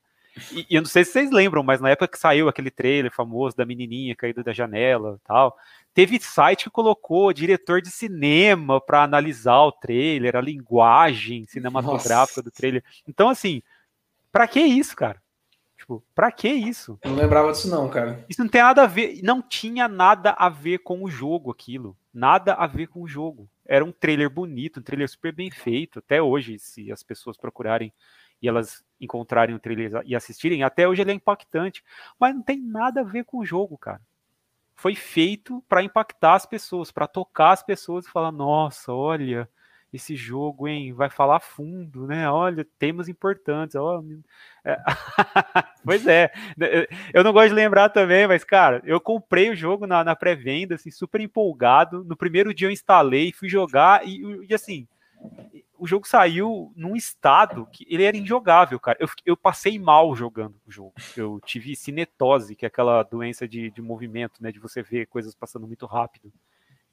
E, 0.52 0.66
e, 0.70 0.76
eu 0.76 0.82
não 0.82 0.90
sei 0.90 1.04
se 1.06 1.12
vocês 1.12 1.32
lembram, 1.32 1.64
mas 1.64 1.80
na 1.80 1.90
época 1.90 2.08
que 2.08 2.18
saiu 2.18 2.48
aquele 2.48 2.72
trailer 2.72 3.12
famoso 3.12 3.56
da 3.56 3.66
menininha 3.66 4.16
caída 4.16 4.44
da 4.44 4.54
janela 4.54 5.20
tal, 5.24 5.58
teve 5.94 6.20
site 6.20 6.66
que 6.66 6.70
colocou 6.70 7.34
diretor 7.34 7.82
de 7.82 7.92
cinema 7.92 8.82
para 8.82 9.04
analisar 9.04 9.62
o 9.62 9.72
trailer, 9.72 10.36
a 10.36 10.42
linguagem 10.42 11.46
cinematográfica 11.46 12.16
Nossa. 12.16 12.44
do 12.44 12.52
trailer. 12.52 12.84
Então, 13.08 13.30
assim, 13.30 13.62
para 14.32 14.48
que 14.48 14.60
isso, 14.60 14.96
cara? 14.96 15.22
Tipo, 15.78 16.02
pra 16.16 16.32
que 16.32 16.48
isso? 16.48 16.98
Não 17.04 17.16
lembrava 17.16 17.52
disso, 17.52 17.70
não, 17.70 17.90
cara. 17.90 18.24
Isso 18.30 18.42
não 18.42 18.48
tem 18.48 18.62
nada 18.62 18.84
a 18.84 18.88
ver, 18.88 19.20
não 19.22 19.42
tinha 19.42 19.88
nada 19.88 20.32
a 20.32 20.48
ver 20.48 20.80
com 20.80 21.04
o 21.04 21.10
jogo 21.10 21.52
aquilo. 21.52 21.98
Nada 22.14 22.54
a 22.54 22.66
ver 22.66 22.88
com 22.88 23.02
o 23.02 23.08
jogo. 23.08 23.50
Era 23.66 23.84
um 23.84 23.92
trailer 23.92 24.30
bonito, 24.30 24.80
um 24.80 24.84
trailer 24.84 25.10
super 25.10 25.34
bem 25.34 25.52
feito. 25.52 26.00
Até 26.00 26.22
hoje, 26.22 26.58
se 26.58 26.90
as 26.92 27.04
pessoas 27.04 27.36
procurarem 27.36 27.92
e 28.44 28.48
elas 28.50 28.84
encontrarem 29.00 29.56
o 29.56 29.60
trailer 29.60 30.04
e 30.06 30.14
assistirem, 30.14 30.64
até 30.64 30.86
hoje 30.86 31.02
ele 31.02 31.12
é 31.12 31.16
impactante. 31.16 31.82
Mas 32.20 32.36
não 32.36 32.42
tem 32.42 32.62
nada 32.62 33.00
a 33.00 33.04
ver 33.04 33.24
com 33.24 33.40
o 33.40 33.46
jogo, 33.46 33.78
cara. 33.78 34.02
Foi 34.76 34.96
feito 34.96 35.64
para 35.70 35.82
impactar 35.82 36.36
as 36.36 36.46
pessoas, 36.46 36.92
para 36.92 37.08
tocar 37.08 37.52
as 37.52 37.64
pessoas 37.64 38.06
e 38.06 38.12
falar: 38.12 38.34
nossa, 38.34 38.92
olha, 38.92 39.48
esse 39.94 40.14
jogo, 40.14 40.68
hein? 40.68 40.92
Vai 40.92 41.10
falar 41.10 41.40
fundo, 41.40 42.06
né? 42.06 42.30
Olha, 42.30 42.68
temas 42.78 43.08
importantes. 43.08 43.78
Ó, 43.78 44.04
é. 44.66 44.78
pois 45.86 46.06
é. 46.06 46.30
Eu 47.14 47.24
não 47.24 47.32
gosto 47.32 47.50
de 47.50 47.56
lembrar 47.56 47.90
também, 47.90 48.28
mas, 48.28 48.44
cara, 48.44 48.82
eu 48.84 49.00
comprei 49.00 49.52
o 49.52 49.56
jogo 49.56 49.88
na, 49.88 50.04
na 50.04 50.18
pré-venda, 50.18 50.76
assim, 50.76 50.92
super 50.92 51.22
empolgado. 51.22 52.04
No 52.04 52.18
primeiro 52.18 52.54
dia 52.54 52.68
eu 52.68 52.72
instalei, 52.72 53.32
fui 53.32 53.48
jogar 53.48 54.06
e, 54.06 54.22
e, 54.50 54.54
assim. 54.54 54.86
O 55.84 55.86
jogo 55.86 56.08
saiu 56.08 56.72
num 56.78 56.96
estado 56.96 57.68
que 57.70 57.86
ele 57.90 58.04
era 58.04 58.16
injogável, 58.16 58.80
cara. 58.80 58.98
Eu, 59.02 59.10
eu 59.26 59.36
passei 59.36 59.78
mal 59.78 60.16
jogando 60.16 60.56
o 60.66 60.72
jogo. 60.72 60.94
Eu 61.18 61.42
tive 61.46 61.76
cinetose, 61.76 62.56
que 62.56 62.64
é 62.64 62.70
aquela 62.70 63.04
doença 63.04 63.46
de, 63.46 63.70
de 63.70 63.82
movimento, 63.82 64.42
né? 64.42 64.50
De 64.50 64.60
você 64.60 64.82
ver 64.82 65.08
coisas 65.08 65.36
passando 65.36 65.68
muito 65.68 65.86
rápido 65.86 66.32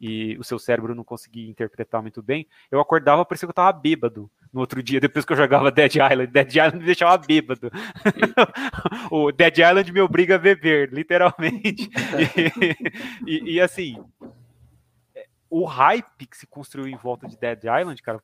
e 0.00 0.36
o 0.38 0.42
seu 0.42 0.58
cérebro 0.58 0.92
não 0.92 1.04
conseguia 1.04 1.48
interpretar 1.48 2.02
muito 2.02 2.20
bem, 2.20 2.48
eu 2.68 2.80
acordava, 2.80 3.24
parecia 3.24 3.46
que 3.46 3.50
eu 3.50 3.54
tava 3.54 3.78
bêbado 3.78 4.28
no 4.52 4.58
outro 4.60 4.82
dia, 4.82 4.98
depois 4.98 5.24
que 5.24 5.32
eu 5.32 5.36
jogava 5.36 5.70
Dead 5.70 5.94
Island. 5.94 6.26
Dead 6.26 6.48
Island 6.48 6.78
me 6.78 6.86
deixava 6.86 7.16
bêbado. 7.18 7.70
o 9.08 9.30
Dead 9.30 9.58
Island 9.58 9.92
me 9.92 10.00
obriga 10.00 10.34
a 10.34 10.38
beber, 10.38 10.92
literalmente. 10.92 11.88
e, 13.24 13.30
e, 13.30 13.52
e, 13.52 13.60
assim, 13.60 14.02
o 15.50 15.64
hype 15.64 16.26
que 16.26 16.36
se 16.36 16.46
construiu 16.46 16.88
em 16.88 16.96
volta 16.96 17.28
de 17.28 17.38
Dead 17.38 17.62
Island, 17.64 18.00
cara, 18.02 18.20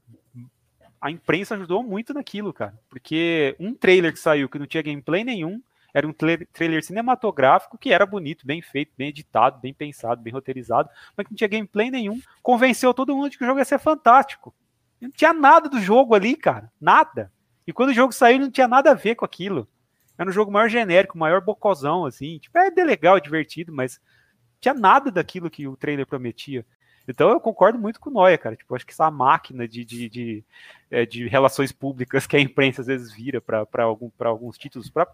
a 1.00 1.10
imprensa 1.10 1.54
ajudou 1.54 1.82
muito 1.82 2.12
naquilo, 2.14 2.52
cara. 2.52 2.78
Porque 2.88 3.56
um 3.58 3.74
trailer 3.74 4.12
que 4.12 4.18
saiu 4.18 4.48
que 4.48 4.58
não 4.58 4.66
tinha 4.66 4.82
gameplay 4.82 5.24
nenhum, 5.24 5.60
era 5.92 6.06
um 6.06 6.12
trailer 6.12 6.84
cinematográfico 6.84 7.78
que 7.78 7.90
era 7.90 8.04
bonito, 8.04 8.46
bem 8.46 8.60
feito, 8.60 8.92
bem 8.98 9.08
editado, 9.08 9.58
bem 9.60 9.72
pensado, 9.72 10.20
bem 10.20 10.32
roteirizado, 10.32 10.90
mas 11.16 11.26
que 11.26 11.32
não 11.32 11.36
tinha 11.36 11.48
gameplay 11.48 11.90
nenhum. 11.90 12.20
Convenceu 12.42 12.92
todo 12.92 13.16
mundo 13.16 13.30
de 13.30 13.38
que 13.38 13.44
o 13.44 13.46
jogo 13.46 13.58
ia 13.58 13.64
ser 13.64 13.78
fantástico. 13.78 14.54
Não 15.00 15.10
tinha 15.10 15.32
nada 15.32 15.70
do 15.70 15.80
jogo 15.80 16.14
ali, 16.14 16.36
cara. 16.36 16.70
Nada. 16.78 17.32
E 17.66 17.72
quando 17.72 17.90
o 17.90 17.94
jogo 17.94 18.12
saiu, 18.12 18.38
não 18.38 18.50
tinha 18.50 18.68
nada 18.68 18.90
a 18.90 18.94
ver 18.94 19.14
com 19.14 19.24
aquilo. 19.24 19.66
Era 20.18 20.28
um 20.28 20.32
jogo 20.32 20.52
maior 20.52 20.68
genérico, 20.68 21.16
maior 21.16 21.40
bocosão, 21.40 22.04
assim. 22.04 22.38
Tipo, 22.38 22.58
é 22.58 22.70
legal, 22.84 23.18
divertido, 23.18 23.72
mas 23.72 24.00
tinha 24.60 24.74
nada 24.74 25.10
daquilo 25.10 25.50
que 25.50 25.66
o 25.66 25.76
trailer 25.76 26.06
prometia. 26.06 26.64
Então 27.08 27.30
eu 27.30 27.40
concordo 27.40 27.78
muito 27.78 28.00
com 28.00 28.10
o 28.10 28.12
Noia, 28.12 28.36
cara. 28.38 28.56
Tipo, 28.56 28.74
acho 28.74 28.86
que 28.86 28.92
essa 28.92 29.10
máquina 29.10 29.66
de, 29.66 29.84
de, 29.84 30.08
de, 30.08 30.44
é, 30.90 31.06
de 31.06 31.28
relações 31.28 31.72
públicas 31.72 32.26
que 32.26 32.36
a 32.36 32.40
imprensa 32.40 32.80
às 32.80 32.86
vezes 32.86 33.12
vira 33.12 33.40
para 33.40 33.84
algum, 33.84 34.10
alguns 34.20 34.58
títulos, 34.58 34.90
para 34.90 35.06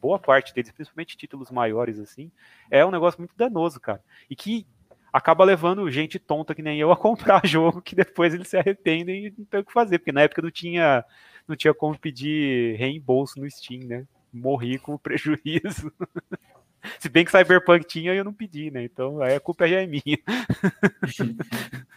boa 0.00 0.18
parte 0.18 0.54
deles, 0.54 0.70
principalmente 0.70 1.16
títulos 1.16 1.50
maiores 1.50 1.98
assim, 1.98 2.30
é 2.70 2.84
um 2.84 2.90
negócio 2.90 3.20
muito 3.20 3.34
danoso, 3.36 3.80
cara. 3.80 4.02
E 4.30 4.36
que 4.36 4.66
acaba 5.12 5.44
levando 5.44 5.90
gente 5.90 6.18
tonta 6.18 6.54
que 6.54 6.62
nem 6.62 6.78
eu 6.78 6.92
a 6.92 6.96
comprar 6.96 7.46
jogo 7.46 7.80
que 7.82 7.96
depois 7.96 8.34
eles 8.34 8.48
se 8.48 8.56
arrependem 8.56 9.26
e 9.26 9.34
não 9.36 9.44
tem 9.46 9.60
o 9.60 9.64
que 9.64 9.72
fazer, 9.72 9.98
porque 9.98 10.12
na 10.12 10.22
época 10.22 10.42
não 10.42 10.50
tinha 10.50 11.04
não 11.48 11.56
tinha 11.56 11.72
como 11.72 11.98
pedir 11.98 12.76
reembolso 12.76 13.40
no 13.40 13.48
Steam, 13.48 13.86
né? 13.86 14.06
Morri 14.32 14.78
com 14.78 14.98
prejuízo. 14.98 15.92
Se 17.00 17.08
bem 17.08 17.24
que 17.24 17.30
Cyberpunk 17.30 17.86
tinha, 17.86 18.14
eu 18.14 18.24
não 18.24 18.32
pedi, 18.32 18.70
né? 18.70 18.84
Então 18.84 19.20
aí 19.22 19.34
a 19.34 19.40
culpa 19.40 19.66
já 19.68 19.82
é 19.82 19.86
minha. 19.86 20.18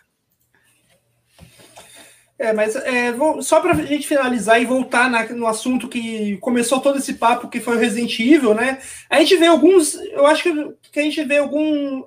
É, 2.40 2.54
mas 2.54 2.74
é, 2.74 3.12
vou, 3.12 3.42
só 3.42 3.60
para 3.60 3.74
a 3.74 3.86
gente 3.86 4.08
finalizar 4.08 4.62
e 4.62 4.66
voltar 4.66 5.10
na, 5.10 5.28
no 5.28 5.46
assunto 5.46 5.90
que 5.90 6.38
começou 6.38 6.80
todo 6.80 6.98
esse 6.98 7.16
papo, 7.16 7.50
que 7.50 7.60
foi 7.60 7.76
o 7.76 7.80
Resident 7.80 8.18
Evil, 8.18 8.54
né? 8.54 8.80
A 9.10 9.20
gente 9.20 9.36
vê 9.36 9.48
alguns, 9.48 9.96
eu 9.96 10.26
acho 10.26 10.44
que, 10.44 10.74
que 10.90 11.00
a 11.02 11.04
gente 11.04 11.22
vê 11.26 11.40
algum. 11.40 12.02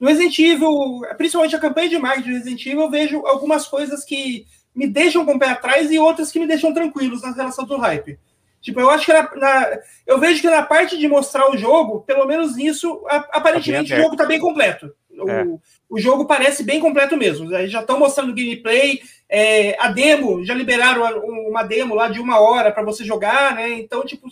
No 0.00 0.08
Resident 0.08 0.36
Evil, 0.40 1.02
principalmente 1.16 1.54
a 1.54 1.60
campanha 1.60 1.88
de 1.88 1.98
marketing 1.98 2.30
do 2.30 2.34
Resident 2.34 2.66
Evil, 2.66 2.80
eu 2.80 2.90
vejo 2.90 3.26
algumas 3.26 3.68
coisas 3.68 4.04
que 4.04 4.44
me 4.74 4.88
deixam 4.88 5.24
com 5.24 5.34
o 5.34 5.38
pé 5.38 5.50
atrás 5.50 5.88
e 5.92 6.00
outras 6.00 6.32
que 6.32 6.40
me 6.40 6.48
deixam 6.48 6.74
tranquilos 6.74 7.22
na 7.22 7.30
relação 7.30 7.64
do 7.64 7.76
hype. 7.76 8.18
Tipo, 8.60 8.80
eu 8.80 8.90
acho 8.90 9.06
que 9.06 9.12
na, 9.12 9.22
na, 9.36 9.78
eu 10.06 10.18
vejo 10.18 10.40
que 10.42 10.50
na 10.50 10.62
parte 10.62 10.98
de 10.98 11.08
mostrar 11.08 11.50
o 11.50 11.56
jogo, 11.56 12.02
pelo 12.02 12.26
menos 12.26 12.56
nisso, 12.56 13.02
aparentemente 13.08 13.90
tá 13.90 13.96
o 13.96 14.02
jogo 14.02 14.12
está 14.12 14.26
bem 14.26 14.38
completo. 14.38 14.92
É. 15.26 15.44
O, 15.44 15.60
o 15.88 15.98
jogo 15.98 16.26
parece 16.26 16.62
bem 16.62 16.78
completo 16.78 17.16
mesmo. 17.16 17.52
Eles 17.54 17.72
já 17.72 17.80
estão 17.80 17.98
mostrando 17.98 18.34
gameplay. 18.34 19.00
É, 19.28 19.76
a 19.80 19.88
demo, 19.88 20.44
já 20.44 20.54
liberaram 20.54 21.02
uma 21.26 21.62
demo 21.62 21.94
lá 21.94 22.08
de 22.08 22.20
uma 22.20 22.38
hora 22.38 22.70
para 22.70 22.82
você 22.82 23.04
jogar, 23.04 23.54
né? 23.54 23.70
Então, 23.70 24.04
tipo, 24.04 24.28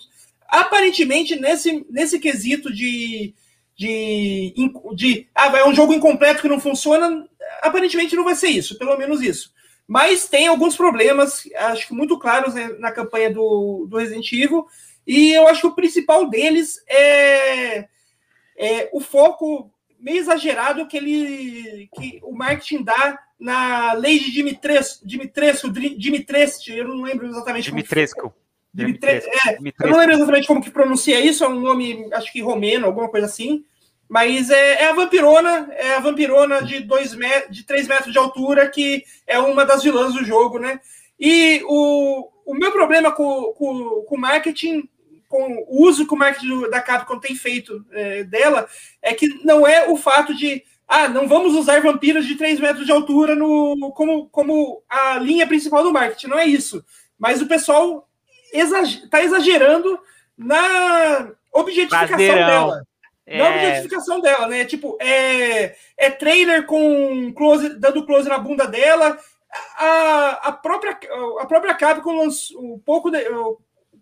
aparentemente, 0.47 1.37
nesse, 1.37 1.87
nesse 1.89 2.19
quesito 2.19 2.73
de, 2.73 3.33
de, 3.77 4.55
de. 4.95 5.27
Ah, 5.35 5.57
é 5.57 5.67
um 5.67 5.75
jogo 5.75 5.95
incompleto 5.95 6.43
que 6.43 6.49
não 6.49 6.61
funciona. 6.61 7.27
Aparentemente 7.63 8.15
não 8.15 8.25
vai 8.25 8.35
ser 8.35 8.49
isso, 8.49 8.79
pelo 8.79 8.97
menos 8.97 9.23
isso. 9.23 9.53
Mas 9.89 10.29
tem 10.29 10.47
alguns 10.47 10.77
problemas, 10.77 11.49
acho 11.57 11.89
que 11.89 11.95
muito 11.95 12.19
claros 12.19 12.53
né, 12.53 12.69
na 12.79 12.93
campanha 12.93 13.33
do, 13.33 13.87
do 13.89 13.97
Resident 13.97 14.31
Evil. 14.31 14.67
E 15.07 15.33
eu 15.33 15.49
acho 15.49 15.63
que 15.63 15.67
o 15.69 15.75
principal 15.75 16.29
deles 16.29 16.85
é, 16.87 17.89
é 18.59 18.91
o 18.93 19.01
foco 19.01 19.73
meio 19.99 20.19
exagerado 20.19 20.87
que 20.87 20.97
ele 20.99 21.89
que 21.95 22.21
o 22.23 22.33
marketing 22.33 22.85
dá 22.85 23.19
na 23.41 23.95
lei 23.95 24.19
de 24.19 24.31
Dimitrescu, 24.31 25.07
Dimitrescu, 25.07 25.71
Dimitrescu, 25.71 26.71
eu 26.71 26.89
não 26.89 27.03
lembro 27.03 27.27
exatamente 27.27 27.71
Dimitrescu. 27.71 28.33
Dimitrescu. 28.75 29.31
É, 29.47 29.57
Dimitrescu. 29.57 29.85
Eu 29.87 29.91
não 29.91 29.99
lembro 29.99 30.17
exatamente 30.17 30.47
como 30.47 30.63
que 30.63 30.71
pronuncia 30.71 31.19
isso, 31.19 31.45
é 31.45 31.49
um 31.49 31.61
nome, 31.61 32.09
acho 32.13 32.31
que 32.31 32.43
romeno, 32.43 32.87
alguma 32.87 33.09
coisa 33.09 33.27
assim. 33.27 33.65
Mas 34.09 34.51
é, 34.51 34.85
é 34.85 34.89
a 34.89 34.95
vampirona, 34.95 35.69
é 35.73 35.95
a 35.95 36.01
vampirona 36.01 36.63
de 36.63 36.81
dois 36.81 37.15
metros, 37.15 37.55
de 37.55 37.65
3 37.65 37.87
metros 37.87 38.13
de 38.13 38.19
altura, 38.19 38.69
que 38.69 39.05
é 39.27 39.39
uma 39.39 39.67
das 39.67 39.83
vilãs 39.83 40.15
do 40.15 40.25
jogo, 40.25 40.59
né? 40.59 40.81
E 41.21 41.63
o, 41.67 42.29
o 42.47 42.55
meu 42.55 42.73
problema 42.73 43.13
com, 43.13 43.53
com, 43.53 44.05
com 44.09 44.17
marketing 44.17 44.89
com 45.29 45.67
o 45.69 45.87
uso 45.87 46.07
que 46.07 46.15
o 46.15 46.17
marketing 46.17 46.71
da 46.71 46.81
Capcom 46.81 47.19
tem 47.19 47.35
feito 47.35 47.85
é, 47.93 48.25
dela 48.25 48.67
é 49.03 49.13
que 49.13 49.29
não 49.45 49.67
é 49.67 49.87
o 49.87 49.95
fato 49.95 50.35
de 50.35 50.65
ah, 50.89 51.07
não 51.07 51.29
vamos 51.29 51.55
usar 51.55 51.83
vampiros 51.83 52.27
de 52.27 52.35
3 52.35 52.59
metros 52.61 52.87
de 52.87 52.93
altura 52.93 53.35
no, 53.35 53.93
como, 53.93 54.27
como 54.31 54.83
a 54.89 55.19
linha 55.19 55.47
principal 55.47 55.83
do 55.83 55.93
marketing, 55.93 56.29
não 56.29 56.39
é 56.39 56.47
isso. 56.47 56.83
Mas 57.19 57.43
o 57.43 57.47
pessoal 57.47 58.09
está 58.51 59.23
exagerando 59.23 60.01
na 60.37 61.31
objetificação 61.53 62.17
dela. 62.17 62.83
É... 63.29 63.37
Na 63.37 63.51
objetificação 63.51 64.21
dela, 64.21 64.49
né? 64.49 64.65
Tipo, 64.65 64.97
é, 65.01 65.77
é 65.99 66.11
trailer 66.11 66.65
com 66.65 67.33
close, 67.35 67.79
dando 67.79 68.07
close 68.07 68.29
na 68.29 68.39
bunda 68.39 68.67
dela. 68.67 69.19
A, 69.77 70.49
a 70.49 70.53
própria 70.53 70.99
a 71.41 71.47
própria 71.47 71.75
Capcom 71.75 72.17
lançou 72.17 72.61
um 72.61 72.79
pouco 72.79 73.11
de, 73.11 73.19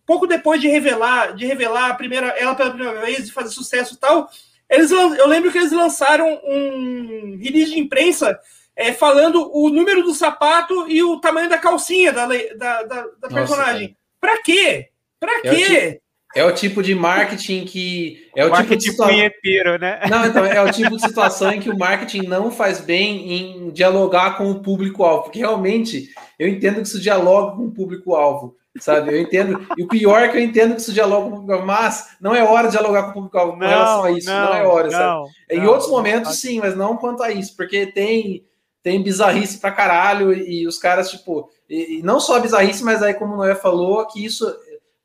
pouco 0.07 0.27
depois 0.27 0.61
de 0.61 0.68
revelar, 0.68 1.35
de 1.35 1.45
revelar 1.45 1.91
a 1.91 1.95
primeira, 1.95 2.29
ela 2.29 2.55
pela 2.55 2.70
primeira 2.70 3.01
vez, 3.01 3.27
de 3.27 3.33
fazer 3.33 3.51
sucesso 3.51 3.95
e 3.95 3.97
tal, 3.99 4.31
eles, 4.70 4.91
eu 4.91 5.27
lembro 5.27 5.51
que 5.51 5.59
eles 5.59 5.72
lançaram 5.72 6.41
um 6.45 7.39
release 7.41 7.72
de 7.72 7.81
imprensa 7.81 8.39
é, 8.74 8.93
falando 8.93 9.51
o 9.53 9.68
número 9.70 10.03
do 10.03 10.14
sapato 10.14 10.89
e 10.89 11.03
o 11.03 11.20
tamanho 11.20 11.49
da 11.49 11.59
calcinha 11.59 12.12
da, 12.12 12.27
da, 12.27 12.83
da, 12.85 13.07
da 13.18 13.29
personagem. 13.29 13.97
Para 14.20 14.41
quê? 14.43 14.91
Para 15.18 15.39
é 15.39 15.41
quê? 15.41 16.01
É 16.37 16.45
o 16.45 16.53
tipo 16.53 16.82
de 16.82 16.95
marketing 16.95 17.64
que. 17.64 18.28
É 18.37 18.45
o 18.45 18.51
marketing 18.51 18.91
tipo 18.91 19.07
de 19.07 19.11
punheteiro, 19.11 19.78
né? 19.78 20.01
Não, 20.11 20.26
então, 20.26 20.45
é 20.45 20.62
o 20.62 20.70
tipo 20.70 20.95
de 20.95 21.01
situação 21.01 21.51
em 21.51 21.61
que 21.61 21.70
o 21.70 21.78
marketing 21.78 22.26
não 22.26 22.51
faz 22.51 22.78
bem 22.78 23.32
em 23.32 23.70
dialogar 23.70 24.37
com 24.37 24.51
o 24.51 24.61
público-alvo. 24.61 25.22
Porque 25.24 25.39
realmente 25.39 26.11
eu 26.39 26.47
entendo 26.47 26.74
que 26.76 26.82
isso 26.82 27.01
dialoga 27.01 27.57
com 27.57 27.64
o 27.64 27.70
público-alvo. 27.70 28.55
sabe? 28.78 29.14
Eu 29.14 29.18
entendo. 29.18 29.66
E 29.78 29.82
o 29.82 29.89
pior 29.89 30.20
é 30.20 30.28
que 30.28 30.37
eu 30.37 30.43
entendo 30.43 30.74
que 30.74 30.82
isso 30.82 30.93
dialoga 30.93 31.30
com 31.30 31.37
o 31.37 31.41
público, 31.41 31.64
mas 31.64 32.16
não 32.20 32.34
é 32.34 32.45
hora 32.45 32.68
de 32.68 32.72
dialogar 32.72 33.05
com 33.05 33.11
o 33.11 33.14
público 33.14 33.39
com 33.39 33.57
relação 33.57 34.05
a 34.05 34.11
isso. 34.11 34.28
Não, 34.28 34.45
não 34.45 34.55
é 34.55 34.66
hora, 34.66 34.84
não, 34.84 34.91
sabe? 34.91 35.30
Não, 35.51 35.57
em 35.57 35.66
outros 35.66 35.89
momentos, 35.89 36.39
sim, 36.39 36.61
mas 36.61 36.76
não 36.76 36.99
quanto 36.99 37.22
a 37.22 37.30
isso, 37.30 37.57
porque 37.57 37.87
tem, 37.87 38.45
tem 38.82 39.03
bizarrice 39.03 39.59
pra 39.59 39.72
caralho 39.72 40.34
e, 40.34 40.64
e 40.64 40.66
os 40.66 40.78
caras, 40.78 41.11
tipo, 41.11 41.49
e, 41.68 41.99
e, 41.99 42.03
não 42.03 42.20
só 42.20 42.39
bizarrice, 42.39 42.84
mas 42.84 43.03
aí, 43.03 43.14
como 43.14 43.34
o 43.34 43.37
Noé 43.39 43.55
falou, 43.55 44.07
que 44.07 44.24
isso, 44.24 44.47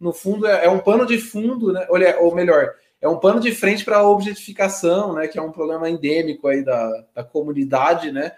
no 0.01 0.11
fundo, 0.11 0.47
é, 0.47 0.65
é 0.65 0.69
um 0.69 0.79
pano 0.79 1.05
de 1.05 1.19
fundo, 1.19 1.71
né? 1.71 1.85
Ou 2.19 2.33
melhor, 2.33 2.73
é 2.99 3.07
um 3.07 3.19
pano 3.19 3.39
de 3.39 3.53
frente 3.53 3.85
para 3.85 3.97
a 3.97 4.09
objetificação, 4.09 5.13
né? 5.13 5.27
Que 5.27 5.37
é 5.37 5.41
um 5.41 5.51
problema 5.51 5.89
endêmico 5.89 6.47
aí 6.47 6.65
da, 6.65 7.05
da 7.15 7.23
comunidade, 7.23 8.11
né? 8.11 8.31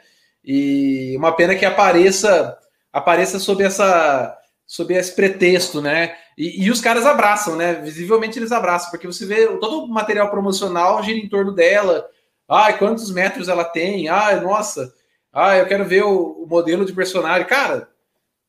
E 0.43 1.15
uma 1.17 1.31
pena 1.31 1.55
que 1.55 1.65
apareça 1.65 2.57
apareça 2.91 3.39
sob 3.39 3.63
essa 3.63 4.37
sob 4.65 4.93
esse 4.93 5.15
pretexto, 5.15 5.81
né? 5.81 6.15
E, 6.37 6.65
e, 6.65 6.71
os 6.71 6.81
caras 6.81 7.05
abraçam, 7.05 7.55
né? 7.55 7.75
Visivelmente 7.75 8.39
eles 8.39 8.51
abraçam, 8.51 8.89
porque 8.89 9.07
você 9.07 9.25
vê 9.25 9.47
todo 9.57 9.83
o 9.83 9.87
material 9.87 10.29
promocional 10.29 11.01
gira 11.03 11.17
em 11.17 11.29
torno 11.29 11.53
dela. 11.53 12.07
Ai, 12.49 12.77
quantos 12.77 13.11
metros 13.11 13.47
ela 13.47 13.63
tem? 13.63 14.09
Ai, 14.09 14.39
nossa. 14.41 14.93
Ai, 15.31 15.61
eu 15.61 15.67
quero 15.67 15.85
ver 15.85 16.03
o, 16.03 16.43
o 16.43 16.47
modelo 16.47 16.85
de 16.85 16.93
personagem. 16.93 17.47
Cara, 17.47 17.89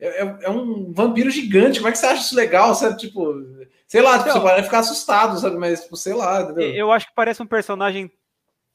é, 0.01 0.23
é, 0.23 0.39
é, 0.43 0.51
um 0.51 0.93
vampiro 0.93 1.31
gigante. 1.31 1.79
Como 1.79 1.89
é 1.89 1.93
que 1.93 1.99
você 1.99 2.07
acha 2.07 2.23
isso 2.23 2.37
legal? 2.37 2.75
Sabe? 2.75 2.97
Tipo, 2.97 3.35
sei 3.87 4.03
lá, 4.03 4.19
tipo, 4.19 4.33
você 4.33 4.41
vai 4.41 4.63
ficar 4.63 4.81
assustado, 4.81 5.39
sabe? 5.39 5.57
Mas, 5.57 5.83
tipo, 5.83 5.97
sei 5.97 6.15
lá. 6.15 6.43
Entendeu? 6.43 6.75
Eu 6.75 6.93
acho 6.93 7.07
que 7.07 7.15
parece 7.15 7.43
um 7.43 7.47
personagem 7.47 8.11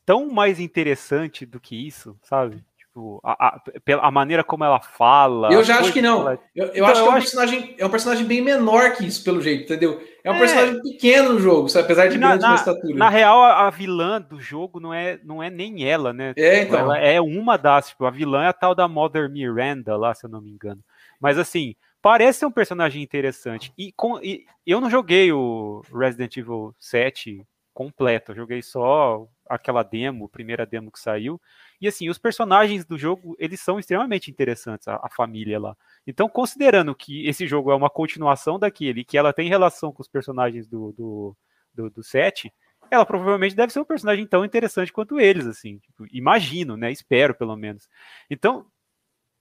tão 0.05 0.29
mais 0.29 0.59
interessante 0.59 1.45
do 1.45 1.59
que 1.59 1.75
isso, 1.87 2.17
sabe? 2.23 2.63
Tipo, 2.77 3.21
a, 3.23 3.47
a, 3.47 4.07
a 4.07 4.11
maneira 4.11 4.43
como 4.43 4.63
ela 4.63 4.79
fala. 4.79 5.53
Eu 5.53 5.63
já 5.63 5.79
acho 5.79 5.93
que 5.93 6.01
não. 6.01 6.21
Ela... 6.21 6.39
Eu, 6.55 6.65
eu 6.67 6.71
então, 6.73 6.85
acho 6.87 6.93
que 6.93 7.07
é 7.07 7.11
um, 7.11 7.13
acho... 7.13 7.21
Personagem, 7.21 7.75
é 7.77 7.85
um 7.85 7.89
personagem 7.89 8.25
bem 8.25 8.41
menor 8.41 8.93
que 8.93 9.05
isso, 9.05 9.23
pelo 9.23 9.39
jeito, 9.39 9.65
entendeu? 9.65 10.01
É 10.23 10.31
um 10.31 10.35
é... 10.35 10.39
personagem 10.39 10.81
pequeno 10.81 11.33
no 11.33 11.39
jogo, 11.39 11.69
sabe? 11.69 11.85
apesar 11.85 12.07
de 12.07 12.17
na, 12.17 12.29
grande 12.29 12.43
na, 12.43 12.55
estatura. 12.55 12.95
Na 12.95 13.09
real, 13.09 13.43
a, 13.43 13.67
a, 13.67 13.69
vilã 13.69 14.19
do 14.19 14.41
jogo 14.41 14.79
não 14.79 14.91
é, 14.91 15.19
não 15.23 15.41
é 15.43 15.51
nem 15.51 15.87
ela, 15.87 16.11
né? 16.11 16.33
É, 16.35 16.63
então. 16.63 16.79
Ela 16.79 16.97
é 16.97 17.21
uma 17.21 17.57
das. 17.57 17.89
Tipo, 17.89 18.05
a 18.05 18.09
vilã 18.09 18.43
é 18.43 18.47
a 18.47 18.53
tal 18.53 18.73
da 18.73 18.87
Mother 18.87 19.29
Miranda 19.29 19.95
lá, 19.95 20.15
se 20.15 20.25
eu 20.25 20.29
não 20.29 20.41
me 20.41 20.49
engano. 20.49 20.83
Mas 21.19 21.37
assim, 21.37 21.75
parece 22.01 22.39
ser 22.39 22.45
um 22.45 22.51
personagem 22.51 23.01
interessante. 23.01 23.73
E, 23.77 23.91
com, 23.91 24.19
e 24.23 24.45
eu 24.65 24.79
não 24.79 24.89
joguei 24.89 25.31
o 25.31 25.81
Resident 25.93 26.37
Evil 26.37 26.75
7 26.79 27.45
completo, 27.73 28.31
eu 28.31 28.35
joguei 28.35 28.61
só 28.61 29.25
aquela 29.47 29.83
demo, 29.83 30.25
a 30.25 30.29
primeira 30.29 30.65
demo 30.65 30.91
que 30.91 30.99
saiu. 30.99 31.41
E 31.79 31.87
assim, 31.87 32.09
os 32.09 32.17
personagens 32.17 32.85
do 32.85 32.97
jogo, 32.97 33.35
eles 33.39 33.61
são 33.61 33.79
extremamente 33.79 34.29
interessantes, 34.29 34.87
a, 34.87 34.95
a, 34.95 35.09
família 35.09 35.59
lá. 35.59 35.77
Então, 36.05 36.27
considerando 36.27 36.93
que 36.93 37.25
esse 37.25 37.47
jogo 37.47 37.71
é 37.71 37.75
uma 37.75 37.89
continuação 37.89 38.59
daquele, 38.59 39.05
que 39.05 39.17
ela 39.17 39.31
tem 39.31 39.47
relação 39.47 39.91
com 39.93 40.01
os 40.01 40.09
personagens 40.09 40.67
do, 40.67 40.91
do, 40.91 41.37
do, 41.73 41.89
do 41.89 42.03
set, 42.03 42.53
ela 42.91 43.05
provavelmente 43.05 43.55
deve 43.55 43.71
ser 43.71 43.79
um 43.79 43.85
personagem 43.85 44.25
tão 44.25 44.43
interessante 44.43 44.91
quanto 44.91 45.19
eles, 45.19 45.47
assim. 45.47 45.77
Tipo, 45.79 46.05
imagino, 46.11 46.75
né? 46.75 46.91
Espero, 46.91 47.33
pelo 47.33 47.55
menos. 47.55 47.87
Então, 48.29 48.65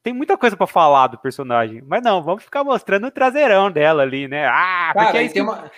tem 0.08 0.14
muita 0.14 0.38
coisa 0.38 0.56
para 0.56 0.66
falar 0.66 1.08
do 1.08 1.18
personagem. 1.18 1.82
Mas 1.86 2.02
não, 2.02 2.22
vamos 2.22 2.42
ficar 2.42 2.64
mostrando 2.64 3.06
o 3.06 3.10
traseirão 3.10 3.70
dela 3.70 4.02
ali, 4.02 4.26
né? 4.26 4.46
Ah, 4.46 4.90
Cara, 4.94 5.04
porque 5.04 5.18
é 5.18 5.22
isso 5.24 5.42
uma... 5.42 5.70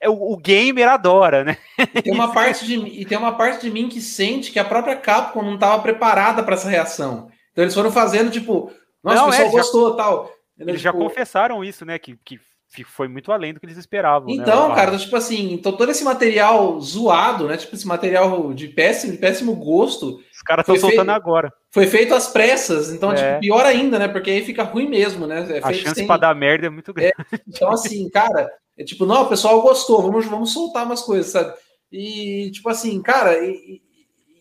é, 0.00 0.08
o, 0.08 0.32
o 0.32 0.36
gamer 0.36 0.88
adora, 0.88 1.44
né? 1.44 1.56
E 1.78 2.02
tem 2.02 2.12
uma 2.12 2.32
parte 2.34 2.66
de 2.66 2.74
e 2.74 3.04
tem 3.04 3.16
uma 3.16 3.36
parte 3.36 3.60
de 3.60 3.70
mim 3.70 3.88
que 3.88 4.00
sente 4.00 4.50
que 4.50 4.58
a 4.58 4.64
própria 4.64 4.96
Capcom 4.96 5.42
não 5.42 5.54
estava 5.54 5.80
preparada 5.80 6.42
para 6.42 6.54
essa 6.54 6.68
reação. 6.68 7.30
Então 7.52 7.62
eles 7.62 7.74
foram 7.74 7.92
fazendo 7.92 8.28
tipo, 8.28 8.72
nossa, 9.04 9.16
não, 9.16 9.28
o 9.28 9.30
pessoal 9.30 9.48
é, 9.48 9.52
gostou, 9.52 9.90
já, 9.90 9.96
tal. 9.96 10.32
Eles 10.58 10.80
tipo... 10.80 10.82
já 10.82 10.92
confessaram 10.92 11.62
isso, 11.62 11.84
né, 11.84 11.96
que, 11.96 12.18
que 12.24 12.40
foi 12.84 13.08
muito 13.08 13.32
além 13.32 13.54
do 13.54 13.60
que 13.60 13.66
eles 13.66 13.78
esperavam. 13.78 14.28
Né, 14.28 14.42
então, 14.42 14.68
né? 14.68 14.74
cara, 14.74 14.98
tipo 14.98 15.16
assim, 15.16 15.52
então 15.52 15.76
todo 15.76 15.90
esse 15.90 16.04
material 16.04 16.78
zoado, 16.80 17.46
né? 17.46 17.56
Tipo, 17.56 17.74
esse 17.74 17.86
material 17.86 18.52
de 18.52 18.68
péssimo, 18.68 19.12
de 19.12 19.18
péssimo 19.18 19.54
gosto. 19.54 20.20
Os 20.32 20.42
caras 20.42 20.64
estão 20.64 20.76
soltando 20.76 21.06
feito, 21.06 21.10
agora. 21.10 21.52
Foi 21.70 21.86
feito 21.86 22.14
às 22.14 22.28
pressas, 22.28 22.90
então, 22.90 23.12
é. 23.12 23.14
tipo, 23.14 23.40
pior 23.40 23.64
ainda, 23.64 23.98
né? 23.98 24.08
Porque 24.08 24.30
aí 24.30 24.44
fica 24.44 24.62
ruim 24.62 24.88
mesmo, 24.88 25.26
né? 25.26 25.46
É 25.50 25.60
A 25.62 25.72
chance 25.72 25.94
sem... 25.94 26.06
para 26.06 26.20
dar 26.20 26.34
merda 26.34 26.66
é 26.66 26.70
muito 26.70 26.92
grande. 26.92 27.12
É, 27.32 27.38
então, 27.48 27.70
assim, 27.70 28.08
cara, 28.10 28.50
é 28.76 28.84
tipo, 28.84 29.06
não, 29.06 29.22
o 29.22 29.28
pessoal 29.28 29.62
gostou, 29.62 30.02
vamos, 30.02 30.26
vamos 30.26 30.52
soltar 30.52 30.84
umas 30.84 31.02
coisas, 31.02 31.30
sabe? 31.30 31.54
E, 31.90 32.50
tipo 32.52 32.68
assim, 32.68 33.00
cara, 33.00 33.38
e, 33.42 33.80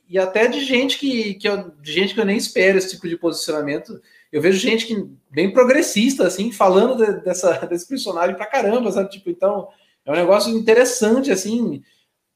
e 0.10 0.20
até 0.20 0.48
de 0.48 0.62
gente 0.64 0.98
que, 0.98 1.36
que 1.36 1.48
eu, 1.48 1.72
de 1.82 1.92
gente 1.92 2.14
que 2.14 2.20
eu 2.20 2.26
nem 2.26 2.38
espero 2.38 2.78
esse 2.78 2.92
tipo 2.92 3.08
de 3.08 3.18
posicionamento 3.18 4.02
eu 4.36 4.42
vejo 4.42 4.60
gente 4.60 4.86
que 4.86 5.10
bem 5.32 5.50
progressista, 5.50 6.28
assim, 6.28 6.52
falando 6.52 6.98
de, 6.98 7.22
dessa, 7.22 7.54
desse 7.68 7.88
personagem 7.88 8.36
pra 8.36 8.46
caramba, 8.46 8.92
sabe? 8.92 9.10
Tipo, 9.10 9.30
então, 9.30 9.70
é 10.06 10.12
um 10.12 10.16
negócio 10.16 10.52
interessante, 10.52 11.32
assim, 11.32 11.82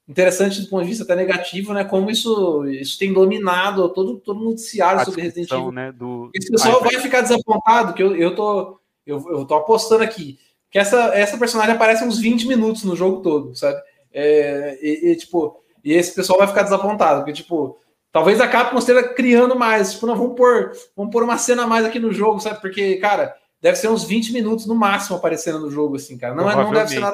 interessante 0.08 0.62
do 0.62 0.70
ponto 0.70 0.84
de 0.84 0.88
vista 0.88 1.04
até 1.04 1.14
negativo, 1.14 1.74
né? 1.74 1.84
Como 1.84 2.10
isso, 2.10 2.66
isso 2.70 2.98
tem 2.98 3.12
dominado 3.12 3.90
todo, 3.90 4.18
todo 4.18 4.40
o 4.40 4.46
noticiário 4.46 5.04
sobre 5.04 5.24
Resident 5.24 5.52
Evil. 5.52 5.74
Né, 5.74 5.92
do... 5.92 6.32
Esse 6.34 6.50
pessoal 6.50 6.80
vai 6.80 6.98
ficar 7.02 7.20
desapontado, 7.20 7.94
que 7.94 8.02
eu, 8.02 8.16
eu, 8.16 8.34
tô, 8.34 8.80
eu, 9.06 9.22
eu 9.32 9.44
tô 9.44 9.56
apostando 9.56 10.02
aqui, 10.02 10.40
que 10.72 10.80
essa, 10.80 11.14
essa 11.14 11.38
personagem 11.38 11.76
aparece 11.76 12.06
uns 12.06 12.18
20 12.18 12.48
minutos 12.48 12.86
no 12.86 12.96
jogo 12.96 13.22
todo, 13.22 13.54
sabe? 13.58 13.78
É, 14.14 14.80
e, 14.82 15.12
e, 15.12 15.16
tipo, 15.18 15.62
e 15.84 15.92
esse 15.92 16.16
pessoal 16.16 16.40
vai 16.40 16.48
ficar 16.48 16.64
desapontado, 16.64 17.20
porque, 17.20 17.34
tipo, 17.34 17.78
Talvez 18.12 18.42
a 18.42 18.48
Capcom 18.48 18.80
esteja 18.80 19.04
criando 19.04 19.56
mais. 19.56 19.94
Tipo, 19.94 20.08
não, 20.08 20.16
vamos 20.16 20.36
pôr, 20.36 20.72
vamos 20.96 21.12
pôr 21.12 21.24
uma 21.24 21.38
cena 21.38 21.64
a 21.64 21.68
mais 21.68 21.86
aqui 21.86 22.00
no 22.00 22.12
jogo, 22.12 22.40
sabe? 22.40 22.60
Porque, 22.60 22.96
cara, 22.98 23.36
deve 23.62 23.78
ser 23.78 23.88
uns 23.88 24.04
20 24.04 24.34
minutos 24.34 24.66
no 24.66 24.76
máximo 24.76 25.18
aparecendo 25.18 25.60
no 25.60 25.70
jogo, 25.70 25.96
assim, 25.96 26.18
cara. 26.18 26.34
Não, 26.34 26.50
é, 26.50 26.56
não 26.56 26.72
deve 26.72 26.90
ser 26.90 27.00
nada. 27.00 27.14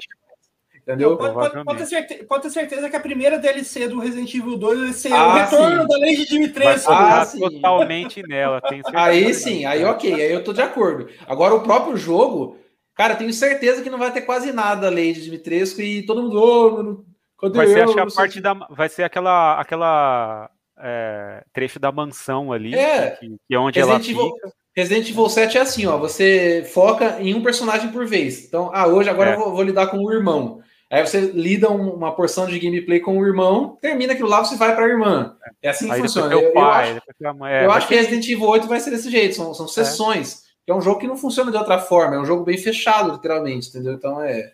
Entendeu? 0.73 1.17
Pode, 1.17 1.33
pode, 1.33 1.65
pode, 1.65 1.79
ter 1.79 1.85
certeza, 1.87 2.23
pode, 2.25 2.43
ter 2.43 2.49
certeza, 2.51 2.89
que 2.89 2.95
a 2.95 2.99
primeira 2.99 3.39
DLC 3.39 3.87
do 3.87 3.99
Resident 3.99 4.31
Evil 4.35 4.55
2 4.55 4.79
vai 4.79 4.93
ser 4.93 5.11
ah, 5.11 5.27
o 5.27 5.33
retorno 5.33 5.81
sim. 5.81 5.87
da 5.87 6.05
de 6.05 6.25
Dimitrescu. 6.27 6.91
Ah, 6.91 7.25
totalmente 7.25 8.21
nela. 8.27 8.61
aí 8.93 9.33
sim, 9.33 9.65
aí 9.65 9.83
ok, 9.83 10.13
aí 10.13 10.31
eu 10.31 10.43
tô 10.43 10.53
de 10.53 10.61
acordo. 10.61 11.09
Agora, 11.27 11.55
o 11.55 11.63
próprio 11.63 11.97
jogo, 11.97 12.59
cara, 12.93 13.15
tenho 13.15 13.33
certeza 13.33 13.81
que 13.81 13.89
não 13.89 13.97
vai 13.97 14.13
ter 14.13 14.21
quase 14.21 14.53
nada 14.53 14.91
de 14.91 15.23
Dimitrescu 15.23 15.81
e 15.81 16.05
todo 16.05 16.21
mundo. 16.21 17.03
Oh, 17.41 17.49
vai 17.49 17.65
ser, 17.65 17.81
acho 17.81 17.93
que 17.95 17.99
a 17.99 18.05
parte 18.05 18.39
da. 18.39 18.53
Vai 18.69 18.87
ser 18.87 19.03
aquela, 19.03 19.59
aquela 19.59 20.51
é, 20.85 21.43
trecho 21.51 21.79
da 21.79 21.91
mansão 21.91 22.53
ali, 22.53 22.75
é, 22.75 23.11
que, 23.11 23.27
que 23.27 23.55
é 23.55 23.57
onde 23.57 23.79
Resident 23.79 24.07
ela 24.07 24.11
Evil, 24.11 24.35
fica. 24.35 24.53
Resident 24.75 25.09
Evil 25.09 25.29
7 25.29 25.57
é 25.57 25.61
assim, 25.61 25.85
ó, 25.87 25.97
você 25.97 26.69
foca 26.71 27.17
em 27.19 27.33
um 27.33 27.41
personagem 27.41 27.89
por 27.91 28.05
vez. 28.05 28.45
Então, 28.45 28.69
ah, 28.71 28.85
hoje 28.87 29.09
agora 29.09 29.31
é. 29.31 29.33
eu 29.33 29.39
vou, 29.39 29.51
vou, 29.51 29.63
lidar 29.63 29.87
com 29.87 29.97
o 29.97 30.13
irmão. 30.13 30.59
Aí 30.91 31.05
você 31.05 31.19
lida 31.19 31.69
uma 31.69 32.15
porção 32.15 32.45
de 32.45 32.59
gameplay 32.59 32.99
com 32.99 33.17
o 33.17 33.25
irmão, 33.25 33.77
termina 33.81 34.13
aquilo 34.13 34.29
lá, 34.29 34.45
você 34.45 34.55
vai 34.55 34.75
para 34.75 34.85
a 34.85 34.89
irmã. 34.89 35.35
É 35.61 35.69
assim 35.69 35.89
que 35.89 35.97
funciona. 35.97 36.31
Eu, 36.31 36.53
pai, 36.53 36.91
eu, 36.91 37.29
acho, 37.29 37.37
mãe, 37.39 37.51
é, 37.51 37.65
eu 37.65 37.71
acho 37.71 37.87
que 37.87 37.95
Resident 37.95 38.23
Evil 38.29 38.47
8 38.47 38.67
vai 38.67 38.79
ser 38.79 38.91
desse 38.91 39.09
jeito, 39.09 39.35
são, 39.35 39.53
são 39.55 39.65
é. 39.65 39.69
sessões. 39.69 40.43
É. 40.67 40.71
é 40.71 40.75
um 40.75 40.81
jogo 40.81 40.99
que 40.99 41.07
não 41.07 41.17
funciona 41.17 41.49
de 41.49 41.57
outra 41.57 41.79
forma, 41.79 42.15
é 42.15 42.19
um 42.19 42.25
jogo 42.25 42.43
bem 42.43 42.57
fechado, 42.57 43.13
literalmente, 43.13 43.69
entendeu? 43.69 43.93
Então 43.93 44.21
é. 44.21 44.51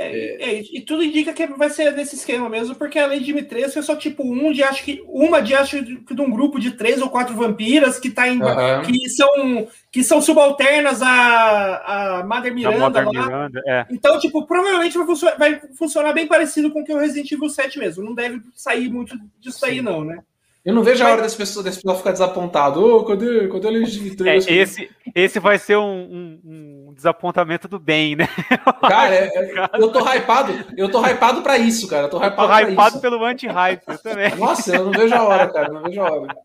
É, 0.00 0.50
é, 0.50 0.62
e 0.72 0.80
tudo 0.80 1.02
indica 1.02 1.32
que 1.32 1.44
vai 1.48 1.68
ser 1.68 1.92
nesse 1.92 2.14
esquema 2.14 2.48
mesmo, 2.48 2.72
porque 2.76 3.00
além 3.00 3.18
de 3.18 3.24
Dimitrescu 3.26 3.80
é 3.80 3.82
só 3.82 3.96
tipo 3.96 4.22
um 4.22 4.52
de 4.52 4.62
acho 4.62 4.84
que 4.84 5.02
uma 5.08 5.42
de 5.42 5.56
acho 5.56 5.82
que 5.82 6.14
de 6.14 6.20
um 6.20 6.30
grupo 6.30 6.60
de 6.60 6.70
três 6.70 7.02
ou 7.02 7.10
quatro 7.10 7.34
vampiras 7.34 7.98
que 7.98 8.08
tá 8.08 8.28
em, 8.28 8.40
uhum. 8.40 8.82
que 8.82 9.08
são 9.10 9.66
que 9.90 10.04
são 10.04 10.22
subalternas 10.22 11.02
a, 11.02 12.18
a 12.20 12.24
Mother 12.24 12.54
Miranda, 12.54 13.02
lá. 13.02 13.10
Miranda 13.10 13.60
é. 13.66 13.86
Então, 13.90 14.20
tipo, 14.20 14.46
provavelmente 14.46 14.96
vai 14.96 15.06
funcionar, 15.06 15.36
vai 15.36 15.60
funcionar 15.76 16.12
bem 16.12 16.28
parecido 16.28 16.70
com 16.70 16.82
o 16.82 16.84
que 16.84 16.92
o 16.92 16.98
Resident 16.98 17.32
Evil 17.32 17.48
7 17.48 17.80
mesmo. 17.80 18.04
Não 18.04 18.14
deve 18.14 18.40
sair 18.54 18.88
muito 18.88 19.18
disso 19.40 19.58
Sim. 19.58 19.66
aí, 19.66 19.82
não, 19.82 20.04
né? 20.04 20.20
Eu 20.64 20.74
não 20.74 20.82
vejo 20.82 21.02
a 21.02 21.10
hora 21.10 21.22
desse 21.22 21.36
pessoal, 21.36 21.64
desse 21.64 21.78
pessoal 21.78 21.96
ficar 21.96 22.12
desapontado. 22.12 22.80
Ô, 22.80 22.98
oh, 22.98 23.04
cadê, 23.04 23.48
cadê 23.48 23.68
a 23.68 23.70
legitimação? 23.70 24.26
É, 24.26 24.36
esse, 24.36 24.90
esse 25.14 25.40
vai 25.40 25.58
ser 25.58 25.76
um, 25.76 25.82
um, 25.82 26.40
um, 26.44 26.77
desapontamento 26.92 27.68
do 27.68 27.78
bem, 27.78 28.16
né? 28.16 28.26
Cara, 28.88 29.14
é, 29.14 29.26
é, 29.26 29.68
eu 29.74 29.90
tô 29.90 30.00
hypado, 30.00 30.52
eu 30.76 30.90
tô 30.90 31.04
hypado 31.04 31.42
pra 31.42 31.58
isso, 31.58 31.88
cara. 31.88 32.04
Eu 32.04 32.10
tô 32.10 32.18
hypado, 32.18 32.42
eu 32.42 32.66
tô 32.66 32.72
hypado 32.72 33.00
pelo 33.00 33.24
anti-hype, 33.24 33.82
eu 33.86 33.98
também. 33.98 34.34
Nossa, 34.36 34.76
eu 34.76 34.84
não 34.84 34.92
vejo 34.92 35.14
a 35.14 35.22
hora, 35.22 35.48
cara. 35.48 35.72
Não 35.72 35.82
vejo 35.82 36.00
a 36.00 36.10
hora. 36.10 36.36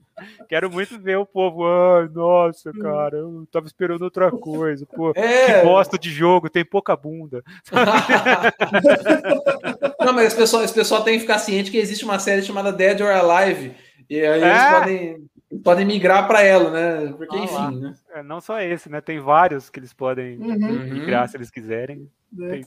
Quero 0.47 0.71
muito 0.71 0.99
ver 0.99 1.17
o 1.17 1.25
povo. 1.25 1.65
Ai, 1.65 2.07
nossa, 2.13 2.71
cara, 2.71 3.17
eu 3.17 3.47
tava 3.51 3.65
esperando 3.65 4.03
outra 4.03 4.31
coisa. 4.31 4.85
Pô, 4.85 5.11
é... 5.15 5.61
que 5.61 5.65
bosta 5.65 5.97
de 5.97 6.11
jogo, 6.11 6.49
tem 6.49 6.63
pouca 6.63 6.95
bunda. 6.95 7.43
não, 9.99 10.13
mas 10.13 10.27
esse 10.27 10.35
pessoal, 10.35 10.63
esse 10.63 10.73
pessoal 10.73 11.03
tem 11.03 11.15
que 11.15 11.21
ficar 11.21 11.39
ciente 11.39 11.71
que 11.71 11.77
existe 11.77 12.05
uma 12.05 12.19
série 12.19 12.43
chamada 12.43 12.71
Dead 12.71 13.01
or 13.01 13.09
Alive 13.09 13.75
e 14.09 14.19
aí 14.19 14.41
é? 14.41 14.47
eles 14.47 14.63
podem, 14.63 15.29
podem 15.63 15.85
migrar 15.85 16.27
para 16.27 16.43
ela, 16.43 16.69
né? 16.69 17.13
Porque, 17.17 17.35
ah, 17.35 17.39
enfim, 17.39 17.79
né? 17.79 17.93
É, 18.23 18.27
não 18.27 18.39
só 18.39 18.59
esse, 18.61 18.89
né? 18.89 19.01
Tem 19.01 19.19
vários 19.19 19.69
que 19.69 19.79
eles 19.79 19.93
podem 19.93 20.37
uhum. 20.37 20.85
migrar 20.85 21.27
se 21.27 21.37
eles 21.37 21.51
quiserem. 21.51 22.09
É. 22.41 22.61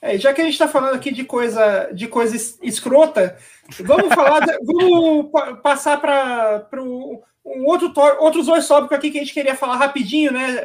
É, 0.00 0.18
já 0.18 0.32
que 0.32 0.40
a 0.40 0.44
gente 0.44 0.54
está 0.54 0.66
falando 0.66 0.94
aqui 0.94 1.12
de 1.12 1.24
coisa 1.24 1.90
de 1.92 2.08
coisa 2.08 2.34
escrota, 2.62 3.36
vamos 3.80 4.14
falar, 4.14 4.40
de, 4.40 4.56
vamos 4.64 5.30
passar 5.62 6.00
para 6.00 6.82
um 6.82 7.20
outro 7.66 7.92
outros 8.18 8.46
dois 8.46 8.66
tópicos 8.66 8.96
aqui 8.96 9.10
que 9.10 9.18
a 9.18 9.20
gente 9.20 9.34
queria 9.34 9.54
falar 9.54 9.76
rapidinho, 9.76 10.32
né? 10.32 10.56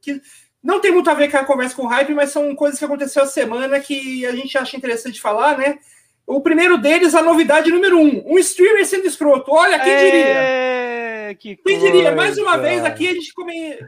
Que, 0.00 0.22
não 0.62 0.80
tem 0.80 0.90
muito 0.90 1.10
a 1.10 1.14
ver 1.14 1.30
com 1.30 1.36
a 1.36 1.44
conversa 1.44 1.76
com 1.76 1.82
o 1.82 1.88
hype, 1.88 2.14
mas 2.14 2.30
são 2.30 2.54
coisas 2.54 2.78
que 2.78 2.84
aconteceu 2.86 3.22
a 3.22 3.26
semana 3.26 3.78
que 3.80 4.24
a 4.24 4.34
gente 4.34 4.56
acha 4.56 4.78
interessante 4.78 5.20
falar, 5.20 5.58
né? 5.58 5.78
O 6.26 6.40
primeiro 6.40 6.78
deles, 6.78 7.14
a 7.14 7.22
novidade 7.22 7.70
número 7.70 7.98
um: 7.98 8.22
um 8.26 8.38
streamer 8.38 8.86
sendo 8.86 9.06
escroto. 9.06 9.52
Olha, 9.52 9.78
quem 9.78 9.96
diria? 9.96 10.24
É, 10.26 11.34
que 11.34 11.56
quem 11.56 11.78
diria? 11.78 12.12
Mais 12.12 12.38
uma 12.38 12.56
vez 12.56 12.84
aqui 12.84 13.08
a 13.08 13.12
gente 13.12 13.32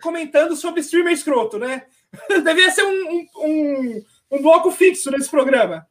comentando 0.03 0.55
sobre 0.55 0.80
streamer 0.80 1.12
escroto, 1.12 1.59
né? 1.59 1.84
Devia 2.45 2.70
ser 2.70 2.82
um, 2.82 2.91
um, 2.91 3.26
um, 3.39 4.05
um 4.32 4.43
bloco 4.43 4.70
fixo 4.70 5.11
nesse 5.11 5.30
programa. 5.30 5.87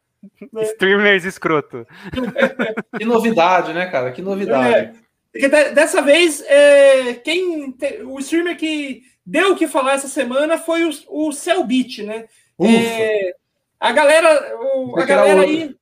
Né? 0.54 0.64
Streamers 0.74 1.26
escroto. 1.26 1.86
que 2.98 3.06
novidade, 3.06 3.74
né, 3.74 3.88
cara? 3.88 4.12
Que 4.12 4.22
novidade. 4.22 4.94
É, 5.34 5.72
dessa 5.72 6.02
vez, 6.02 6.42
é, 6.48 7.16
quem 7.16 7.76
o 8.06 8.20
streamer 8.20 8.56
que 8.56 9.04
deu 9.26 9.52
o 9.52 9.56
que 9.56 9.68
falar 9.68 9.94
essa 9.94 10.08
semana 10.08 10.58
foi 10.58 10.86
o, 10.86 10.92
o 11.10 11.32
Cellbit, 11.32 12.04
né? 12.04 12.26
É, 12.62 13.36
a 13.80 13.92
galera, 13.92 14.56
o, 14.58 14.98
a 14.98 15.06
galera 15.06 15.42
aí. 15.42 15.76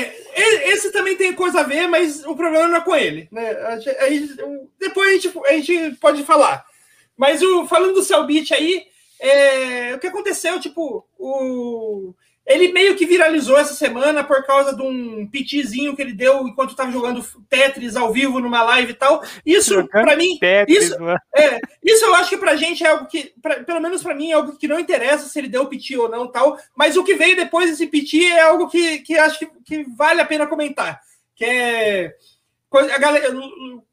É, 0.00 0.68
esse 0.70 0.92
também 0.92 1.16
tem 1.16 1.32
coisa 1.32 1.60
a 1.60 1.64
ver, 1.64 1.86
mas 1.86 2.24
o 2.24 2.34
problema 2.34 2.68
não 2.68 2.76
é 2.76 2.80
com 2.80 2.94
ele. 2.94 3.28
Né? 3.30 3.54
Depois 4.78 5.08
a 5.08 5.12
gente, 5.12 5.38
a 5.46 5.52
gente 5.52 5.96
pode 5.96 6.22
falar. 6.24 6.64
Mas 7.16 7.42
o, 7.42 7.66
falando 7.66 7.94
do 7.94 8.02
Cellbit 8.02 8.54
aí, 8.54 8.86
é, 9.20 9.94
o 9.94 9.98
que 9.98 10.06
aconteceu, 10.06 10.58
tipo, 10.58 11.06
o, 11.18 12.14
ele 12.50 12.72
meio 12.72 12.96
que 12.96 13.06
viralizou 13.06 13.56
essa 13.56 13.74
semana 13.74 14.24
por 14.24 14.44
causa 14.44 14.74
de 14.74 14.82
um 14.82 15.24
pitizinho 15.24 15.94
que 15.94 16.02
ele 16.02 16.12
deu 16.12 16.48
enquanto 16.48 16.70
estava 16.70 16.90
jogando 16.90 17.24
Tetris 17.48 17.94
ao 17.94 18.12
vivo 18.12 18.40
numa 18.40 18.60
live 18.64 18.90
e 18.90 18.94
tal. 18.94 19.22
Isso, 19.46 19.86
para 19.86 20.16
mim, 20.16 20.36
Tetris, 20.36 20.86
isso, 20.86 20.96
é, 21.36 21.60
isso 21.84 22.04
eu 22.04 22.14
acho 22.16 22.30
que 22.30 22.36
pra 22.36 22.56
gente 22.56 22.84
é 22.84 22.88
algo 22.88 23.06
que, 23.06 23.32
pra, 23.40 23.62
pelo 23.62 23.80
menos 23.80 24.02
para 24.02 24.16
mim, 24.16 24.32
é 24.32 24.34
algo 24.34 24.56
que 24.56 24.66
não 24.66 24.80
interessa 24.80 25.28
se 25.28 25.38
ele 25.38 25.46
deu 25.46 25.66
piti 25.66 25.96
ou 25.96 26.08
não 26.08 26.26
tal. 26.26 26.58
Mas 26.74 26.96
o 26.96 27.04
que 27.04 27.14
veio 27.14 27.36
depois 27.36 27.70
desse 27.70 27.86
piti 27.86 28.24
é 28.26 28.40
algo 28.40 28.68
que, 28.68 28.98
que 28.98 29.16
acho 29.16 29.38
que, 29.38 29.46
que 29.64 29.84
vale 29.96 30.20
a 30.20 30.26
pena 30.26 30.44
comentar. 30.44 31.00
Que 31.36 31.44
é. 31.44 32.14
A 32.72 32.98
galera, 32.98 33.28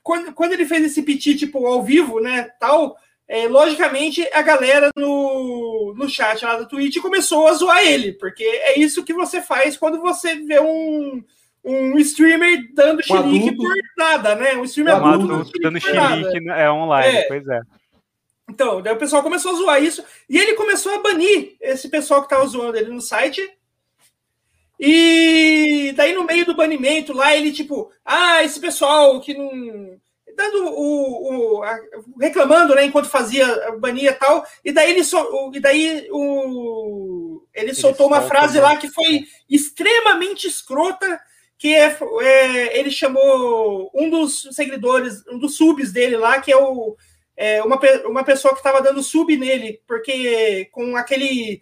quando, 0.01 0.33
quando 0.33 0.53
ele 0.53 0.65
fez 0.65 0.83
esse 0.83 1.03
piti, 1.03 1.35
tipo, 1.35 1.65
ao 1.67 1.83
vivo, 1.83 2.19
né, 2.19 2.49
tal, 2.59 2.97
é, 3.27 3.47
logicamente, 3.47 4.25
a 4.31 4.41
galera 4.41 4.89
no, 4.95 5.93
no 5.97 6.07
chat 6.07 6.43
lá 6.45 6.55
do 6.55 6.67
Twitch 6.67 7.01
começou 7.01 7.47
a 7.47 7.53
zoar 7.53 7.83
ele, 7.83 8.13
porque 8.13 8.43
é 8.43 8.79
isso 8.79 9.03
que 9.03 9.13
você 9.13 9.41
faz 9.41 9.75
quando 9.75 9.99
você 9.99 10.35
vê 10.35 10.61
um, 10.61 11.21
um 11.63 11.97
streamer 11.99 12.73
dando 12.73 13.03
xerique 13.03 13.53
por 13.53 13.73
nada, 13.97 14.33
né? 14.35 14.55
Um 14.55 14.63
streamer 14.63 14.95
um 14.95 15.05
adulto, 15.05 15.33
adulto 15.33 15.59
dando 15.61 15.79
xerique 15.81 16.49
é 16.49 16.71
online, 16.71 17.17
é. 17.17 17.27
pois 17.27 17.45
é. 17.49 17.61
Então, 18.49 18.81
daí 18.81 18.93
o 18.93 18.97
pessoal 18.97 19.21
começou 19.21 19.51
a 19.51 19.55
zoar 19.55 19.83
isso, 19.83 20.01
e 20.29 20.37
ele 20.37 20.53
começou 20.53 20.95
a 20.95 21.01
banir 21.01 21.57
esse 21.59 21.89
pessoal 21.89 22.23
que 22.23 22.29
tava 22.29 22.47
zoando 22.47 22.77
ele 22.77 22.91
no 22.91 23.01
site. 23.01 23.45
E 24.79 25.91
daí, 25.97 26.13
no 26.13 26.23
meio 26.23 26.45
do 26.45 26.55
banimento, 26.55 27.11
lá 27.11 27.35
ele, 27.35 27.51
tipo, 27.51 27.91
ah, 28.05 28.41
esse 28.43 28.59
pessoal 28.59 29.19
que 29.19 29.33
não 29.33 29.99
dando 30.37 30.65
o, 30.67 31.57
o 31.57 31.63
a, 31.63 31.77
reclamando, 32.21 32.75
né, 32.75 32.85
enquanto 32.85 33.09
fazia 33.09 33.71
bania 33.79 34.11
e 34.11 34.13
tal, 34.13 34.45
e 34.63 34.71
daí 34.71 34.91
ele 34.91 35.03
so, 35.03 35.51
e 35.53 35.59
daí 35.59 36.07
o 36.11 37.43
ele, 37.53 37.71
ele 37.71 37.73
soltou 37.73 38.07
uma 38.07 38.21
frase 38.21 38.59
lá 38.59 38.77
que 38.77 38.87
foi 38.87 39.25
extremamente 39.49 40.47
escrota, 40.47 41.19
que 41.57 41.73
é, 41.73 41.97
é, 42.21 42.79
ele 42.79 42.91
chamou 42.91 43.89
um 43.95 44.09
dos 44.11 44.47
seguidores, 44.51 45.25
um 45.27 45.39
dos 45.39 45.57
subs 45.57 45.91
dele 45.91 46.15
lá, 46.15 46.39
que 46.39 46.51
é 46.51 46.57
o 46.57 46.95
é, 47.35 47.61
uma, 47.63 47.79
uma 48.05 48.23
pessoa 48.23 48.53
que 48.53 48.59
estava 48.59 48.81
dando 48.81 49.03
sub 49.03 49.35
nele, 49.37 49.79
porque 49.87 50.69
com 50.71 50.95
aquele 50.95 51.61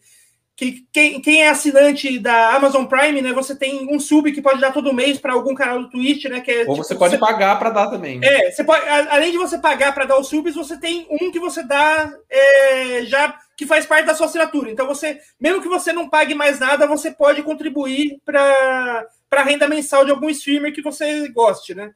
que 0.55 0.87
quem, 0.91 1.21
quem, 1.21 1.43
é 1.43 1.49
assinante 1.49 2.17
da 2.17 2.55
Amazon 2.55 2.85
Prime, 2.85 3.21
né, 3.21 3.33
você 3.33 3.53
tem 3.53 3.93
um 3.93 3.99
sub 3.99 4.31
que 4.31 4.41
pode 4.41 4.61
dar 4.61 4.71
todo 4.71 4.93
mês 4.93 5.17
para 5.17 5.33
algum 5.33 5.53
canal 5.53 5.79
do 5.81 5.89
Twitch, 5.89 6.25
né? 6.25 6.39
Que 6.39 6.51
é, 6.51 6.59
Ou 6.59 6.75
tipo, 6.75 6.75
você 6.77 6.95
pode 6.95 7.15
você, 7.15 7.19
pagar 7.19 7.59
para 7.59 7.71
dar 7.71 7.89
também. 7.89 8.21
É, 8.23 8.51
você 8.51 8.63
pode, 8.63 8.87
além 8.87 9.31
de 9.33 9.37
você 9.37 9.57
pagar 9.57 9.93
para 9.93 10.05
dar 10.05 10.17
os 10.17 10.27
subs, 10.29 10.55
você 10.55 10.77
tem 10.79 11.05
um 11.09 11.29
que 11.29 11.39
você 11.39 11.61
dá 11.61 12.09
é, 12.29 13.03
já 13.05 13.37
que 13.57 13.65
faz 13.65 13.85
parte 13.85 14.05
da 14.05 14.15
sua 14.15 14.27
assinatura. 14.27 14.71
Então 14.71 14.87
você, 14.87 15.19
mesmo 15.39 15.61
que 15.61 15.67
você 15.67 15.91
não 15.91 16.09
pague 16.09 16.33
mais 16.33 16.59
nada, 16.59 16.87
você 16.87 17.11
pode 17.11 17.43
contribuir 17.43 18.21
para 18.23 19.05
para 19.29 19.43
renda 19.43 19.67
mensal 19.67 20.05
de 20.05 20.11
algum 20.11 20.29
streamer 20.29 20.73
que 20.73 20.81
você 20.81 21.27
goste, 21.29 21.75
né? 21.75 21.91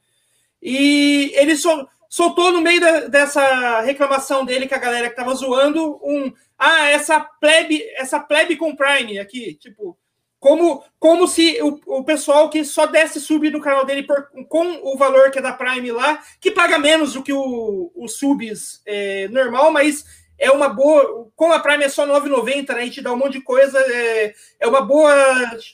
E 0.61 1.31
ele 1.35 1.55
sol, 1.55 1.87
soltou 2.09 2.51
no 2.51 2.59
meio 2.59 2.81
da, 2.81 3.01
dessa 3.07 3.79
reclamação 3.81 4.43
dele 4.43 4.67
que 4.67 4.73
a 4.73 4.79
galera 4.79 5.09
que 5.09 5.15
tava 5.15 5.33
zoando 5.33 5.97
um 6.03 6.33
ah, 6.59 6.89
essa 6.89 7.19
plebe, 7.19 7.81
essa 7.95 8.19
plebe 8.19 8.57
com 8.57 8.75
Prime 8.75 9.17
aqui, 9.17 9.53
tipo, 9.53 9.97
como, 10.39 10.83
como 10.99 11.27
se 11.27 11.61
o, 11.61 11.79
o 11.99 12.03
pessoal 12.03 12.49
que 12.49 12.63
só 12.65 12.85
desse 12.85 13.19
sub 13.19 13.49
no 13.49 13.61
canal 13.61 13.85
dele 13.85 14.03
por, 14.03 14.29
com 14.47 14.79
o 14.83 14.97
valor 14.97 15.31
que 15.31 15.39
é 15.39 15.41
da 15.41 15.53
Prime 15.53 15.91
lá, 15.91 16.21
que 16.39 16.51
paga 16.51 16.77
menos 16.77 17.13
do 17.13 17.23
que 17.23 17.33
o, 17.33 17.91
o 17.95 18.07
subs 18.07 18.81
é, 18.85 19.27
normal, 19.29 19.71
mas 19.71 20.05
é 20.37 20.49
uma 20.49 20.69
boa. 20.69 21.29
Como 21.35 21.53
a 21.53 21.59
Prime 21.59 21.83
é 21.83 21.89
só 21.89 22.07
9,90, 22.07 22.73
né? 22.73 22.81
A 22.81 22.85
gente 22.85 23.01
dá 23.01 23.11
um 23.11 23.17
monte 23.17 23.33
de 23.33 23.41
coisa, 23.41 23.77
é, 23.79 24.33
é 24.59 24.67
uma 24.67 24.81
boa 24.81 25.13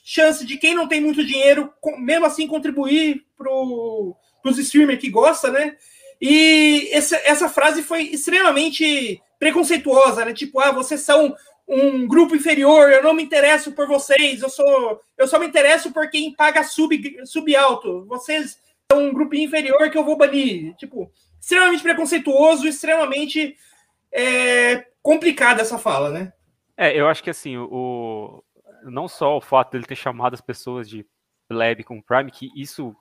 chance 0.04 0.44
de 0.46 0.58
quem 0.58 0.74
não 0.74 0.88
tem 0.88 1.00
muito 1.00 1.24
dinheiro, 1.24 1.72
mesmo 2.00 2.26
assim, 2.26 2.48
contribuir 2.48 3.24
para 3.38 3.52
os 3.52 4.58
streamers 4.58 5.00
que 5.00 5.10
gosta, 5.10 5.52
né? 5.52 5.78
E 6.20 6.90
essa, 6.92 7.18
essa 7.18 7.50
frase 7.50 7.84
foi 7.84 8.04
extremamente 8.04 9.22
preconceituosa, 9.40 10.26
né? 10.26 10.34
Tipo, 10.34 10.60
ah, 10.60 10.72
vocês 10.72 11.02
são 11.02 11.36
um 11.68 12.08
grupo 12.08 12.36
inferior, 12.36 12.92
eu 12.92 13.04
não 13.04 13.14
me 13.14 13.24
interesso 13.24 13.72
por 13.72 13.88
vocês, 13.88 14.42
eu 14.42 14.50
sou 14.50 15.02
eu 15.18 15.28
só 15.28 15.40
me 15.40 15.48
interesso 15.48 15.92
por 15.92 16.10
quem 16.10 16.34
paga 16.34 16.64
sub, 16.64 17.18
sub 17.26 17.56
alto. 17.56 18.06
Vocês 18.06 18.60
são 18.92 19.04
um 19.04 19.14
grupo 19.14 19.36
inferior 19.36 19.90
que 19.90 19.98
eu 19.98 20.06
vou 20.06 20.18
banir. 20.18 20.76
Tipo, 20.76 21.12
extremamente 21.40 21.82
preconceituoso, 21.82 22.68
extremamente 22.68 23.58
é, 24.12 24.86
complicada 25.02 25.62
essa 25.62 25.78
fala, 25.78 26.10
né? 26.10 26.34
É, 26.78 26.98
eu 26.98 27.08
acho 27.08 27.24
que 27.24 27.30
assim, 27.30 27.58
o 27.58 28.44
não 28.84 29.08
só 29.08 29.38
o 29.38 29.42
fato 29.42 29.72
dele 29.72 29.86
ter 29.86 29.96
chamado 29.96 30.34
as 30.34 30.42
pessoas 30.42 30.88
de 30.88 31.06
plebe 31.48 31.84
com 31.84 32.02
Prime, 32.02 32.32
que 32.32 32.52
isso, 32.56 32.96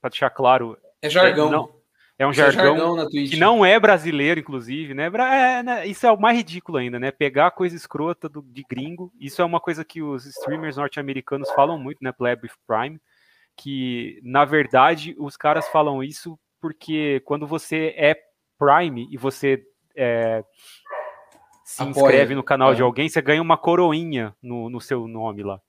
para 0.00 0.10
deixar 0.10 0.30
claro, 0.30 0.76
é 1.02 1.08
jargão. 1.08 1.48
É, 1.48 1.50
não, 1.50 1.77
é 2.18 2.26
um 2.26 2.32
jargão, 2.32 2.96
jargão 2.96 3.08
que 3.08 3.36
não 3.36 3.64
é 3.64 3.78
brasileiro, 3.78 4.40
inclusive, 4.40 4.92
né? 4.92 5.06
É, 5.06 5.62
né? 5.62 5.86
Isso 5.86 6.04
é 6.04 6.10
o 6.10 6.20
mais 6.20 6.36
ridículo 6.36 6.78
ainda, 6.78 6.98
né? 6.98 7.12
Pegar 7.12 7.52
coisa 7.52 7.76
escrota 7.76 8.28
do, 8.28 8.42
de 8.42 8.64
gringo. 8.68 9.12
Isso 9.20 9.40
é 9.40 9.44
uma 9.44 9.60
coisa 9.60 9.84
que 9.84 10.02
os 10.02 10.26
streamers 10.26 10.76
norte-americanos 10.76 11.48
falam 11.50 11.78
muito, 11.78 12.02
né? 12.02 12.10
Pleb 12.10 12.42
with 12.42 12.54
Prime. 12.66 13.00
Que, 13.56 14.20
na 14.24 14.44
verdade, 14.44 15.14
os 15.18 15.36
caras 15.36 15.68
falam 15.68 16.02
isso 16.02 16.36
porque 16.60 17.22
quando 17.24 17.46
você 17.46 17.94
é 17.96 18.16
Prime 18.58 19.06
e 19.10 19.16
você 19.16 19.64
é, 19.96 20.42
se 21.64 21.82
Apoia. 21.82 21.90
inscreve 21.90 22.34
no 22.34 22.42
canal 22.42 22.72
é. 22.72 22.74
de 22.74 22.82
alguém, 22.82 23.08
você 23.08 23.22
ganha 23.22 23.40
uma 23.42 23.56
coroinha 23.56 24.34
no, 24.42 24.68
no 24.68 24.80
seu 24.80 25.06
nome 25.06 25.44
lá. 25.44 25.60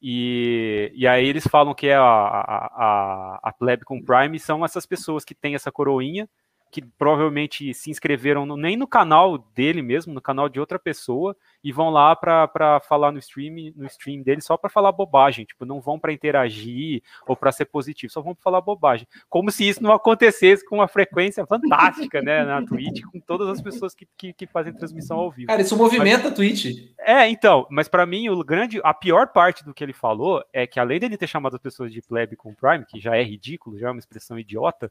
E, 0.00 0.92
e 0.94 1.06
aí 1.06 1.26
eles 1.26 1.46
falam 1.46 1.74
que 1.74 1.88
é 1.88 1.96
a, 1.96 2.02
a, 2.02 2.66
a, 2.76 3.40
a 3.42 3.52
plebe 3.52 3.84
com 3.84 4.02
Prime 4.02 4.38
são 4.38 4.64
essas 4.64 4.86
pessoas 4.86 5.24
que 5.24 5.34
têm 5.34 5.54
essa 5.54 5.72
coroinha 5.72 6.28
que 6.70 6.82
provavelmente 6.82 7.72
se 7.72 7.90
inscreveram 7.90 8.44
no, 8.44 8.56
nem 8.56 8.76
no 8.76 8.86
canal 8.86 9.38
dele 9.38 9.82
mesmo, 9.82 10.12
no 10.12 10.20
canal 10.20 10.48
de 10.48 10.60
outra 10.60 10.78
pessoa, 10.78 11.36
e 11.62 11.72
vão 11.72 11.90
lá 11.90 12.14
para 12.14 12.80
falar 12.80 13.10
no 13.10 13.18
stream, 13.18 13.72
no 13.74 13.86
stream 13.86 14.22
dele 14.22 14.40
só 14.40 14.56
para 14.56 14.70
falar 14.70 14.92
bobagem, 14.92 15.44
tipo, 15.44 15.64
não 15.64 15.80
vão 15.80 15.98
para 15.98 16.12
interagir 16.12 17.02
ou 17.26 17.36
para 17.36 17.52
ser 17.52 17.66
positivo, 17.66 18.12
só 18.12 18.20
vão 18.20 18.34
para 18.34 18.42
falar 18.42 18.60
bobagem. 18.60 19.06
Como 19.28 19.50
se 19.50 19.68
isso 19.68 19.82
não 19.82 19.92
acontecesse 19.92 20.64
com 20.64 20.76
uma 20.76 20.88
frequência 20.88 21.46
fantástica, 21.46 22.20
né, 22.22 22.44
na 22.44 22.64
Twitch, 22.64 23.02
com 23.10 23.20
todas 23.20 23.48
as 23.48 23.60
pessoas 23.60 23.94
que, 23.94 24.06
que, 24.16 24.32
que 24.32 24.46
fazem 24.46 24.72
transmissão 24.72 25.18
ao 25.18 25.30
vivo. 25.30 25.48
Cara, 25.48 25.62
isso 25.62 25.76
movimenta 25.76 26.24
mas, 26.24 26.32
a 26.32 26.34
Twitch. 26.34 26.92
É, 26.98 27.28
então, 27.28 27.66
mas 27.70 27.88
para 27.88 28.06
mim 28.06 28.28
o 28.28 28.44
grande, 28.44 28.80
a 28.84 28.92
pior 28.92 29.28
parte 29.28 29.64
do 29.64 29.74
que 29.74 29.82
ele 29.82 29.92
falou 29.92 30.44
é 30.52 30.66
que 30.66 30.78
além 30.78 31.00
dele 31.00 31.16
ter 31.16 31.26
chamado 31.26 31.56
as 31.56 31.62
pessoas 31.62 31.92
de 31.92 32.02
plebe 32.02 32.36
com 32.36 32.54
Prime, 32.54 32.84
que 32.84 33.00
já 33.00 33.16
é 33.16 33.22
ridículo, 33.22 33.78
já 33.78 33.88
é 33.88 33.90
uma 33.90 33.98
expressão 33.98 34.38
idiota, 34.38 34.90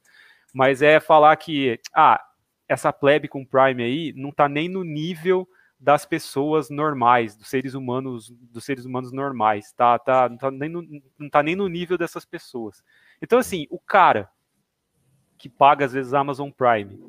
mas 0.54 0.82
é 0.82 1.00
falar 1.00 1.36
que, 1.38 1.80
ah, 1.94 2.24
essa 2.68 2.92
plebe 2.92 3.28
com 3.28 3.46
Prime 3.46 3.84
aí 3.84 4.14
não 4.16 4.32
tá 4.32 4.50
nem 4.50 4.68
no 4.68 4.84
nível 4.84 5.48
das 5.80 6.06
pessoas 6.06 6.70
normais, 6.70 7.36
dos 7.36 7.50
seres 7.50 7.74
humanos, 7.74 8.30
dos 8.30 8.66
seres 8.66 8.86
humanos 8.86 9.12
normais, 9.12 9.72
tá, 9.74 9.98
tá, 10.00 10.28
não, 10.28 10.38
tá 10.38 10.50
nem 10.50 10.70
no, 10.70 11.02
não 11.18 11.30
tá 11.30 11.44
nem 11.44 11.56
no 11.56 11.68
nível 11.68 11.98
dessas 11.98 12.26
pessoas. 12.26 12.84
Então, 13.22 13.38
assim, 13.38 13.68
o 13.70 13.80
cara 13.80 14.30
que 15.38 15.48
paga 15.48 15.86
às 15.86 15.94
vezes 15.94 16.14
a 16.14 16.20
Amazon 16.20 16.50
Prime 16.50 17.00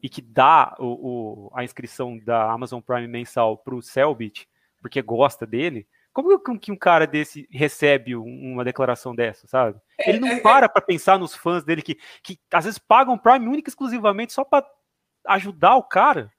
e 0.00 0.08
que 0.08 0.22
dá 0.22 0.76
o, 0.78 1.48
o 1.48 1.50
a 1.52 1.64
inscrição 1.64 2.16
da 2.18 2.50
Amazon 2.52 2.80
Prime 2.80 3.08
mensal 3.08 3.58
para 3.58 3.74
o 3.74 3.82
Cellbit 3.82 4.48
porque 4.80 5.02
gosta 5.02 5.44
dele, 5.44 5.84
como 6.22 6.58
que 6.58 6.72
um 6.72 6.76
cara 6.76 7.06
desse 7.06 7.48
recebe 7.50 8.14
uma 8.14 8.64
declaração 8.64 9.14
dessa, 9.14 9.46
sabe? 9.46 9.78
É, 9.98 10.10
Ele 10.10 10.20
não 10.20 10.28
é, 10.28 10.34
é. 10.34 10.40
para 10.40 10.68
para 10.68 10.82
pensar 10.82 11.18
nos 11.18 11.34
fãs 11.34 11.64
dele 11.64 11.82
que, 11.82 11.98
que 12.22 12.38
às 12.52 12.64
vezes 12.64 12.78
pagam 12.78 13.18
Prime 13.18 13.46
única 13.46 13.68
e 13.68 13.70
exclusivamente 13.70 14.32
só 14.32 14.44
para 14.44 14.66
ajudar 15.26 15.76
o 15.76 15.82
cara. 15.82 16.32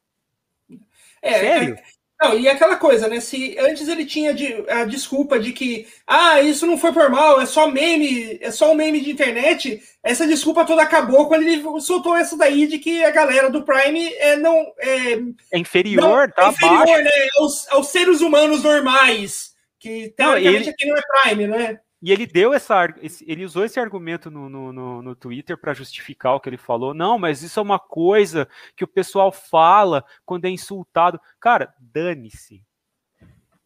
É, 1.21 1.39
Sério? 1.39 1.77
Não, 2.19 2.37
e 2.37 2.49
aquela 2.49 2.77
coisa, 2.77 3.07
né? 3.07 3.19
Se 3.19 3.55
antes 3.59 3.87
ele 3.87 4.03
tinha 4.03 4.35
a 4.69 4.85
desculpa 4.85 5.39
de 5.39 5.53
que 5.53 5.87
ah, 6.05 6.41
isso 6.41 6.65
não 6.65 6.75
foi 6.75 6.91
por 6.91 7.11
mal, 7.11 7.39
é 7.39 7.45
só 7.45 7.69
meme, 7.69 8.39
é 8.41 8.49
só 8.49 8.71
um 8.71 8.75
meme 8.75 8.99
de 9.01 9.11
internet, 9.11 9.83
essa 10.01 10.25
desculpa 10.25 10.65
toda 10.65 10.81
acabou 10.81 11.27
quando 11.27 11.43
ele 11.43 11.61
soltou 11.79 12.15
essa 12.15 12.35
daí 12.35 12.65
de 12.65 12.79
que 12.79 13.03
a 13.03 13.11
galera 13.11 13.51
do 13.51 13.61
Prime 13.61 14.11
é 14.15 14.35
não 14.35 14.55
é, 14.79 15.13
é 15.53 15.59
inferior, 15.59 16.27
não, 16.27 16.31
tá 16.31 16.45
é 16.45 16.49
inferior, 16.49 17.03
né? 17.03 17.11
Aos, 17.37 17.71
aos, 17.71 17.87
seres 17.89 18.19
humanos 18.19 18.63
normais, 18.63 19.53
que 19.87 20.09
teoricamente 20.09 20.43
não, 20.43 20.61
ele... 20.61 20.69
aqui 20.69 20.85
não 20.85 20.97
é 20.97 21.01
Prime, 21.23 21.47
né? 21.47 21.79
E 22.01 22.11
ele 22.11 22.27
deu 22.27 22.53
essa. 22.53 22.93
Ele 23.25 23.43
usou 23.43 23.65
esse 23.65 23.79
argumento 23.79 24.29
no, 24.29 24.47
no, 24.47 24.71
no, 24.71 25.01
no 25.01 25.15
Twitter 25.15 25.57
para 25.57 25.73
justificar 25.73 26.35
o 26.35 26.39
que 26.39 26.47
ele 26.47 26.57
falou. 26.57 26.93
Não, 26.93 27.17
mas 27.17 27.41
isso 27.41 27.59
é 27.59 27.63
uma 27.63 27.79
coisa 27.79 28.47
que 28.75 28.83
o 28.83 28.87
pessoal 28.87 29.31
fala 29.31 30.05
quando 30.23 30.45
é 30.45 30.49
insultado. 30.49 31.19
Cara, 31.39 31.73
dane-se. 31.79 32.63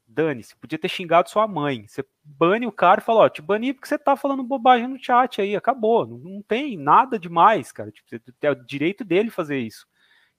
Dane-se. 0.08 0.56
Podia 0.56 0.80
ter 0.80 0.88
xingado 0.88 1.30
sua 1.30 1.46
mãe. 1.46 1.86
Você 1.88 2.06
bane 2.24 2.66
o 2.66 2.72
cara 2.72 3.02
e 3.02 3.04
fala, 3.04 3.22
ó, 3.22 3.30
te 3.30 3.42
bani 3.42 3.74
porque 3.74 3.88
você 3.88 3.98
tá 3.98 4.16
falando 4.16 4.44
bobagem 4.44 4.88
no 4.88 5.02
chat 5.02 5.42
aí. 5.42 5.54
Acabou. 5.54 6.08
Não, 6.08 6.18
não 6.18 6.42
tem 6.42 6.78
nada 6.78 7.20
demais, 7.20 7.74
cara. 7.74 7.92
Tipo, 7.92 8.16
é 8.42 8.52
o 8.52 8.56
direito 8.56 9.04
dele 9.04 9.30
fazer 9.30 9.60
isso. 9.60 9.86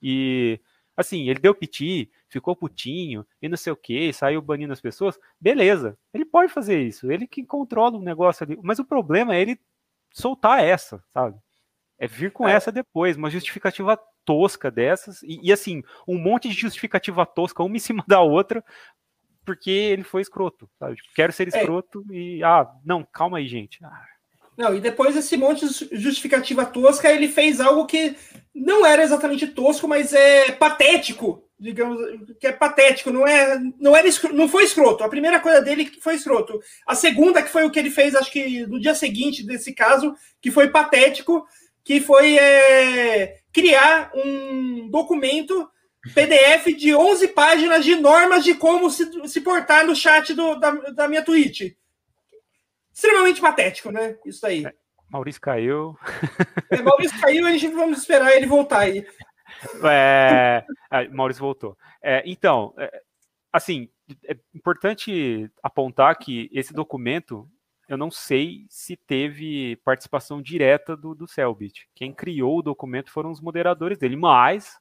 E 0.01 0.59
assim, 0.97 1.29
ele 1.29 1.41
deu 1.41 1.55
piti, 1.55 2.11
ficou 2.33 2.57
putinho 2.57 3.27
e 3.41 3.49
não 3.49 3.57
sei 3.57 3.73
o 3.73 3.77
que, 3.77 4.13
saiu 4.13 4.41
banindo 4.41 4.73
as 4.73 4.81
pessoas, 4.81 5.19
beleza, 5.39 5.99
ele 6.15 6.25
pode 6.25 6.51
fazer 6.51 6.81
isso, 6.81 7.13
ele 7.13 7.27
que 7.27 7.45
controla 7.45 7.99
o 7.99 8.03
negócio 8.03 8.43
ali, 8.45 8.59
mas 8.63 8.79
o 8.79 8.85
problema 8.85 9.35
é 9.35 9.41
ele 9.43 9.61
soltar 10.13 10.65
essa, 10.65 11.05
sabe? 11.11 11.39
É 11.99 12.07
vir 12.07 12.33
com 12.33 12.49
é. 12.49 12.53
essa 12.53 12.73
depois, 12.73 13.17
uma 13.17 13.31
justificativa 13.31 13.99
tosca 14.25 14.71
dessas, 14.71 15.23
e, 15.23 15.41
e, 15.43 15.53
assim, 15.53 15.83
um 16.09 16.19
monte 16.19 16.49
de 16.49 16.55
justificativa 16.55 17.27
tosca, 17.27 17.63
uma 17.63 17.77
em 17.77 17.81
cima 17.81 18.03
da 18.09 18.21
outra, 18.21 18.65
porque 19.45 19.71
ele 19.71 20.03
foi 20.03 20.23
escroto, 20.23 20.69
sabe? 20.79 20.97
Tipo, 20.97 21.09
quero 21.15 21.33
ser 21.33 21.53
é. 21.53 21.59
escroto 21.59 22.05
é. 22.11 22.15
e, 22.15 22.45
ah, 22.45 22.69
não, 22.85 23.05
calma 23.05 23.39
aí, 23.39 23.47
gente. 23.47 23.85
Ah. 23.85 24.07
Não, 24.57 24.75
e 24.75 24.81
depois 24.81 25.15
desse 25.15 25.37
monte 25.37 25.67
de 25.67 25.97
justificativa 25.99 26.65
tosca, 26.67 27.11
ele 27.11 27.29
fez 27.29 27.61
algo 27.61 27.87
que 27.87 28.15
não 28.55 28.85
era 28.85 29.03
exatamente 29.03 29.47
tosco, 29.47 29.89
mas 29.89 30.13
é 30.13 30.53
patético 30.53 31.43
digamos, 31.63 31.99
que 32.41 32.47
é 32.47 32.53
patético, 32.53 33.13
não 33.13 33.27
é, 33.27 33.57
não 33.79 33.97
era, 33.97 34.09
não 34.33 34.49
foi 34.49 34.65
escroto. 34.65 35.05
A 35.05 35.09
primeira 35.09 35.39
coisa 35.39 35.63
dele 35.63 35.85
que 35.85 36.01
foi 36.01 36.17
escroto. 36.17 36.61
A 36.85 36.95
segunda 36.95 37.43
que 37.43 37.49
foi 37.49 37.65
o 37.65 37.71
que 37.71 37.79
ele 37.79 37.91
fez, 37.91 38.17
acho 38.17 38.31
que 38.33 38.67
no 38.67 38.81
dia 38.81 38.95
seguinte 38.95 39.47
desse 39.47 39.73
caso, 39.73 40.15
que 40.41 40.51
foi 40.51 40.71
patético, 40.71 41.47
que 41.85 42.01
foi 42.01 42.37
é, 42.37 43.39
criar 43.53 44.11
um 44.13 44.89
documento 44.91 45.71
PDF 46.15 46.77
de 46.77 46.95
11 46.95 47.29
páginas 47.29 47.85
de 47.85 47.95
normas 47.95 48.43
de 48.43 48.55
como 48.55 48.91
se, 48.91 49.09
se 49.29 49.41
portar 49.41 49.87
no 49.87 49.95
chat 49.95 50.35
do, 50.35 50.57
da, 50.57 50.73
da 50.73 51.09
minha 51.09 51.23
Twitch. 51.23 51.75
Extremamente 52.93 53.41
patético, 53.41 53.93
né? 53.93 54.17
Isso 54.27 54.45
aí. 54.45 54.67
É, 54.67 54.75
Maurício 55.09 55.41
caiu. 55.41 55.97
É, 56.71 56.83
Maurício 56.83 57.21
caiu, 57.21 57.47
a 57.47 57.53
gente 57.53 57.69
vamos 57.69 57.99
esperar 57.99 58.35
ele 58.35 58.47
voltar 58.47 58.81
aí. 58.81 59.07
É, 59.85 60.65
é, 60.91 61.09
Maurício 61.09 61.41
voltou. 61.41 61.77
É, 62.03 62.23
então, 62.27 62.75
é, 62.77 63.03
assim, 63.53 63.89
é 64.27 64.37
importante 64.55 65.51
apontar 65.63 66.19
que 66.19 66.51
esse 66.53 66.73
documento, 66.73 67.49
eu 67.89 67.97
não 67.97 68.11
sei 68.11 68.67
se 68.69 68.97
teve 68.97 69.77
participação 69.85 70.41
direta 70.43 70.97
do, 70.97 71.15
do 71.15 71.27
Selbit. 71.27 71.89
Quem 71.95 72.13
criou 72.13 72.59
o 72.59 72.63
documento 72.63 73.11
foram 73.11 73.31
os 73.31 73.41
moderadores 73.41 73.99
dele, 73.99 74.17
mas 74.17 74.79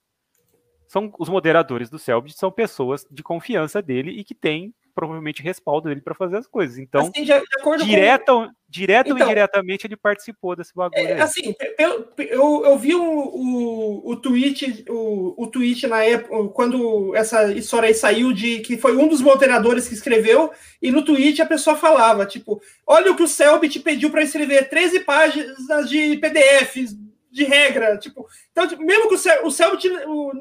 são 0.88 1.14
os 1.18 1.30
moderadores 1.30 1.90
do 1.90 1.98
Selbit 1.98 2.38
são 2.38 2.52
pessoas 2.52 3.06
de 3.10 3.24
confiança 3.24 3.82
dele 3.82 4.12
e 4.12 4.24
que 4.24 4.36
têm 4.36 4.74
provavelmente 4.94 5.42
respaldo 5.42 5.90
dele 5.90 6.02
para 6.02 6.16
fazer 6.16 6.38
as 6.38 6.48
coisas. 6.48 6.78
Então, 6.78 7.02
assim, 7.02 7.24
direto, 7.24 7.46
com... 7.62 7.76
direto 7.78 9.10
então, 9.10 9.18
ou 9.18 9.24
indiretamente, 9.24 9.88
ele 9.88 9.98
participou 9.98 10.56
desse 10.56 10.74
bagulho. 10.74 11.02
É, 11.02 11.22
assim, 11.22 11.54
eu, 11.78 12.08
eu, 12.18 12.66
eu 12.66 12.78
vi 12.78 12.96
o, 12.96 13.04
o, 13.04 14.12
o 14.12 14.16
tweet, 14.16 14.86
o, 14.90 15.44
o 15.44 15.48
tweet 15.48 15.88
na 15.88 16.04
época, 16.04 16.50
quando 16.50 17.16
essa 17.16 17.52
história 17.54 17.88
aí 17.88 17.94
saiu, 17.94 18.32
de 18.32 18.60
que 18.60 18.78
foi 18.78 18.96
um 18.96 19.08
dos 19.08 19.22
moderadores 19.22 19.88
que 19.88 19.94
escreveu, 19.94 20.52
e 20.82 20.92
no 20.92 21.04
tweet 21.04 21.42
a 21.42 21.46
pessoa 21.46 21.76
falava, 21.76 22.26
tipo, 22.26 22.62
olha 22.86 23.12
o 23.12 23.16
que 23.16 23.24
o 23.24 23.28
Selbit 23.28 23.80
pediu 23.80 24.10
para 24.10 24.24
escrever 24.24 24.70
13 24.70 25.02
páginas 25.02 25.90
de 25.90 26.18
PDFs 26.18 26.96
de 27.32 27.46
regra, 27.46 27.98
tipo, 27.98 28.28
então, 28.52 28.68
tipo, 28.68 28.84
mesmo 28.84 29.08
que 29.08 29.16
o, 29.16 29.18
Cel 29.18 29.46
o 29.46 29.52
Selbit 29.52 29.88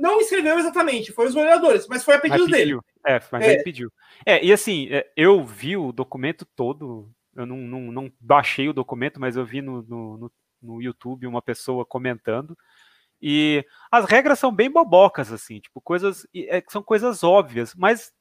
não 0.00 0.20
escreveu 0.20 0.58
exatamente, 0.58 1.12
foi 1.12 1.28
os 1.28 1.34
moderadores, 1.34 1.86
mas 1.86 2.02
foi 2.02 2.16
a 2.16 2.20
pedido 2.20 2.46
dele. 2.48 2.78
É, 3.06 3.20
mas 3.30 3.44
é. 3.44 3.52
ele 3.52 3.62
pediu. 3.62 3.92
É, 4.26 4.44
e 4.44 4.52
assim, 4.52 4.88
é, 4.90 5.08
eu 5.16 5.44
vi 5.44 5.76
o 5.76 5.92
documento 5.92 6.44
todo, 6.56 7.08
eu 7.36 7.46
não, 7.46 7.56
não, 7.58 7.80
não 7.92 8.12
baixei 8.18 8.68
o 8.68 8.72
documento, 8.72 9.20
mas 9.20 9.36
eu 9.36 9.44
vi 9.44 9.62
no, 9.62 9.82
no, 9.82 10.32
no, 10.60 10.82
YouTube 10.82 11.28
uma 11.28 11.40
pessoa 11.40 11.86
comentando. 11.86 12.58
E 13.22 13.64
as 13.90 14.06
regras 14.06 14.38
são 14.38 14.50
bem 14.50 14.70
bobocas, 14.70 15.30
assim, 15.30 15.60
tipo, 15.60 15.80
coisas. 15.80 16.26
É, 16.34 16.62
são 16.68 16.82
coisas 16.82 17.22
óbvias, 17.22 17.74
mas 17.74 18.12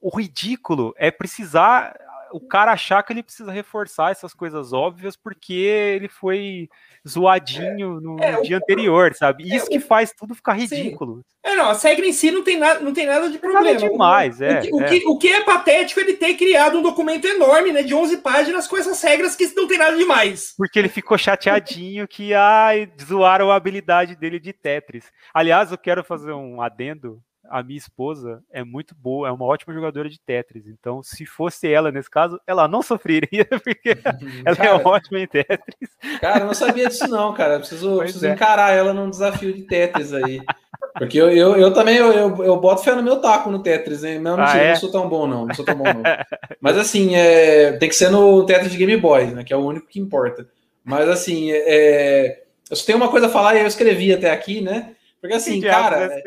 o 0.00 0.14
ridículo 0.14 0.92
é 0.96 1.10
precisar 1.10 1.96
o 2.32 2.40
cara 2.40 2.72
achar 2.72 3.02
que 3.02 3.12
ele 3.12 3.22
precisa 3.22 3.52
reforçar 3.52 4.10
essas 4.10 4.34
coisas 4.34 4.72
óbvias 4.72 5.16
porque 5.16 5.52
ele 5.52 6.08
foi 6.08 6.68
zoadinho 7.06 8.00
no, 8.00 8.22
é, 8.22 8.40
dia 8.42 8.56
o, 8.56 8.58
anterior, 8.58 9.14
sabe? 9.14 9.50
É, 9.50 9.56
Isso 9.56 9.66
que 9.66 9.80
faz 9.80 10.12
tudo 10.12 10.34
ficar 10.34 10.54
ridículo. 10.54 11.16
Sim. 11.16 11.22
É, 11.44 11.54
não, 11.54 11.70
a 11.70 11.74
regra 11.74 12.06
em 12.06 12.12
si 12.12 12.30
não 12.30 12.42
tem 12.42 12.58
nada, 12.58 12.80
não 12.80 12.92
tem 12.92 13.06
nada 13.06 13.30
de 13.30 13.38
problema. 13.38 13.64
Nada 13.64 13.88
demais, 13.88 14.40
é, 14.40 14.62
o, 14.70 14.76
o, 14.76 14.82
é. 14.82 14.88
Que, 14.88 15.06
o 15.06 15.18
que 15.18 15.28
é 15.28 15.44
patético 15.44 16.00
é 16.00 16.02
ele 16.02 16.14
ter 16.14 16.34
criado 16.34 16.78
um 16.78 16.82
documento 16.82 17.26
enorme, 17.26 17.72
né, 17.72 17.82
de 17.82 17.94
11 17.94 18.18
páginas 18.18 18.66
com 18.66 18.76
essas 18.76 19.00
regras 19.02 19.36
que 19.36 19.46
não 19.54 19.68
tem 19.68 19.78
nada 19.78 19.96
demais. 19.96 20.54
Porque 20.56 20.78
ele 20.78 20.88
ficou 20.88 21.16
chateadinho 21.16 22.08
que 22.08 22.34
ai, 22.34 22.90
zoaram 23.02 23.50
a 23.50 23.56
habilidade 23.56 24.16
dele 24.16 24.40
de 24.40 24.52
Tetris. 24.52 25.12
Aliás, 25.32 25.70
eu 25.70 25.78
quero 25.78 26.02
fazer 26.02 26.32
um 26.32 26.60
adendo 26.60 27.22
a 27.50 27.62
minha 27.62 27.78
esposa 27.78 28.42
é 28.50 28.64
muito 28.64 28.94
boa, 28.94 29.28
é 29.28 29.32
uma 29.32 29.44
ótima 29.44 29.74
jogadora 29.74 30.08
de 30.08 30.20
Tetris. 30.20 30.66
Então, 30.66 31.02
se 31.02 31.24
fosse 31.26 31.70
ela 31.70 31.90
nesse 31.90 32.10
caso, 32.10 32.40
ela 32.46 32.66
não 32.68 32.82
sofreria, 32.82 33.46
porque 33.62 33.96
ela 34.44 34.56
cara, 34.56 34.68
é 34.68 34.74
ótima 34.74 35.20
em 35.20 35.26
Tetris. 35.26 35.90
Cara, 36.20 36.40
eu 36.40 36.46
não 36.46 36.54
sabia 36.54 36.88
disso, 36.88 37.08
não, 37.08 37.32
cara. 37.32 37.54
Eu 37.54 37.60
preciso, 37.60 37.98
preciso 37.98 38.26
é. 38.26 38.32
encarar 38.32 38.72
ela 38.72 38.92
num 38.92 39.10
desafio 39.10 39.52
de 39.52 39.62
Tetris 39.62 40.12
aí. 40.12 40.40
Porque 40.94 41.20
eu, 41.20 41.30
eu, 41.30 41.56
eu 41.56 41.72
também 41.72 41.96
eu, 41.96 42.12
eu, 42.12 42.44
eu, 42.44 42.56
boto 42.58 42.82
fé 42.82 42.94
no 42.94 43.02
meu 43.02 43.20
taco 43.20 43.50
no 43.50 43.62
Tetris, 43.62 44.02
hein? 44.02 44.18
Não, 44.18 44.36
ah, 44.38 44.56
é? 44.56 44.70
não 44.70 44.76
sou 44.76 44.90
tão 44.90 45.08
bom, 45.08 45.26
não. 45.26 45.46
Não 45.46 45.54
sou 45.54 45.64
tão 45.64 45.76
bom, 45.76 45.84
não. 45.84 46.02
Mas 46.60 46.78
assim, 46.78 47.14
é, 47.14 47.72
tem 47.72 47.88
que 47.88 47.94
ser 47.94 48.10
no 48.10 48.44
Tetris 48.46 48.72
de 48.72 48.78
Game 48.78 48.96
Boy, 48.96 49.26
né? 49.26 49.44
Que 49.44 49.52
é 49.52 49.56
o 49.56 49.64
único 49.64 49.86
que 49.86 50.00
importa. 50.00 50.46
Mas 50.84 51.08
assim, 51.08 51.50
é, 51.52 52.42
eu 52.70 52.76
só 52.76 52.86
tenho 52.86 52.98
uma 52.98 53.10
coisa 53.10 53.26
a 53.26 53.30
falar 53.30 53.56
e 53.56 53.60
eu 53.60 53.66
escrevi 53.66 54.12
até 54.12 54.30
aqui, 54.30 54.60
né? 54.60 54.95
Porque 55.26 55.34
assim, 55.34 55.60
cara, 55.60 56.22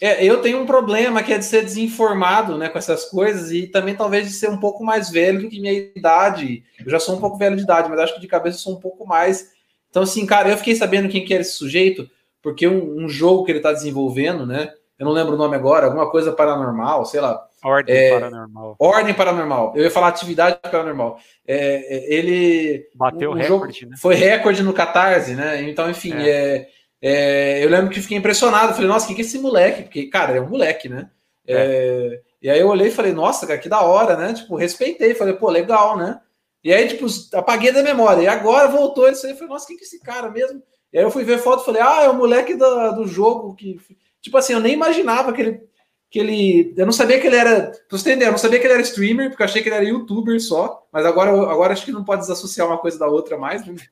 é, 0.00 0.24
eu 0.24 0.40
tenho 0.40 0.60
um 0.60 0.66
problema 0.66 1.22
que 1.22 1.32
é 1.32 1.38
de 1.38 1.44
ser 1.44 1.62
desinformado 1.62 2.56
né, 2.56 2.68
com 2.68 2.78
essas 2.78 3.04
coisas 3.04 3.52
e 3.52 3.66
também 3.66 3.94
talvez 3.94 4.26
de 4.26 4.32
ser 4.32 4.48
um 4.48 4.58
pouco 4.58 4.82
mais 4.82 5.10
velho 5.10 5.42
do 5.42 5.48
que 5.48 5.60
minha 5.60 5.72
idade. 5.94 6.64
Eu 6.82 6.90
já 6.90 6.98
sou 6.98 7.16
um 7.16 7.20
pouco 7.20 7.36
velho 7.36 7.56
de 7.56 7.62
idade, 7.62 7.88
mas 7.90 8.00
acho 8.00 8.14
que 8.14 8.20
de 8.20 8.26
cabeça 8.26 8.56
eu 8.56 8.60
sou 8.60 8.76
um 8.76 8.80
pouco 8.80 9.06
mais. 9.06 9.50
Então, 9.90 10.02
assim, 10.02 10.24
cara, 10.24 10.48
eu 10.48 10.56
fiquei 10.56 10.74
sabendo 10.74 11.08
quem 11.08 11.24
que 11.24 11.34
era 11.34 11.42
esse 11.42 11.52
sujeito, 11.52 12.08
porque 12.42 12.66
um, 12.66 13.04
um 13.04 13.08
jogo 13.08 13.44
que 13.44 13.52
ele 13.52 13.58
está 13.58 13.72
desenvolvendo, 13.72 14.46
né? 14.46 14.72
Eu 14.98 15.04
não 15.04 15.12
lembro 15.12 15.34
o 15.34 15.38
nome 15.38 15.56
agora, 15.56 15.86
alguma 15.86 16.10
coisa 16.10 16.32
paranormal, 16.32 17.04
sei 17.04 17.20
lá. 17.20 17.46
Ordem 17.62 17.94
é, 17.94 18.10
paranormal. 18.10 18.76
Ordem 18.78 19.14
paranormal. 19.14 19.72
Eu 19.76 19.84
ia 19.84 19.90
falar 19.90 20.08
atividade 20.08 20.58
paranormal. 20.62 21.18
É, 21.46 21.96
é 21.96 22.14
ele. 22.14 22.86
Bateu 22.94 23.30
o 23.30 23.34
recorde, 23.34 23.86
né? 23.86 23.96
Foi 23.98 24.14
recorde 24.14 24.62
no 24.62 24.72
Catarse, 24.72 25.34
né? 25.34 25.62
Então, 25.68 25.90
enfim, 25.90 26.14
é, 26.14 26.68
é 27.02 27.64
eu 27.64 27.70
lembro 27.70 27.90
que 27.90 28.02
fiquei 28.02 28.16
impressionado. 28.16 28.74
Falei, 28.74 28.88
nossa, 28.88 29.06
quem 29.06 29.16
que 29.16 29.22
é 29.22 29.24
esse 29.24 29.38
moleque? 29.38 29.82
Porque, 29.84 30.06
cara, 30.06 30.36
é 30.36 30.40
um 30.40 30.48
moleque, 30.48 30.88
né? 30.88 31.10
É. 31.46 31.54
É, 31.54 32.20
e 32.42 32.50
aí 32.50 32.60
eu 32.60 32.68
olhei 32.68 32.88
e 32.88 32.92
falei, 32.92 33.12
nossa, 33.12 33.46
cara, 33.46 33.58
que 33.58 33.68
da 33.68 33.80
hora, 33.82 34.16
né? 34.16 34.32
Tipo, 34.34 34.56
respeitei. 34.56 35.14
Falei, 35.14 35.34
pô, 35.34 35.50
legal, 35.50 35.96
né? 35.96 36.20
E 36.62 36.72
aí, 36.72 36.88
tipo, 36.88 37.06
apaguei 37.34 37.72
da 37.72 37.82
memória. 37.82 38.22
E 38.22 38.28
agora 38.28 38.68
voltou 38.68 39.08
isso 39.08 39.26
aí. 39.26 39.34
Falei, 39.34 39.48
nossa, 39.48 39.66
quem 39.66 39.76
que 39.76 39.84
é 39.84 39.86
esse 39.86 40.00
cara 40.00 40.30
mesmo? 40.30 40.62
E 40.92 40.98
aí 40.98 41.04
eu 41.04 41.10
fui 41.10 41.24
ver 41.24 41.38
foto 41.38 41.62
e 41.62 41.64
falei, 41.64 41.82
ah, 41.82 42.02
é 42.02 42.08
o 42.08 42.14
moleque 42.14 42.54
do, 42.54 42.92
do 42.92 43.06
jogo 43.06 43.54
que. 43.54 43.78
Tipo 44.20 44.36
assim, 44.36 44.52
eu 44.52 44.60
nem 44.60 44.74
imaginava 44.74 45.32
que 45.32 45.40
ele. 45.40 45.70
Que 46.10 46.18
ele. 46.18 46.74
Eu 46.76 46.84
não 46.84 46.92
sabia 46.92 47.20
que 47.20 47.26
ele 47.26 47.36
era. 47.36 47.70
Pra 47.88 47.98
você 47.98 48.10
entender, 48.10 48.26
eu 48.26 48.32
não 48.32 48.38
sabia 48.38 48.58
que 48.58 48.66
ele 48.66 48.74
era 48.74 48.82
streamer, 48.82 49.30
porque 49.30 49.42
eu 49.42 49.46
achei 49.46 49.62
que 49.62 49.68
ele 49.68 49.76
era 49.76 49.84
youtuber 49.84 50.40
só. 50.40 50.86
Mas 50.92 51.06
agora, 51.06 51.30
agora 51.30 51.72
acho 51.72 51.84
que 51.84 51.92
não 51.92 52.04
pode 52.04 52.22
desassociar 52.22 52.66
uma 52.66 52.78
coisa 52.78 52.98
da 52.98 53.06
outra 53.06 53.38
mais. 53.38 53.64
Né? 53.66 53.74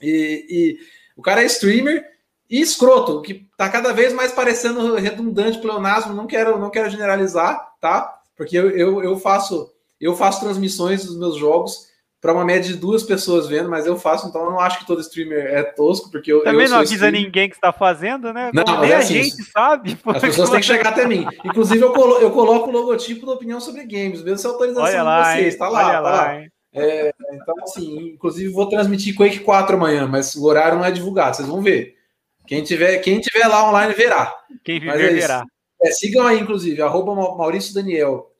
E, 0.00 0.46
e 0.48 0.78
o 1.16 1.22
cara 1.22 1.42
é 1.42 1.46
streamer. 1.46 2.04
E 2.52 2.60
escroto, 2.60 3.22
que 3.22 3.48
tá 3.56 3.66
cada 3.70 3.94
vez 3.94 4.12
mais 4.12 4.30
parecendo 4.30 4.96
redundante, 4.96 5.58
pleonasmo, 5.58 6.12
não 6.12 6.26
quero, 6.26 6.58
não 6.58 6.68
quero 6.68 6.90
generalizar, 6.90 7.58
tá? 7.80 8.14
Porque 8.36 8.58
eu, 8.58 8.70
eu, 8.70 9.02
eu 9.02 9.18
faço 9.18 9.72
eu 9.98 10.16
faço 10.16 10.40
transmissões 10.40 11.04
dos 11.04 11.16
meus 11.16 11.36
jogos 11.36 11.86
para 12.20 12.32
uma 12.32 12.44
média 12.44 12.72
de 12.72 12.78
duas 12.78 13.02
pessoas 13.02 13.48
vendo, 13.48 13.70
mas 13.70 13.86
eu 13.86 13.96
faço, 13.96 14.28
então 14.28 14.44
eu 14.44 14.50
não 14.50 14.60
acho 14.60 14.80
que 14.80 14.86
todo 14.86 15.00
streamer 15.00 15.46
é 15.46 15.62
tosco, 15.62 16.10
porque 16.10 16.32
eu. 16.32 16.44
Também 16.44 16.64
eu 16.64 16.70
não 16.70 16.78
avisa 16.78 16.94
streamer. 16.94 17.22
ninguém 17.22 17.48
que 17.48 17.54
está 17.54 17.72
fazendo, 17.72 18.32
né? 18.32 18.50
Não, 18.52 18.80
nem 18.80 18.90
é 18.90 18.96
a 18.96 18.98
assim, 18.98 19.22
gente 19.22 19.42
sabe. 19.44 19.98
As 20.04 20.20
pessoas 20.20 20.50
têm 20.50 20.60
que 20.60 20.66
chegar 20.66 20.90
até 20.90 21.06
mim. 21.06 21.26
Inclusive, 21.44 21.82
eu, 21.82 21.92
colo 21.92 22.18
eu 22.18 22.30
coloco 22.32 22.68
o 22.68 22.72
logotipo 22.72 23.24
da 23.26 23.32
opinião 23.32 23.60
sobre 23.60 23.84
games, 23.84 24.22
mesmo 24.22 24.38
se 24.38 24.46
a 24.46 24.50
autorização 24.50 24.84
olha 24.84 25.02
lá, 25.02 25.22
de 25.22 25.40
vocês. 25.40 25.56
Tá 25.56 25.68
lá, 25.68 25.84
olha 25.84 25.92
tá 25.94 26.00
lá. 26.00 26.10
lá. 26.10 26.42
É, 26.74 27.12
então, 27.32 27.54
assim, 27.62 28.12
inclusive 28.14 28.52
vou 28.52 28.68
transmitir 28.68 29.16
Quake 29.16 29.40
4 29.40 29.76
amanhã, 29.76 30.06
mas 30.06 30.34
o 30.34 30.44
horário 30.44 30.78
não 30.78 30.84
é 30.84 30.90
divulgado, 30.90 31.36
vocês 31.36 31.48
vão 31.48 31.60
ver. 31.60 32.01
Quem 32.46 32.62
tiver, 32.62 32.98
quem 32.98 33.20
tiver 33.20 33.46
lá 33.46 33.68
online 33.68 33.94
verá. 33.94 34.34
Quem 34.64 34.80
viver 34.80 35.10
é 35.10 35.14
verá. 35.14 35.44
É, 35.82 35.90
sigam 35.90 36.26
aí, 36.26 36.38
inclusive, 36.38 36.80
arroba 36.80 37.14
Maurício 37.14 37.74
Daniel 37.74 38.32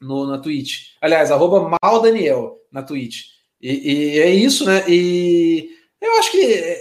no, 0.00 0.26
na 0.26 0.38
Twitch. 0.38 0.94
Aliás, 1.00 1.30
arroba 1.30 1.76
Mal 1.82 2.00
Daniel 2.00 2.58
na 2.72 2.82
Twitch. 2.82 3.24
E, 3.60 4.16
e, 4.16 4.20
é 4.20 4.30
isso, 4.30 4.64
né? 4.64 4.84
E 4.88 5.70
eu 6.00 6.18
acho 6.18 6.30
que 6.30 6.78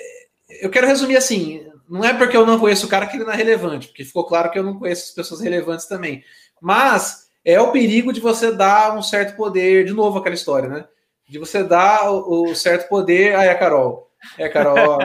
eu 0.61 0.69
quero 0.69 0.87
resumir 0.87 1.17
assim: 1.17 1.65
não 1.89 2.03
é 2.03 2.13
porque 2.13 2.37
eu 2.37 2.45
não 2.45 2.59
conheço 2.59 2.85
o 2.85 2.89
cara 2.89 3.07
que 3.07 3.17
ele 3.17 3.23
não 3.25 3.33
é 3.33 3.35
relevante, 3.35 3.87
porque 3.87 4.05
ficou 4.05 4.25
claro 4.25 4.51
que 4.51 4.59
eu 4.59 4.63
não 4.63 4.77
conheço 4.77 5.05
as 5.05 5.11
pessoas 5.11 5.41
relevantes 5.41 5.87
também. 5.87 6.23
Mas 6.61 7.27
é 7.43 7.59
o 7.59 7.71
perigo 7.71 8.13
de 8.13 8.19
você 8.19 8.51
dar 8.51 8.95
um 8.97 9.01
certo 9.01 9.35
poder, 9.35 9.85
de 9.85 9.93
novo 9.93 10.19
aquela 10.19 10.35
história, 10.35 10.69
né? 10.69 10.85
De 11.27 11.39
você 11.39 11.63
dar 11.63 12.11
o, 12.11 12.51
o 12.51 12.55
certo 12.55 12.87
poder. 12.87 13.35
Aí, 13.35 13.49
a 13.49 13.57
Carol. 13.57 14.06
É, 14.37 14.49
Carol. 14.49 14.97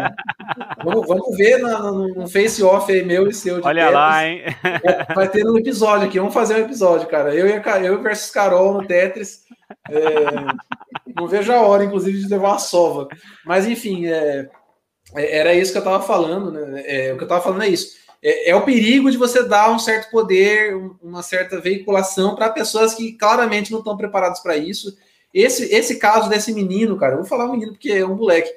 vamos, 0.84 1.06
vamos 1.06 1.36
ver 1.36 1.58
no, 1.58 2.08
no, 2.08 2.28
face 2.28 2.62
off 2.62 2.90
aí, 2.90 3.04
meu 3.04 3.28
e 3.28 3.34
seu. 3.34 3.60
Olha 3.62 3.82
Tetris. 3.82 3.94
lá, 3.94 4.26
hein? 4.26 4.42
É, 4.84 5.14
vai 5.14 5.28
ter 5.28 5.46
um 5.46 5.58
episódio 5.58 6.06
aqui. 6.06 6.18
Vamos 6.18 6.34
fazer 6.34 6.54
um 6.54 6.64
episódio, 6.64 7.08
cara. 7.08 7.34
Eu, 7.34 7.46
e 7.46 7.52
a, 7.52 7.78
eu 7.80 8.02
versus 8.02 8.30
Carol 8.30 8.74
no 8.74 8.86
Tetris. 8.86 9.42
É, 9.90 11.12
não 11.14 11.28
vejo 11.28 11.52
a 11.52 11.60
hora, 11.60 11.84
inclusive, 11.84 12.18
de 12.18 12.28
levar 12.28 12.48
uma 12.48 12.58
sova. 12.58 13.08
Mas, 13.44 13.66
enfim, 13.66 14.06
é, 14.06 14.48
era 15.14 15.54
isso 15.54 15.72
que 15.72 15.78
eu 15.78 15.82
estava 15.82 16.02
falando, 16.02 16.50
né? 16.50 16.82
É, 16.86 17.12
o 17.12 17.16
que 17.16 17.22
eu 17.22 17.26
estava 17.26 17.42
falando 17.42 17.62
é 17.62 17.68
isso. 17.68 18.02
É, 18.22 18.50
é, 18.50 18.54
o 18.54 18.64
perigo 18.64 19.10
de 19.10 19.16
você 19.16 19.42
dar 19.42 19.70
um 19.70 19.78
certo 19.78 20.10
poder, 20.10 20.74
uma 21.02 21.22
certa 21.22 21.60
veiculação 21.60 22.36
para 22.36 22.50
pessoas 22.50 22.94
que 22.94 23.12
claramente 23.12 23.72
não 23.72 23.80
estão 23.80 23.96
preparadas 23.96 24.40
para 24.40 24.56
isso. 24.56 24.96
Esse, 25.34 25.74
esse 25.74 25.98
caso 25.98 26.28
desse 26.28 26.52
menino, 26.52 26.96
cara, 26.96 27.14
eu 27.14 27.18
vou 27.18 27.26
falar 27.26 27.46
um 27.46 27.52
menino 27.52 27.72
porque 27.72 27.90
é 27.90 28.06
um 28.06 28.14
moleque. 28.14 28.52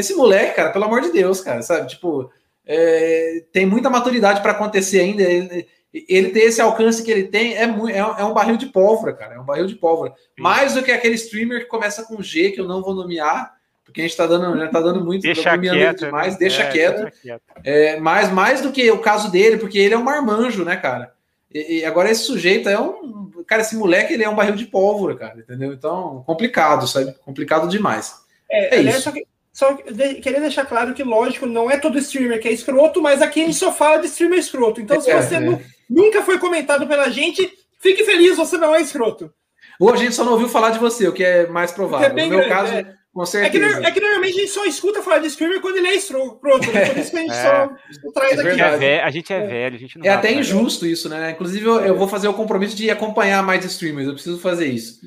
Esse 0.00 0.14
moleque, 0.14 0.56
cara, 0.56 0.70
pelo 0.70 0.84
amor 0.84 1.00
de 1.00 1.12
Deus, 1.12 1.40
cara, 1.40 1.62
sabe? 1.62 1.88
Tipo, 1.88 2.30
é, 2.66 3.44
tem 3.52 3.66
muita 3.66 3.90
maturidade 3.90 4.40
para 4.40 4.52
acontecer 4.52 5.00
ainda. 5.00 5.22
Ele, 5.22 5.66
ele 5.92 6.30
ter 6.30 6.40
esse 6.40 6.60
alcance 6.60 7.02
que 7.02 7.10
ele 7.10 7.24
tem 7.24 7.56
é, 7.56 7.66
muito, 7.66 7.94
é, 7.94 7.98
é, 7.98 8.24
um 8.24 8.34
barril 8.34 8.56
de 8.56 8.66
pólvora, 8.66 9.12
cara. 9.12 9.34
É 9.34 9.40
um 9.40 9.44
barril 9.44 9.66
de 9.66 9.74
pólvora. 9.74 10.12
Sim. 10.12 10.42
Mais 10.42 10.74
do 10.74 10.82
que 10.82 10.92
aquele 10.92 11.14
streamer 11.14 11.60
que 11.60 11.66
começa 11.66 12.04
com 12.04 12.22
G, 12.22 12.50
que 12.50 12.60
eu 12.60 12.68
não 12.68 12.82
vou 12.82 12.94
nomear, 12.94 13.52
porque 13.84 14.00
a 14.00 14.04
gente 14.04 14.16
tá 14.16 14.26
dando, 14.26 14.56
já 14.56 14.68
tá 14.68 14.80
dando 14.80 15.04
muito, 15.04 15.22
deixa 15.22 15.58
quieto, 15.58 15.98
demais, 15.98 16.34
né? 16.34 16.38
deixa, 16.38 16.62
é, 16.62 16.70
quieto. 16.70 17.02
deixa 17.02 17.16
quieto. 17.20 17.42
É, 17.64 17.98
mas 17.98 18.30
mais 18.30 18.60
do 18.60 18.70
que 18.70 18.88
o 18.90 19.00
caso 19.00 19.30
dele, 19.32 19.58
porque 19.58 19.78
ele 19.78 19.94
é 19.94 19.98
um 19.98 20.04
marmanjo, 20.04 20.64
né, 20.64 20.76
cara? 20.76 21.12
E, 21.52 21.78
e, 21.78 21.84
agora 21.84 22.08
esse 22.08 22.22
sujeito 22.22 22.68
é 22.68 22.78
um. 22.78 23.28
Cara, 23.46 23.62
esse 23.62 23.74
moleque 23.74 24.14
ele 24.14 24.22
é 24.22 24.28
um 24.28 24.36
barril 24.36 24.54
de 24.54 24.66
pólvora, 24.66 25.16
cara, 25.16 25.40
entendeu? 25.40 25.72
Então, 25.72 26.22
complicado, 26.24 26.86
sabe? 26.86 27.12
Complicado 27.24 27.66
demais. 27.66 28.14
É, 28.48 28.76
é 28.76 28.82
isso. 28.82 29.02
Só, 29.02 29.10
que, 29.10 29.26
só 29.60 29.72
de, 29.74 30.14
queria 30.14 30.40
deixar 30.40 30.64
claro 30.64 30.94
que, 30.94 31.02
lógico, 31.02 31.44
não 31.44 31.70
é 31.70 31.76
todo 31.76 31.98
streamer 31.98 32.40
que 32.40 32.48
é 32.48 32.52
escroto, 32.52 33.02
mas 33.02 33.20
aqui 33.20 33.42
a 33.42 33.44
gente 33.44 33.58
só 33.58 33.70
fala 33.70 33.98
de 33.98 34.06
streamer 34.06 34.38
escroto. 34.38 34.80
Então, 34.80 34.98
se 34.98 35.12
você 35.12 35.34
é. 35.34 35.60
nunca 35.88 36.22
foi 36.22 36.38
comentado 36.38 36.86
pela 36.86 37.10
gente, 37.10 37.46
fique 37.78 38.02
feliz, 38.04 38.38
você 38.38 38.56
não 38.56 38.74
é 38.74 38.80
escroto. 38.80 39.30
Ou 39.78 39.92
a 39.92 39.96
gente 39.96 40.14
só 40.14 40.24
não 40.24 40.32
ouviu 40.32 40.48
falar 40.48 40.70
de 40.70 40.78
você, 40.78 41.06
o 41.06 41.12
que 41.12 41.22
é 41.22 41.46
mais 41.46 41.72
provável. 41.72 42.06
É 42.06 42.10
no 42.10 42.16
meu 42.16 42.38
grande, 42.38 42.48
caso. 42.48 42.72
É. 42.72 42.94
Com 43.12 43.24
é, 43.24 43.50
que, 43.50 43.58
é, 43.58 43.90
que, 43.90 44.00
normalmente 44.00 44.36
a 44.36 44.40
gente 44.40 44.52
só 44.52 44.64
escuta 44.64 45.02
falar 45.02 45.18
de 45.18 45.26
streamer 45.26 45.60
quando 45.60 45.78
ele 45.78 45.88
é 45.88 45.96
escroto, 45.96 46.72
né? 46.72 46.86
Por 46.86 46.98
isso 46.98 47.10
que 47.10 47.16
a 47.18 47.20
gente 47.20 47.32
é, 47.34 47.42
só 47.42 48.12
traz 48.14 48.38
é 48.38 48.40
aqui. 48.40 48.60
É 48.60 48.76
velho, 48.76 49.04
a 49.04 49.10
gente 49.10 49.32
é, 49.32 49.46
velho, 49.46 49.74
a 49.74 49.78
gente 49.78 49.98
não 49.98 50.06
É 50.06 50.08
até 50.10 50.32
injusto 50.32 50.86
isso, 50.86 51.08
né? 51.08 51.32
Inclusive, 51.32 51.66
eu, 51.66 51.80
eu, 51.80 51.96
vou 51.96 52.06
fazer 52.06 52.28
o 52.28 52.34
compromisso 52.34 52.76
de 52.76 52.88
acompanhar 52.88 53.42
mais 53.42 53.64
streamers, 53.64 54.06
eu 54.06 54.14
preciso 54.14 54.38
fazer 54.38 54.66
isso. 54.66 55.00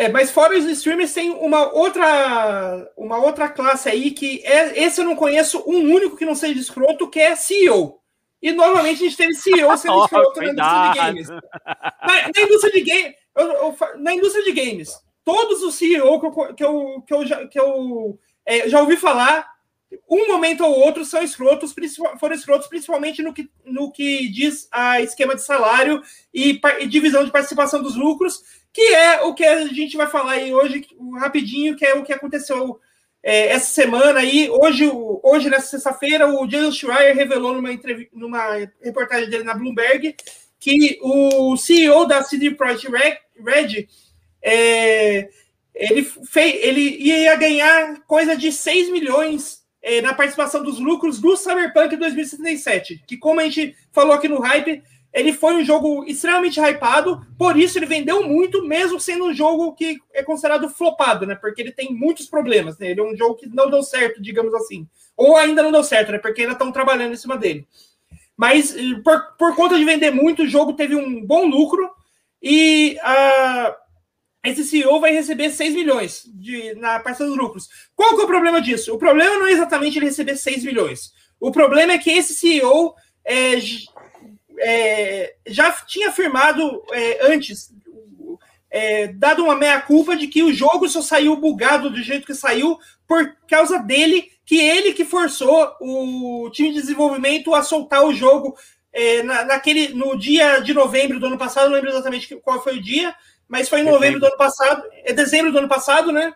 É, 0.00 0.08
mas 0.08 0.30
fora 0.30 0.58
os 0.58 0.64
streamers, 0.64 1.12
tem 1.12 1.30
uma 1.30 1.72
outra, 1.74 2.90
uma 2.96 3.18
outra 3.18 3.48
classe 3.48 3.88
aí 3.88 4.12
que 4.12 4.40
é, 4.44 4.82
esse 4.82 5.00
eu 5.00 5.04
não 5.04 5.14
conheço 5.14 5.62
um 5.66 5.94
único 5.94 6.16
que 6.16 6.24
não 6.24 6.34
seja 6.34 6.58
escroto, 6.58 7.08
que 7.08 7.20
é 7.20 7.36
CEO. 7.36 8.00
E 8.40 8.50
normalmente 8.50 9.02
a 9.02 9.04
gente 9.04 9.16
teve 9.16 9.34
CEO 9.34 9.76
sendo 9.76 10.02
escroto 10.04 10.40
na 10.40 10.48
indústria 10.48 10.90
de 10.92 10.98
games. 10.98 11.28
Na, 11.28 12.30
na 12.34 12.42
indústria 12.42 12.72
de 12.72 12.80
games, 12.80 13.14
na 13.98 14.14
indústria 14.14 14.44
de 14.44 14.52
games 14.52 15.10
todos 15.24 15.62
os 15.62 15.74
CEO 15.74 16.18
que 16.18 16.26
eu, 16.26 16.54
que 16.54 16.64
eu, 16.64 17.02
que 17.06 17.14
eu, 17.14 17.26
já, 17.26 17.46
que 17.46 17.60
eu 17.60 18.18
é, 18.44 18.68
já 18.68 18.80
ouvi 18.80 18.96
falar, 18.96 19.46
um 20.08 20.28
momento 20.28 20.64
ou 20.64 20.78
outro 20.78 21.04
são 21.04 21.22
escrotos, 21.22 21.74
foram 22.18 22.34
escrotos 22.34 22.68
principalmente 22.68 23.22
no 23.22 23.32
que, 23.32 23.50
no 23.64 23.90
que 23.90 24.28
diz 24.28 24.68
a 24.70 25.00
esquema 25.00 25.34
de 25.34 25.42
salário 25.42 26.02
e, 26.32 26.60
e, 26.80 26.86
divisão 26.86 27.24
de 27.24 27.30
participação 27.30 27.82
dos 27.82 27.96
lucros, 27.96 28.42
que 28.72 28.82
é 28.94 29.22
o 29.22 29.34
que 29.34 29.44
a 29.44 29.66
gente 29.66 29.96
vai 29.96 30.06
falar 30.06 30.32
aí 30.32 30.52
hoje, 30.52 30.86
rapidinho, 31.18 31.76
que 31.76 31.84
é 31.84 31.94
o 31.94 32.04
que 32.04 32.12
aconteceu 32.12 32.80
é, 33.22 33.48
essa 33.48 33.72
semana 33.72 34.20
aí. 34.20 34.48
Hoje, 34.50 34.90
hoje 35.22 35.50
nessa 35.50 35.68
sexta-feira, 35.68 36.28
o 36.28 36.46
Jason 36.46 36.72
Schreier 36.72 37.14
revelou 37.14 37.54
numa, 37.54 37.70
numa 38.12 38.70
reportagem 38.82 39.28
dele 39.28 39.44
na 39.44 39.54
Bloomberg 39.54 40.14
que 40.58 40.98
o 41.00 41.56
CEO 41.56 42.06
da 42.06 42.22
CD 42.22 42.50
Projekt 42.50 42.90
Red 43.42 43.88
é, 44.42 45.28
ele, 45.74 46.02
fez, 46.04 46.62
ele 46.62 46.98
ia 46.98 47.34
ganhar 47.36 48.00
coisa 48.06 48.36
de 48.36 48.52
6 48.52 48.90
milhões 48.90 49.62
é, 49.82 50.02
na 50.02 50.12
participação 50.12 50.62
dos 50.62 50.78
lucros 50.78 51.18
do 51.18 51.36
Cyberpunk 51.36 51.96
2077, 51.96 53.02
que 53.06 53.16
como 53.16 53.40
a 53.40 53.44
gente 53.44 53.74
falou 53.92 54.12
aqui 54.12 54.28
no 54.28 54.40
Hype, 54.40 54.82
ele 55.12 55.32
foi 55.32 55.54
um 55.54 55.64
jogo 55.64 56.04
extremamente 56.04 56.60
hypado, 56.60 57.26
por 57.36 57.56
isso 57.56 57.78
ele 57.78 57.86
vendeu 57.86 58.26
muito, 58.26 58.64
mesmo 58.64 59.00
sendo 59.00 59.26
um 59.26 59.34
jogo 59.34 59.74
que 59.74 59.98
é 60.12 60.22
considerado 60.22 60.68
flopado, 60.68 61.26
né? 61.26 61.34
Porque 61.34 61.60
ele 61.60 61.72
tem 61.72 61.92
muitos 61.92 62.26
problemas, 62.26 62.78
né? 62.78 62.90
Ele 62.90 63.00
é 63.00 63.04
um 63.04 63.16
jogo 63.16 63.34
que 63.34 63.48
não 63.48 63.68
deu 63.68 63.82
certo, 63.82 64.22
digamos 64.22 64.54
assim. 64.54 64.86
Ou 65.16 65.36
ainda 65.36 65.62
não 65.62 65.72
deu 65.72 65.82
certo, 65.82 66.12
né? 66.12 66.18
Porque 66.18 66.42
ainda 66.42 66.52
estão 66.52 66.70
trabalhando 66.70 67.12
em 67.12 67.16
cima 67.16 67.36
dele. 67.36 67.66
Mas 68.36 68.74
por, 69.02 69.36
por 69.36 69.56
conta 69.56 69.76
de 69.76 69.84
vender 69.84 70.10
muito, 70.10 70.42
o 70.42 70.48
jogo 70.48 70.74
teve 70.74 70.94
um 70.94 71.24
bom 71.24 71.46
lucro 71.46 71.90
e 72.40 72.96
a. 73.02 73.74
Uh, 73.76 73.90
esse 74.42 74.64
CEO 74.64 75.00
vai 75.00 75.12
receber 75.12 75.50
6 75.50 75.74
milhões 75.74 76.24
de, 76.26 76.74
na 76.76 76.98
parcela 76.98 77.28
dos 77.28 77.38
lucros. 77.38 77.68
Qual 77.94 78.14
que 78.14 78.22
é 78.22 78.24
o 78.24 78.28
problema 78.28 78.60
disso? 78.60 78.94
O 78.94 78.98
problema 78.98 79.38
não 79.38 79.46
é 79.46 79.52
exatamente 79.52 79.98
ele 79.98 80.06
receber 80.06 80.34
6 80.34 80.64
milhões. 80.64 81.12
O 81.38 81.50
problema 81.50 81.92
é 81.92 81.98
que 81.98 82.10
esse 82.10 82.32
CEO 82.32 82.94
é, 83.22 83.58
é, 84.60 85.34
já 85.46 85.72
tinha 85.72 86.10
afirmado 86.10 86.82
é, 86.92 87.32
antes, 87.32 87.72
é, 88.70 89.08
dado 89.08 89.42
uma 89.42 89.56
meia-culpa 89.56 90.14
de 90.14 90.28
que 90.28 90.42
o 90.42 90.52
jogo 90.52 90.88
só 90.88 91.02
saiu 91.02 91.34
bugado 91.36 91.90
do 91.90 92.02
jeito 92.02 92.26
que 92.26 92.34
saiu 92.34 92.78
por 93.08 93.34
causa 93.48 93.78
dele, 93.78 94.30
que 94.44 94.60
ele 94.60 94.92
que 94.92 95.04
forçou 95.04 95.74
o 95.80 96.50
time 96.52 96.72
de 96.72 96.80
desenvolvimento 96.80 97.54
a 97.54 97.62
soltar 97.62 98.04
o 98.04 98.14
jogo 98.14 98.56
é, 98.92 99.22
na, 99.22 99.44
naquele, 99.44 99.88
no 99.88 100.16
dia 100.16 100.60
de 100.60 100.74
novembro 100.74 101.18
do 101.18 101.26
ano 101.26 101.38
passado, 101.38 101.68
não 101.68 101.74
lembro 101.74 101.90
exatamente 101.90 102.36
qual 102.36 102.62
foi 102.62 102.76
o 102.76 102.82
dia, 102.82 103.14
mas 103.48 103.68
foi 103.68 103.80
em 103.80 103.84
novembro 103.84 104.20
do 104.20 104.26
ano 104.26 104.36
passado, 104.36 104.82
é 105.04 105.12
dezembro 105.12 105.50
do 105.50 105.58
ano 105.58 105.68
passado, 105.68 106.12
né? 106.12 106.32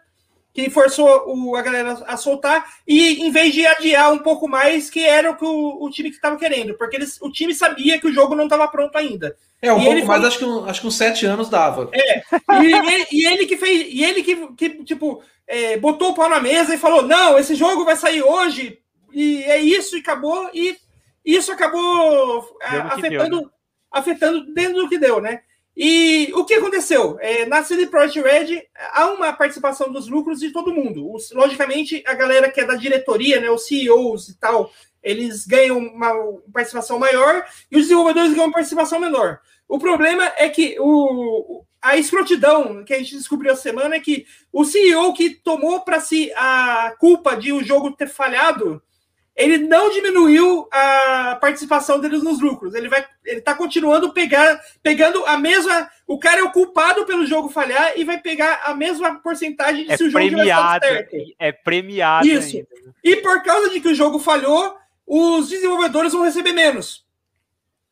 Que 0.54 0.70
forçou 0.70 1.24
o, 1.26 1.56
a 1.56 1.62
galera 1.62 1.92
a 2.06 2.16
soltar, 2.16 2.64
e 2.86 3.26
em 3.26 3.30
vez 3.30 3.52
de 3.52 3.66
adiar 3.66 4.12
um 4.12 4.20
pouco 4.20 4.48
mais, 4.48 4.88
que 4.88 5.04
era 5.04 5.32
o 5.32 5.36
que 5.36 5.44
o, 5.44 5.82
o 5.82 5.90
time 5.90 6.10
que 6.10 6.16
estava 6.16 6.36
querendo, 6.36 6.74
porque 6.74 6.94
eles, 6.94 7.20
o 7.20 7.28
time 7.28 7.52
sabia 7.52 7.98
que 7.98 8.06
o 8.06 8.12
jogo 8.12 8.36
não 8.36 8.44
estava 8.44 8.68
pronto 8.68 8.96
ainda. 8.96 9.36
É, 9.60 9.72
um 9.72 9.80
e 9.80 9.84
pouco 9.84 10.06
mais, 10.06 10.20
foi... 10.20 10.28
acho, 10.28 10.38
que 10.38 10.44
um, 10.44 10.64
acho 10.64 10.80
que 10.80 10.86
uns 10.86 10.96
sete 10.96 11.26
anos 11.26 11.48
dava. 11.48 11.90
É, 11.92 12.22
e, 12.62 13.06
e, 13.16 13.26
ele 13.26 13.46
que 13.46 13.56
fez, 13.56 13.86
e 13.92 14.04
ele 14.04 14.22
que, 14.22 14.46
que 14.54 14.84
tipo, 14.84 15.22
é, 15.46 15.76
botou 15.76 16.10
o 16.10 16.14
pau 16.14 16.28
na 16.28 16.38
mesa 16.38 16.74
e 16.74 16.78
falou: 16.78 17.02
não, 17.02 17.38
esse 17.38 17.54
jogo 17.54 17.84
vai 17.84 17.96
sair 17.96 18.22
hoje, 18.22 18.78
e 19.12 19.42
é 19.44 19.58
isso, 19.58 19.96
e 19.96 20.00
acabou, 20.00 20.50
e 20.54 20.76
isso 21.24 21.50
acabou 21.50 22.58
afetando, 22.60 23.28
deu, 23.30 23.42
né? 23.42 23.50
afetando 23.90 24.54
dentro 24.54 24.82
do 24.82 24.88
que 24.88 24.98
deu, 24.98 25.20
né? 25.20 25.40
E 25.76 26.30
o 26.34 26.44
que 26.44 26.54
aconteceu? 26.54 27.18
É, 27.20 27.46
na 27.46 27.64
CD 27.64 27.86
Projekt 27.86 28.20
Red 28.20 28.62
há 28.92 29.06
uma 29.10 29.32
participação 29.32 29.90
dos 29.90 30.08
lucros 30.08 30.38
de 30.38 30.50
todo 30.50 30.72
mundo. 30.72 31.12
Os, 31.12 31.32
logicamente, 31.32 32.02
a 32.06 32.14
galera 32.14 32.48
que 32.48 32.60
é 32.60 32.64
da 32.64 32.76
diretoria, 32.76 33.40
né, 33.40 33.50
os 33.50 33.66
CEOs 33.66 34.28
e 34.28 34.38
tal, 34.38 34.70
eles 35.02 35.46
ganham 35.46 35.78
uma 35.78 36.12
participação 36.52 36.98
maior 36.98 37.44
e 37.70 37.76
os 37.76 37.82
desenvolvedores 37.82 38.30
ganham 38.30 38.46
uma 38.46 38.52
participação 38.52 39.00
menor. 39.00 39.40
O 39.68 39.78
problema 39.78 40.32
é 40.36 40.48
que 40.48 40.76
o, 40.78 41.64
a 41.82 41.96
escrotidão 41.96 42.84
que 42.84 42.94
a 42.94 42.98
gente 42.98 43.16
descobriu 43.16 43.52
essa 43.52 43.62
semana 43.62 43.96
é 43.96 44.00
que 44.00 44.26
o 44.52 44.64
CEO 44.64 45.12
que 45.12 45.30
tomou 45.30 45.80
para 45.80 45.98
si 45.98 46.32
a 46.36 46.94
culpa 46.98 47.36
de 47.36 47.52
o 47.52 47.62
jogo 47.64 47.90
ter 47.92 48.08
falhado 48.08 48.80
ele 49.36 49.58
não 49.58 49.90
diminuiu 49.90 50.68
a 50.70 51.36
participação 51.40 52.00
deles 52.00 52.22
nos 52.22 52.40
lucros. 52.40 52.74
Ele 52.74 52.88
vai, 52.88 53.04
ele 53.24 53.40
está 53.40 53.52
continuando 53.54 54.12
pegar, 54.12 54.60
pegando 54.80 55.26
a 55.26 55.36
mesma. 55.36 55.90
O 56.06 56.18
cara 56.18 56.40
é 56.40 56.44
o 56.44 56.52
culpado 56.52 57.04
pelo 57.04 57.26
jogo 57.26 57.48
falhar 57.48 57.94
e 57.96 58.04
vai 58.04 58.18
pegar 58.20 58.62
a 58.64 58.74
mesma 58.74 59.16
porcentagem 59.16 59.86
de 59.86 59.92
é 59.92 59.96
se 59.96 60.04
o 60.04 60.10
jogo 60.10 60.24
premiado, 60.24 60.86
certo. 60.86 61.16
É 61.38 61.50
premiado. 61.50 62.28
Isso. 62.28 62.56
Ainda. 62.56 62.68
E 63.02 63.16
por 63.16 63.42
causa 63.42 63.70
de 63.70 63.80
que 63.80 63.88
o 63.88 63.94
jogo 63.94 64.20
falhou, 64.20 64.76
os 65.04 65.48
desenvolvedores 65.48 66.12
vão 66.12 66.22
receber 66.22 66.52
menos. 66.52 67.04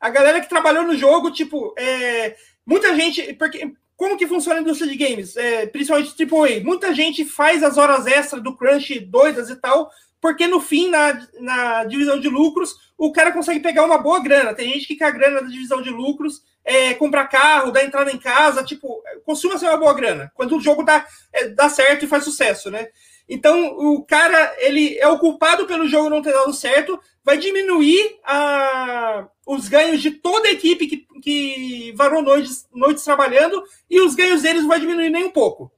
A 0.00 0.10
galera 0.10 0.40
que 0.40 0.48
trabalhou 0.48 0.84
no 0.84 0.96
jogo, 0.96 1.32
tipo, 1.32 1.74
é, 1.76 2.36
muita 2.64 2.94
gente. 2.94 3.34
Porque, 3.34 3.72
como 3.96 4.16
que 4.16 4.28
funciona 4.28 4.60
a 4.60 4.62
indústria 4.62 4.90
de 4.90 4.96
games? 4.96 5.36
É, 5.36 5.66
principalmente 5.66 6.14
AAA. 6.22 6.62
Muita 6.62 6.94
gente 6.94 7.24
faz 7.24 7.64
as 7.64 7.78
horas 7.78 8.06
extras 8.06 8.40
do 8.40 8.56
crunch 8.56 9.00
doidas 9.00 9.50
e 9.50 9.56
tal 9.56 9.90
porque 10.22 10.46
no 10.46 10.60
fim, 10.60 10.88
na, 10.88 11.26
na 11.40 11.84
divisão 11.84 12.20
de 12.20 12.28
lucros, 12.28 12.76
o 12.96 13.10
cara 13.10 13.32
consegue 13.32 13.58
pegar 13.58 13.84
uma 13.84 13.98
boa 13.98 14.22
grana. 14.22 14.54
Tem 14.54 14.72
gente 14.72 14.86
que 14.86 14.96
com 14.96 15.04
a 15.04 15.10
grana 15.10 15.42
da 15.42 15.48
divisão 15.48 15.82
de 15.82 15.90
lucros 15.90 16.40
é, 16.64 16.94
comprar 16.94 17.26
carro, 17.26 17.72
dar 17.72 17.84
entrada 17.84 18.12
em 18.12 18.18
casa, 18.18 18.62
tipo, 18.62 19.02
costuma 19.26 19.58
ser 19.58 19.66
uma 19.66 19.76
boa 19.76 19.92
grana. 19.92 20.30
Quando 20.36 20.56
o 20.56 20.60
jogo 20.60 20.84
dá, 20.84 21.04
é, 21.32 21.48
dá 21.48 21.68
certo 21.68 22.04
e 22.04 22.08
faz 22.08 22.22
sucesso, 22.22 22.70
né? 22.70 22.86
Então, 23.28 23.76
o 23.76 24.04
cara, 24.04 24.54
ele 24.58 24.96
é 24.96 25.18
culpado 25.18 25.66
pelo 25.66 25.88
jogo 25.88 26.08
não 26.08 26.22
ter 26.22 26.32
dado 26.32 26.52
certo, 26.52 27.00
vai 27.24 27.36
diminuir 27.36 28.20
a, 28.24 29.26
os 29.44 29.68
ganhos 29.68 30.00
de 30.00 30.12
toda 30.12 30.46
a 30.46 30.52
equipe 30.52 30.86
que, 30.86 31.06
que 31.20 31.92
varou 31.96 32.22
noites, 32.22 32.68
noites 32.72 33.02
trabalhando, 33.02 33.60
e 33.90 34.00
os 34.00 34.14
ganhos 34.14 34.42
deles 34.42 34.62
não 34.62 34.68
vai 34.68 34.78
diminuir 34.78 35.10
nem 35.10 35.24
um 35.24 35.30
pouco. 35.30 35.72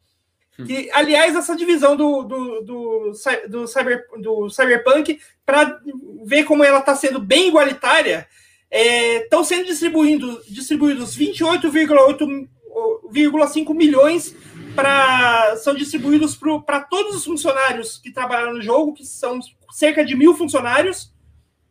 Que, 0.56 0.88
aliás, 0.92 1.34
essa 1.34 1.56
divisão 1.56 1.96
do, 1.96 2.22
do, 2.22 2.60
do, 2.62 3.10
do, 3.48 3.66
cyber, 3.66 4.06
do 4.18 4.48
Cyberpunk, 4.48 5.18
para 5.44 5.80
ver 6.24 6.44
como 6.44 6.62
ela 6.62 6.78
está 6.78 6.94
sendo 6.94 7.18
bem 7.18 7.48
igualitária, 7.48 8.28
estão 8.70 9.40
é, 9.40 9.44
sendo 9.44 9.66
distribuindo, 9.66 10.40
distribuídos 10.48 11.18
28,8,5 11.18 13.74
milhões 13.74 14.32
para 14.76 15.56
são 15.56 15.74
distribuídos 15.74 16.38
para 16.64 16.78
todos 16.80 17.16
os 17.16 17.24
funcionários 17.24 17.98
que 17.98 18.12
trabalharam 18.12 18.54
no 18.54 18.62
jogo, 18.62 18.94
que 18.94 19.04
são 19.04 19.40
cerca 19.72 20.04
de 20.04 20.14
mil 20.14 20.36
funcionários. 20.36 21.12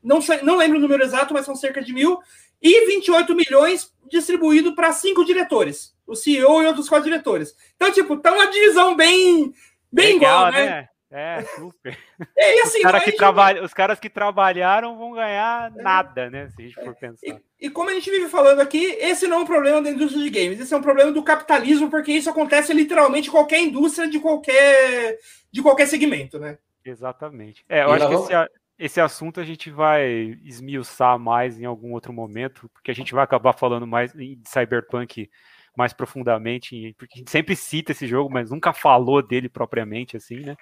Não, 0.01 0.19
não 0.43 0.57
lembro 0.57 0.77
o 0.77 0.81
número 0.81 1.03
exato, 1.03 1.33
mas 1.33 1.45
são 1.45 1.55
cerca 1.55 1.81
de 1.81 1.93
mil. 1.93 2.19
E 2.61 2.85
28 2.87 3.33
milhões 3.33 3.93
distribuído 4.09 4.75
para 4.75 4.91
cinco 4.91 5.23
diretores 5.23 5.93
o 6.13 6.15
CEO 6.15 6.63
e 6.63 6.67
outros 6.67 6.89
quatro 6.89 7.09
diretores. 7.09 7.55
Então, 7.75 7.91
tipo, 7.91 8.17
tá 8.17 8.31
uma 8.31 8.49
divisão 8.49 8.95
bem, 8.95 9.53
bem 9.91 10.13
Legal, 10.13 10.47
igual, 10.47 10.51
né? 10.51 10.65
né? 10.65 10.89
É, 11.15 11.43
super. 11.43 11.95
É, 12.35 12.57
e 12.57 12.61
assim, 12.61 12.79
os, 12.79 12.83
cara 12.83 12.99
que 12.99 13.11
trabalha, 13.11 13.63
os 13.63 13.71
caras 13.71 13.99
que 13.99 14.09
trabalharam 14.09 14.97
vão 14.97 15.11
ganhar 15.11 15.71
é. 15.71 15.81
nada, 15.83 16.27
né? 16.27 16.49
Se 16.49 16.59
a 16.59 16.65
gente 16.65 16.83
for 16.83 16.95
pensar. 16.95 17.27
E, 17.27 17.67
e, 17.67 17.69
como 17.69 17.91
a 17.91 17.93
gente 17.93 18.09
vive 18.09 18.27
falando 18.27 18.61
aqui, 18.61 18.83
esse 18.99 19.27
não 19.27 19.37
é 19.37 19.39
um 19.41 19.45
problema 19.45 19.79
da 19.79 19.91
indústria 19.91 20.23
de 20.23 20.29
games, 20.31 20.59
esse 20.59 20.73
é 20.73 20.77
um 20.77 20.81
problema 20.81 21.11
do 21.11 21.21
capitalismo, 21.21 21.87
porque 21.87 22.11
isso 22.11 22.31
acontece 22.31 22.73
literalmente 22.73 23.27
em 23.27 23.31
qualquer 23.31 23.59
indústria 23.61 24.09
de 24.09 24.19
qualquer, 24.19 25.19
de 25.51 25.61
qualquer 25.61 25.85
segmento, 25.85 26.39
né? 26.39 26.57
Exatamente. 26.83 27.63
É, 27.69 27.83
eu 27.83 27.89
e 27.89 27.91
acho 27.91 28.07
que 28.07 28.15
esse, 28.15 28.49
esse 28.79 28.99
assunto 28.99 29.39
a 29.39 29.43
gente 29.43 29.69
vai 29.69 30.35
esmiuçar 30.43 31.19
mais 31.19 31.59
em 31.59 31.65
algum 31.65 31.93
outro 31.93 32.11
momento, 32.11 32.67
porque 32.73 32.89
a 32.89 32.95
gente 32.95 33.13
vai 33.13 33.23
acabar 33.23 33.53
falando 33.53 33.85
mais 33.85 34.11
de 34.13 34.39
Cyberpunk 34.47 35.29
mais 35.75 35.93
profundamente, 35.93 36.95
porque 36.97 37.15
a 37.15 37.17
gente 37.19 37.31
sempre 37.31 37.55
cita 37.55 37.91
esse 37.91 38.07
jogo, 38.07 38.31
mas 38.31 38.51
nunca 38.51 38.73
falou 38.73 39.21
dele 39.21 39.49
propriamente, 39.49 40.15
assim, 40.17 40.39
né? 40.41 40.55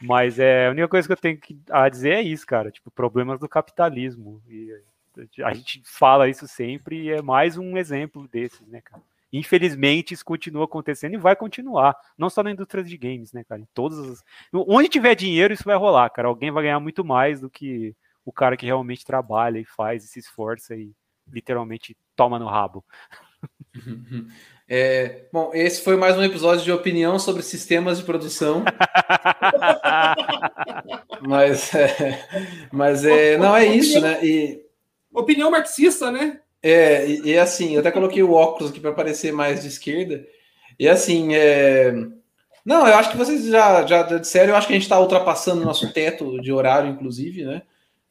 Mas 0.00 0.38
é, 0.38 0.68
a 0.68 0.70
única 0.70 0.88
coisa 0.88 1.08
que 1.08 1.12
eu 1.12 1.16
tenho 1.16 1.38
que, 1.38 1.58
a 1.70 1.88
dizer 1.88 2.14
é 2.14 2.22
isso, 2.22 2.46
cara, 2.46 2.70
tipo, 2.70 2.90
problemas 2.90 3.40
do 3.40 3.48
capitalismo. 3.48 4.42
E 4.48 4.72
a 5.42 5.52
gente 5.52 5.82
fala 5.84 6.28
isso 6.28 6.46
sempre 6.46 7.02
e 7.02 7.10
é 7.10 7.20
mais 7.20 7.56
um 7.56 7.76
exemplo 7.76 8.28
desses, 8.28 8.66
né, 8.68 8.80
cara? 8.80 9.02
Infelizmente, 9.32 10.14
isso 10.14 10.24
continua 10.24 10.64
acontecendo 10.64 11.14
e 11.14 11.18
vai 11.18 11.36
continuar. 11.36 11.94
Não 12.16 12.30
só 12.30 12.42
na 12.42 12.50
indústria 12.50 12.82
de 12.82 12.96
games, 12.96 13.32
né, 13.32 13.44
cara? 13.44 13.60
Em 13.60 13.68
todas 13.74 13.98
as... 13.98 14.24
Onde 14.52 14.88
tiver 14.88 15.14
dinheiro, 15.14 15.52
isso 15.52 15.64
vai 15.64 15.76
rolar, 15.76 16.08
cara. 16.10 16.28
Alguém 16.28 16.50
vai 16.50 16.62
ganhar 16.62 16.80
muito 16.80 17.04
mais 17.04 17.40
do 17.40 17.50
que 17.50 17.94
o 18.24 18.32
cara 18.32 18.56
que 18.56 18.64
realmente 18.64 19.04
trabalha 19.04 19.58
e 19.58 19.64
faz 19.64 20.04
e 20.04 20.08
se 20.08 20.18
esforça 20.18 20.74
e 20.74 20.92
literalmente 21.30 21.96
toma 22.16 22.38
no 22.38 22.46
rabo. 22.46 22.82
É, 24.70 25.22
bom, 25.32 25.50
esse 25.54 25.80
foi 25.80 25.96
mais 25.96 26.14
um 26.18 26.22
episódio 26.22 26.62
de 26.62 26.70
opinião 26.70 27.18
sobre 27.18 27.42
sistemas 27.42 27.96
de 27.96 28.04
produção. 28.04 28.62
mas, 31.26 31.74
é, 31.74 32.28
mas 32.70 33.02
é, 33.02 33.38
não 33.38 33.56
é 33.56 33.64
isso, 33.64 33.98
né? 33.98 34.22
E, 34.22 34.60
opinião 35.10 35.50
marxista, 35.50 36.10
né? 36.10 36.40
É, 36.62 37.06
e, 37.06 37.30
e, 37.30 37.38
assim, 37.38 37.72
eu 37.72 37.80
até 37.80 37.90
coloquei 37.90 38.22
o 38.22 38.32
óculos 38.32 38.70
aqui 38.70 38.78
para 38.78 38.92
parecer 38.92 39.32
mais 39.32 39.62
de 39.62 39.68
esquerda. 39.68 40.22
E 40.78 40.86
assim, 40.86 41.34
é, 41.34 41.94
não, 42.62 42.86
eu 42.86 42.94
acho 42.94 43.10
que 43.10 43.16
vocês 43.16 43.46
já, 43.46 43.86
já 43.86 44.02
disseram, 44.02 44.50
eu 44.50 44.56
acho 44.56 44.66
que 44.66 44.74
a 44.74 44.76
gente 44.76 44.82
está 44.82 45.00
ultrapassando 45.00 45.62
o 45.62 45.64
nosso 45.64 45.90
teto 45.94 46.38
de 46.42 46.52
horário, 46.52 46.90
inclusive, 46.90 47.42
né? 47.42 47.62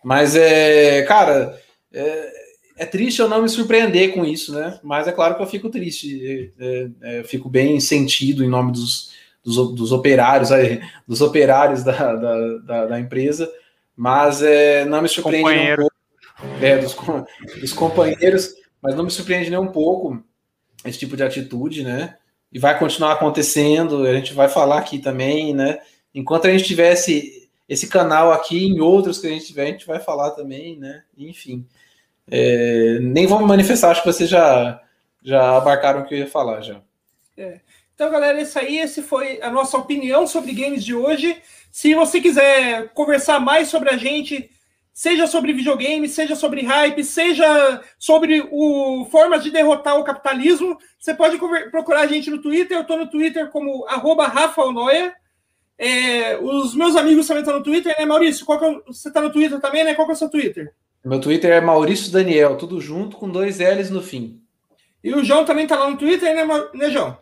Mas 0.03 0.35
é, 0.35 1.03
cara, 1.03 1.61
é, 1.93 2.31
é 2.77 2.85
triste 2.85 3.19
eu 3.19 3.27
não 3.27 3.41
me 3.41 3.49
surpreender 3.49 4.13
com 4.13 4.23
isso, 4.23 4.53
né? 4.53 4.79
Mas 4.83 5.07
é 5.07 5.11
claro 5.11 5.35
que 5.35 5.41
eu 5.41 5.47
fico 5.47 5.69
triste, 5.69 6.53
é, 6.59 6.89
é, 7.01 7.19
eu 7.19 7.23
fico 7.25 7.49
bem 7.49 7.79
sentido 7.79 8.43
em 8.43 8.47
nome 8.47 8.71
dos, 8.71 9.11
dos, 9.43 9.55
dos 9.73 9.91
operários, 9.91 10.49
dos 11.07 11.21
operários 11.21 11.83
da, 11.83 12.15
da, 12.15 12.57
da, 12.59 12.85
da 12.85 12.99
empresa, 12.99 13.51
mas 13.95 14.43
é, 14.43 14.85
não 14.85 15.01
me 15.01 15.09
surpreende 15.09 15.43
Companheiro. 15.43 15.83
um 15.83 15.87
pouco, 15.87 16.65
é, 16.65 16.77
dos, 16.77 16.95
dos 17.59 17.73
companheiros, 17.73 18.53
mas 18.81 18.95
não 18.95 19.03
me 19.03 19.11
surpreende 19.11 19.49
nem 19.49 19.59
um 19.59 19.71
pouco 19.71 20.23
esse 20.85 20.99
tipo 20.99 21.17
de 21.17 21.23
atitude, 21.23 21.83
né? 21.83 22.15
E 22.53 22.59
vai 22.59 22.77
continuar 22.77 23.13
acontecendo, 23.13 24.03
a 24.03 24.13
gente 24.13 24.33
vai 24.33 24.47
falar 24.47 24.77
aqui 24.77 24.99
também, 24.99 25.53
né? 25.53 25.79
Enquanto 26.13 26.45
a 26.45 26.51
gente 26.51 26.63
tivesse 26.63 27.49
esse 27.67 27.87
canal 27.87 28.31
aqui, 28.31 28.65
em 28.65 28.79
outros 28.79 29.17
que 29.17 29.27
a 29.27 29.29
gente 29.31 29.47
tiver, 29.47 29.63
a 29.63 29.71
gente 29.71 29.85
vai 29.85 29.99
falar 29.99 30.31
também, 30.31 30.77
né? 30.77 31.03
Enfim. 31.17 31.65
É, 32.29 32.99
nem 33.01 33.25
vou 33.25 33.39
me 33.39 33.45
manifestar, 33.45 33.91
acho 33.91 34.01
que 34.01 34.11
vocês 34.11 34.29
já, 34.29 34.81
já 35.23 35.57
abarcaram 35.57 36.01
o 36.01 36.05
que 36.05 36.13
eu 36.13 36.19
ia 36.19 36.27
falar 36.27 36.61
já. 36.61 36.81
É. 37.37 37.59
Então, 37.95 38.11
galera, 38.11 38.39
isso 38.39 38.59
aí, 38.59 38.77
esse 38.77 39.01
foi 39.01 39.41
a 39.41 39.49
nossa 39.49 39.77
opinião 39.77 40.27
sobre 40.27 40.53
games 40.53 40.83
de 40.83 40.93
hoje. 40.93 41.41
Se 41.71 41.95
você 41.95 42.21
quiser 42.21 42.89
conversar 42.89 43.39
mais 43.39 43.69
sobre 43.69 43.89
a 43.89 43.97
gente, 43.97 44.51
seja 44.93 45.25
sobre 45.27 45.53
videogame, 45.53 46.07
seja 46.07 46.35
sobre 46.35 46.63
hype, 46.63 47.03
seja 47.03 47.81
sobre 47.97 48.47
o 48.51 49.07
formas 49.11 49.43
de 49.43 49.51
derrotar 49.51 49.97
o 49.97 50.03
capitalismo, 50.03 50.77
você 50.99 51.13
pode 51.13 51.37
procurar 51.71 52.01
a 52.01 52.07
gente 52.07 52.29
no 52.29 52.41
Twitter. 52.41 52.77
Eu 52.77 52.81
estou 52.81 52.97
no 52.97 53.09
Twitter 53.09 53.49
como 53.49 53.85
arroba 53.87 54.31
É, 55.77 56.37
os 56.37 56.75
meus 56.75 56.95
amigos 56.95 57.27
também 57.27 57.41
estão 57.41 57.57
no 57.57 57.63
Twitter, 57.63 57.95
né, 57.97 58.05
Maurício? 58.05 58.45
É, 58.51 58.81
você 58.87 59.07
está 59.07 59.21
no 59.21 59.31
Twitter 59.31 59.59
também, 59.59 59.83
né? 59.83 59.93
Qual 59.93 60.09
é 60.09 60.13
o 60.13 60.15
seu 60.15 60.29
Twitter? 60.29 60.73
Meu 61.07 61.21
Twitter 61.21 61.51
é 61.51 61.61
Maurício 61.61 62.11
Daniel, 62.11 62.57
tudo 62.57 62.81
junto 62.81 63.15
com 63.15 63.29
dois 63.29 63.59
L's 63.59 63.89
no 63.89 64.01
fim. 64.01 64.43
E 65.01 65.13
o 65.13 65.23
João 65.23 65.45
também 65.45 65.65
tá 65.65 65.79
lá 65.79 65.89
no 65.89 65.97
Twitter, 65.97 66.35
né, 66.35 66.43
né 66.73 66.89
João? 66.89 67.17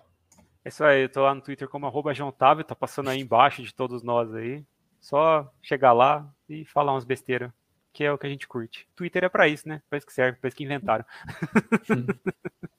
É 0.63 0.69
isso 0.69 0.83
aí, 0.83 1.03
eu 1.03 1.09
tô 1.09 1.21
lá 1.21 1.35
no 1.35 1.41
Twitter 1.41 1.69
como 1.69 1.85
arroba 1.85 2.11
João 2.11 2.31
Távio, 2.31 2.63
tá 2.63 2.73
passando 2.73 3.11
aí 3.11 3.19
embaixo 3.21 3.61
de 3.61 3.71
todos 3.71 4.01
nós 4.01 4.33
aí. 4.33 4.63
Só 4.99 5.47
chegar 5.61 5.93
lá 5.93 6.27
e 6.49 6.65
falar 6.65 6.93
umas 6.93 7.05
besteiras 7.05 7.51
que 7.95 8.03
é 8.03 8.11
o 8.11 8.17
que 8.17 8.27
a 8.27 8.29
gente 8.29 8.45
curte. 8.45 8.85
Twitter 8.93 9.23
é 9.23 9.29
para 9.29 9.47
isso, 9.47 9.69
né? 9.69 9.81
Para 9.89 9.97
isso 9.97 10.05
que 10.05 10.11
serve, 10.11 10.37
para 10.37 10.49
isso 10.49 10.57
que 10.57 10.65
inventaram. 10.65 11.05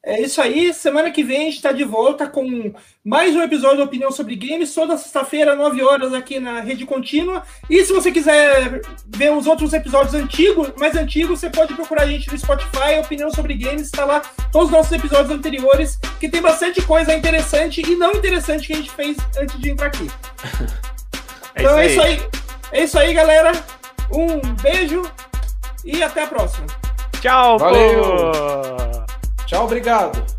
É 0.05 0.21
isso 0.21 0.41
aí. 0.41 0.73
Semana 0.73 1.11
que 1.11 1.25
vem 1.25 1.39
a 1.39 1.45
gente 1.47 1.57
está 1.57 1.73
de 1.73 1.83
volta 1.83 2.29
com 2.29 2.73
mais 3.03 3.35
um 3.35 3.43
episódio 3.43 3.79
de 3.79 3.83
Opinião 3.83 4.13
sobre 4.13 4.37
Games, 4.37 4.73
toda 4.73 4.97
sexta-feira, 4.97 5.57
9 5.57 5.83
horas, 5.83 6.15
aqui 6.15 6.39
na 6.39 6.61
Rede 6.61 6.87
Contínua. 6.87 7.43
E 7.69 7.83
se 7.85 7.93
você 7.93 8.13
quiser 8.13 8.83
ver 9.09 9.33
os 9.33 9.49
outros 9.49 9.73
episódios 9.73 10.15
antigos, 10.15 10.71
mais 10.79 10.95
antigos, 10.95 11.41
você 11.41 11.51
pode 11.51 11.75
procurar 11.75 12.03
a 12.03 12.07
gente 12.07 12.31
no 12.31 12.39
Spotify, 12.39 13.01
Opinião 13.01 13.31
sobre 13.33 13.55
Games, 13.55 13.87
está 13.87 14.05
lá 14.05 14.21
todos 14.53 14.69
os 14.69 14.73
nossos 14.73 14.93
episódios 14.93 15.31
anteriores, 15.31 15.97
que 16.21 16.29
tem 16.29 16.43
bastante 16.43 16.81
coisa 16.83 17.13
interessante 17.13 17.81
e 17.81 17.97
não 17.97 18.13
interessante 18.13 18.67
que 18.67 18.75
a 18.75 18.77
gente 18.77 18.91
fez 18.91 19.17
antes 19.37 19.59
de 19.59 19.71
entrar 19.71 19.87
aqui. 19.89 20.07
É 21.59 21.63
então 21.63 21.79
é 21.79 21.87
isso 21.87 22.03
aí. 22.03 22.29
É 22.71 22.85
isso 22.85 22.99
aí, 22.99 23.15
galera. 23.15 23.51
Um 24.13 24.41
beijo 24.63 25.03
e 25.85 26.03
até 26.03 26.25
a 26.25 26.27
próxima. 26.27 26.67
Tchau, 27.21 27.59
Valeu. 27.59 28.03
Pô. 28.03 29.45
Tchau, 29.47 29.65
obrigado. 29.65 30.36